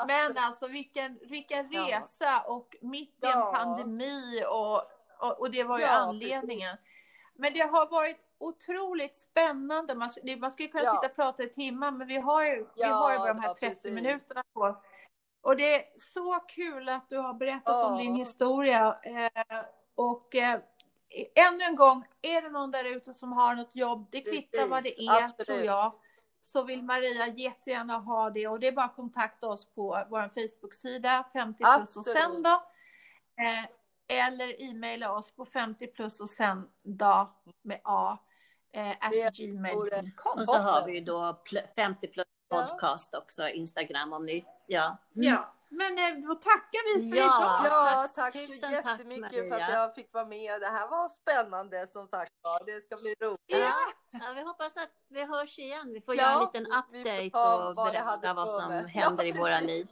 Men 0.08 0.38
alltså 0.38 0.68
vilken, 0.68 1.20
vilken 1.30 1.72
resa 1.72 2.26
ja. 2.26 2.44
och 2.48 2.76
mitt 2.82 3.10
i 3.24 3.26
en 3.26 3.32
ja. 3.32 3.54
pandemi 3.56 4.44
och, 4.50 4.76
och, 5.28 5.40
och, 5.40 5.52
det 5.52 5.64
var 5.64 5.78
ju 5.78 5.84
ja, 5.84 5.92
anledningen. 5.92 6.76
Precis. 6.78 7.36
Men 7.36 7.54
det 7.54 7.60
har 7.60 7.90
varit 7.90 8.18
otroligt 8.38 9.18
spännande. 9.18 9.96
Man, 9.96 10.10
man 10.40 10.52
skulle 10.52 10.70
kunna 10.70 10.84
sitta 10.84 11.08
och 11.08 11.16
prata 11.16 11.44
i 11.44 11.50
timmar 11.50 11.92
men 11.92 12.08
vi 12.08 12.18
har 12.18 12.46
ju, 12.46 12.66
vi 12.76 12.84
har 12.84 13.12
ju 13.12 13.18
de 13.18 13.40
här 13.40 13.54
30 13.54 13.70
precis. 13.70 13.92
minuterna 13.92 14.44
på 14.54 14.62
oss. 14.62 14.78
Och 15.42 15.58
det 15.58 15.76
är 15.76 16.00
så 16.14 16.40
kul 16.48 16.90
att 16.90 17.10
du 17.10 17.18
har 17.18 17.34
berättat 17.34 17.76
oh. 17.76 17.92
om 17.92 17.98
din 17.98 18.16
historia. 18.16 19.00
Eh, 19.04 19.64
och 19.96 20.36
eh, 20.36 20.60
ännu 21.36 21.64
en 21.64 21.76
gång, 21.76 22.06
är 22.22 22.42
det 22.42 22.50
någon 22.50 22.72
där 22.72 22.86
ute 22.86 23.14
som 23.14 23.32
har 23.32 23.56
något 23.56 23.76
jobb, 23.76 24.08
det 24.12 24.22
kvittar 24.22 24.68
vad 24.68 24.84
det 24.84 25.02
är 25.02 25.24
Absolut. 25.24 25.48
tror 25.48 25.60
jag, 25.60 25.94
så 26.42 26.64
vill 26.64 26.84
Maria 26.84 27.28
jättegärna 27.28 27.98
ha 27.98 28.30
det 28.30 28.48
och 28.48 28.60
det 28.60 28.68
är 28.68 28.72
bara 28.72 28.86
att 28.86 28.96
kontakta 28.96 29.48
oss 29.48 29.66
på 29.66 30.06
vår 30.10 30.22
Facebook-sida 30.22 31.26
50 31.34 31.64
plus 31.64 31.98
och 31.98 32.06
sen 32.06 32.44
då. 32.44 32.64
Eh, 33.44 33.66
eller 34.08 34.62
e-maila 34.62 35.12
oss 35.12 35.32
på 35.32 35.46
50 35.46 35.88
plus 35.88 36.20
och 36.20 36.30
sen 36.30 36.70
då 36.84 37.36
med 37.62 37.82
A. 37.84 38.18
Eh, 38.74 39.10
gmail.com. 39.34 40.40
Och 40.40 40.46
så 40.46 40.58
har 40.58 40.86
vi 40.86 41.00
då 41.00 41.42
50 41.76 42.08
plus 42.08 42.28
podcast 42.50 43.16
också, 43.16 43.50
Instagram 43.50 44.14
om 44.14 44.26
ni, 44.26 44.46
ja. 44.70 44.98
Mm. 45.16 45.28
Ja, 45.34 45.54
men 45.70 45.98
eh, 45.98 46.28
då 46.28 46.36
tackar 46.36 46.82
vi 46.88 47.10
för 47.10 47.18
ja, 47.18 47.66
idag. 47.66 47.94
Ja, 47.94 48.08
tack 48.16 48.34
Tusen 48.34 48.70
så 48.70 48.76
jättemycket 48.76 49.50
tack, 49.50 49.50
för 49.50 49.64
att 49.64 49.72
jag 49.72 49.96
fick 49.96 50.14
vara 50.14 50.26
med. 50.26 50.62
Det 50.62 50.68
här 50.68 50.88
var 50.88 51.10
spännande 51.10 51.88
som 51.88 52.08
sagt 52.08 52.32
ja, 52.44 52.60
Det 52.66 52.82
ska 52.82 52.98
bli 52.98 53.16
roligt. 53.24 53.40
Ja. 53.48 53.74
ja, 54.12 54.34
vi 54.36 54.42
hoppas 54.42 54.78
att 54.78 54.90
vi 55.10 55.26
hörs 55.26 55.60
igen. 55.60 55.94
Vi 55.94 56.02
får 56.02 56.16
ja, 56.16 56.22
göra 56.22 56.34
en 56.34 56.46
liten 56.46 56.66
update 56.66 57.32
och 57.40 57.76
berätta 57.76 58.34
vad 58.34 58.52
som 58.52 58.72
händer 58.72 59.26
i 59.26 59.32
våra 59.32 59.60
liv. 59.60 59.88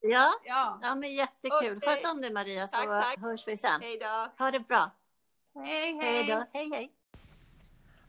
Ja, 0.00 0.32
ja. 0.44 0.78
ja 0.82 0.94
men 0.94 1.14
jättekul. 1.14 1.76
Okay. 1.76 1.96
Sköt 1.96 2.12
om 2.12 2.20
dig 2.20 2.32
Maria 2.32 2.66
så 2.66 2.76
tack, 2.76 3.04
tack. 3.04 3.18
hörs 3.18 3.48
vi 3.48 3.56
sen. 3.56 3.80
Hej 3.80 3.98
då. 4.00 4.44
Ha 4.44 4.50
det 4.50 4.60
bra. 4.60 4.90
Hej, 5.54 5.94
hej. 5.94 6.00
Hej 6.00 6.26
då. 6.26 6.44
Hej, 6.52 6.70
hej. 6.72 6.97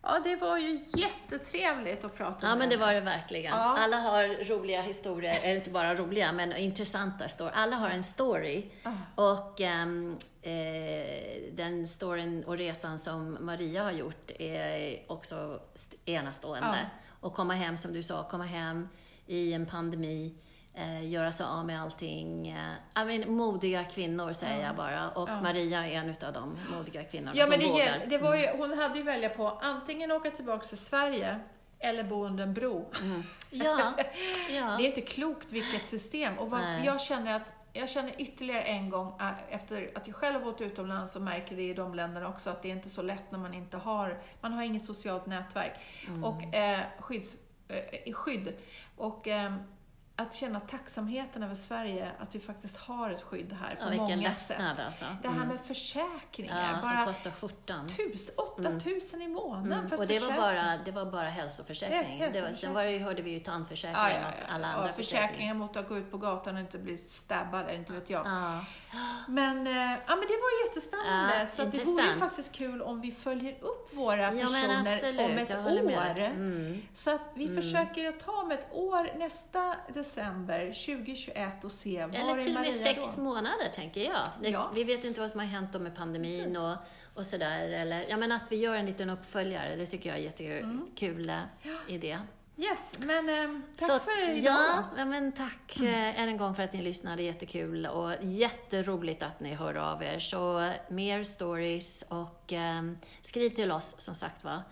Ja, 0.02 0.20
det 0.24 0.36
var 0.36 0.58
ju 0.58 0.80
jättetrevligt 0.96 2.06
att 2.06 2.18
prata 2.18 2.46
med 2.46 2.52
Ja, 2.52 2.56
men 2.56 2.70
det 2.70 2.78
var 2.78 2.94
det 2.94 3.02
verkligen. 3.02 3.52
Ja. 3.52 3.78
Alla 3.80 3.98
har 3.98 4.50
roliga 4.50 4.82
historier, 4.82 5.40
eller 5.44 5.56
inte 5.56 5.72
bara 5.72 5.96
roliga, 5.96 6.32
men 6.32 6.56
intressanta 6.56 7.24
historier. 7.24 7.54
Alla 7.56 7.76
har 7.76 7.90
en 7.90 8.04
story. 8.04 8.66
Ja. 8.84 8.92
Och 9.16 9.60
um, 9.60 10.18
eh, 10.42 11.54
den 11.54 11.88
storyn 11.88 12.44
och 12.44 12.58
resan 12.58 13.00
som 13.00 13.38
Maria 13.40 13.84
har 13.84 13.92
gjort 13.92 14.32
är 14.40 15.04
också 15.08 15.60
enastående. 16.06 16.68
Ja. 16.68 16.90
Och 17.20 17.34
komma 17.34 17.54
hem, 17.54 17.78
som 17.78 17.94
du 17.94 18.04
sa, 18.04 18.30
komma 18.30 18.46
hem 18.46 18.90
i 19.28 19.54
en 19.54 19.66
pandemi 19.66 20.36
eh, 20.74 21.10
göra 21.10 21.32
sig 21.32 21.46
av 21.46 21.66
med 21.66 21.82
allting. 21.82 22.48
Eh, 22.48 23.02
I 23.02 23.06
mean, 23.06 23.36
modiga 23.36 23.84
kvinnor 23.84 24.34
säger 24.34 24.66
jag 24.66 24.76
bara. 24.76 25.10
Och 25.10 25.30
ja. 25.30 25.42
Maria 25.42 25.88
är 25.88 25.92
en 25.92 26.10
av 26.28 26.34
de 26.34 26.58
modiga 26.78 27.04
kvinnorna 27.04 27.38
ja, 27.38 27.46
som 27.46 27.50
men 27.50 27.60
det, 27.60 27.66
vågar. 27.66 28.06
Det 28.08 28.18
var 28.18 28.36
ju, 28.36 28.46
mm. 28.46 28.60
hon 28.60 28.78
hade 28.78 28.98
ju 28.98 29.04
välja 29.04 29.30
på 29.30 29.48
antingen 29.62 30.12
åka 30.12 30.32
tillbaka 30.32 30.68
till 30.68 30.78
Sverige 30.78 31.40
eller 31.80 32.04
bo 32.04 32.26
under 32.26 32.44
en 32.44 32.54
bro. 32.54 32.92
Mm. 33.02 33.24
Ja, 33.52 33.94
ja. 34.50 34.76
Det 34.78 34.84
är 34.84 34.88
inte 34.88 35.02
klokt 35.02 35.52
vilket 35.52 35.86
system. 35.86 36.40
Och 36.40 36.50
vad, 36.50 36.62
jag 36.86 37.02
känner 37.02 37.36
att 37.36 37.54
jag 37.74 37.90
känner 37.90 38.22
ytterligare 38.22 38.62
en 38.62 38.90
gång, 38.90 39.14
äh, 39.20 39.56
efter 39.56 39.92
att 39.96 40.08
jag 40.08 40.16
själv 40.16 40.36
har 40.36 40.52
bott 40.52 40.62
utomlands 40.62 41.16
och 41.16 41.22
märker 41.22 41.56
det 41.56 41.62
i 41.62 41.74
de 41.74 41.96
länderna 41.96 42.28
också, 42.28 42.50
att 42.50 42.62
det 42.62 42.68
är 42.70 42.76
inte 42.76 42.90
så 42.90 43.02
lätt 43.02 43.32
när 43.32 43.40
man 43.40 43.54
inte 43.54 43.78
har, 43.78 44.22
man 44.42 44.54
har 44.54 44.64
inget 44.64 44.86
socialt 44.86 45.26
nätverk. 45.26 45.74
Mm. 46.08 46.24
Och 46.24 46.56
eh, 46.56 46.80
skydds, 47.00 47.36
eh, 47.68 48.14
skydd. 48.14 48.54
Och 48.98 49.28
eh, 49.28 49.54
att 50.20 50.36
känna 50.36 50.60
tacksamheten 50.60 51.44
över 51.44 51.56
Sverige, 51.56 52.12
att 52.20 52.36
vi 52.36 52.40
faktiskt 52.40 52.78
har 52.78 53.12
ett 53.12 53.22
skydd 53.22 53.54
här 53.62 53.70
på 53.70 53.94
ja, 53.94 53.98
många 53.98 54.36
sätt. 54.36 54.62
Alltså. 54.80 55.06
Det 55.22 55.28
här 55.28 55.36
mm. 55.36 55.48
med 55.48 55.60
försäkringar. 55.60 56.72
Ja, 56.74 56.80
bara 56.82 57.06
som 57.06 57.06
kostar 57.06 57.32
skjortan. 57.32 57.88
Tus, 57.88 58.32
8000 58.36 59.22
mm. 59.22 59.32
i 59.32 59.36
månaden 59.36 59.74
mm. 59.74 59.90
för 59.90 59.98
Och 59.98 60.08
det 60.08 60.20
var, 60.20 60.32
bara, 60.32 60.78
det 60.86 60.92
var 60.92 61.06
bara 61.06 61.30
hälsoförsäkring. 61.30 62.20
Ja. 62.20 62.30
Det 62.34 62.42
var, 62.42 62.54
sen 62.54 62.74
var 62.74 62.84
det, 62.84 63.00
hörde 63.00 63.22
vi 63.22 63.32
ju 63.32 63.40
tandförsäkring 63.40 63.96
ja, 63.96 64.10
ja, 64.10 64.18
ja. 64.20 64.54
alla 64.54 64.68
andra 64.68 64.94
försäkringar. 64.94 65.28
försäkringar 65.28 65.54
mot 65.54 65.78
att 65.78 65.90
gå 65.90 65.98
ut 65.98 66.12
på 66.12 66.18
gatan 66.18 66.56
och 66.56 66.62
inte 66.62 66.78
bli 66.78 66.98
stabbad, 66.98 67.72
inte 67.72 67.94
vet 67.94 68.10
jag. 68.10 68.26
Ja. 68.26 68.66
Men, 69.28 69.68
eh, 69.68 69.74
ja, 70.08 70.16
men 70.16 70.28
det 70.28 70.40
var 70.42 70.68
jättespännande. 70.68 71.48
så 71.48 71.64
det 71.64 71.86
vore 71.86 72.14
ju 72.14 72.20
faktiskt 72.20 72.52
kul 72.52 72.82
om 72.82 73.02
vi 73.02 73.12
följer 73.12 73.56
upp 73.62 73.94
våra 73.94 74.32
personer 74.32 75.26
om 75.26 75.38
ett 75.38 75.56
år. 75.56 76.20
Mm. 76.20 76.82
Så 76.94 77.12
att 77.16 77.22
vi 77.34 77.46
mm. 77.46 77.62
försöker 77.62 78.10
att 78.10 78.20
ta 78.20 78.32
om 78.32 78.52
ett 78.52 78.68
år, 78.72 79.18
nästa 79.18 79.76
december 80.10 80.66
2021 80.66 81.64
och 81.64 81.72
se 81.72 82.06
var 82.06 82.16
Eller 82.16 82.42
till 82.42 82.56
och 82.56 82.62
med 82.62 82.74
sex 82.74 83.16
då? 83.16 83.22
månader, 83.22 83.70
tänker 83.74 84.04
jag. 84.04 84.28
Ja. 84.42 84.72
Vi 84.76 84.84
vet 84.84 85.06
inte 85.06 85.22
vad 85.22 85.32
som 85.32 85.40
har 85.40 85.48
hänt 85.48 85.82
med 85.82 85.96
pandemin 85.96 86.58
och, 86.58 86.76
och 87.14 87.26
sådär. 87.26 87.70
Eller, 87.70 88.06
ja, 88.10 88.18
men 88.18 88.32
att 88.32 88.44
vi 88.50 88.56
gör 88.56 88.76
en 88.76 88.86
liten 88.86 89.10
uppföljare, 89.10 89.76
det 89.76 89.86
tycker 89.86 90.10
jag 90.10 90.16
är 90.16 90.20
en 90.20 90.26
jättekul 90.26 91.30
mm. 91.30 91.48
idé. 91.88 92.20
Yes, 92.58 93.00
men 93.00 93.30
eh, 93.30 93.62
tack 93.78 93.88
så, 93.88 94.00
för 94.00 94.30
idag. 94.30 94.54
Ja, 94.54 94.84
ja, 94.98 95.06
men 95.06 95.32
tack 95.32 95.80
mm. 95.80 95.94
eh, 95.94 96.22
än 96.22 96.30
en 96.30 96.38
gång 96.38 96.56
för 96.56 96.64
att 96.64 96.74
ni 96.74 96.82
lyssnade. 96.82 97.24
Jättekul 97.24 97.86
och 97.86 98.14
jätteroligt 98.22 99.24
att 99.24 99.40
ni 99.40 99.54
hör 99.54 99.76
av 99.76 100.04
er. 100.04 100.20
Så 100.20 100.72
mer 100.88 101.24
stories 101.24 102.06
och 102.08 102.54
eh, 102.54 102.82
skriv 103.22 103.50
till 103.50 103.72
oss 103.72 103.96
som 103.98 104.16
sagt 104.16 104.44
var. 104.44 104.64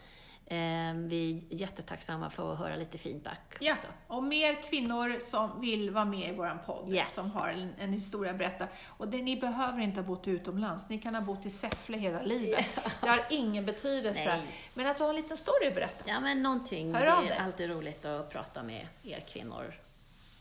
Eh, 0.49 0.93
vi 0.93 1.47
är 1.49 1.55
jättetacksamma 1.55 2.29
för 2.29 2.53
att 2.53 2.59
höra 2.59 2.75
lite 2.75 2.97
feedback. 2.97 3.57
Ja, 3.59 3.73
också. 3.73 3.87
och 4.07 4.23
mer 4.23 4.69
kvinnor 4.69 5.19
som 5.19 5.61
vill 5.61 5.89
vara 5.89 6.05
med 6.05 6.33
i 6.33 6.35
vår 6.35 6.63
podd, 6.65 6.93
yes. 6.93 7.13
som 7.13 7.31
har 7.31 7.49
en, 7.49 7.73
en, 7.79 7.93
historia 7.93 8.31
att 8.31 8.37
berätta. 8.37 8.67
Och 8.85 9.07
det, 9.07 9.21
ni 9.21 9.37
behöver 9.37 9.81
inte 9.81 9.99
ha 9.99 10.07
bott 10.07 10.27
utomlands, 10.27 10.89
ni 10.89 10.97
kan 10.97 11.15
ha 11.15 11.21
bott 11.21 11.45
i 11.45 11.49
Säffle 11.49 11.97
hela 11.97 12.21
livet. 12.21 12.65
Yeah. 12.77 12.91
Det 13.01 13.07
har 13.07 13.19
ingen 13.29 13.65
betydelse. 13.65 14.25
Nej. 14.25 14.41
Men 14.73 14.87
att 14.87 14.97
du 14.97 15.03
har 15.03 15.09
en 15.09 15.15
liten 15.15 15.37
story 15.37 15.67
att 15.67 15.75
berätta. 15.75 16.03
Ja, 16.09 16.19
men 16.19 16.43
någonting. 16.43 16.93
Hör 16.93 17.05
det 17.05 17.33
är 17.33 17.43
alltid 17.43 17.69
roligt 17.69 18.05
att 18.05 18.29
prata 18.29 18.63
med 18.63 18.87
er 19.03 19.19
kvinnor. 19.19 19.73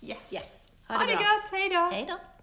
Yes. 0.01 0.33
yes. 0.33 0.69
Ha 0.89 0.95
det, 0.95 0.99
ha 0.99 1.07
det 1.07 1.15
gott, 1.15 1.51
hej 1.51 1.69
då! 1.69 1.91
Hej 1.93 2.07
då! 2.09 2.36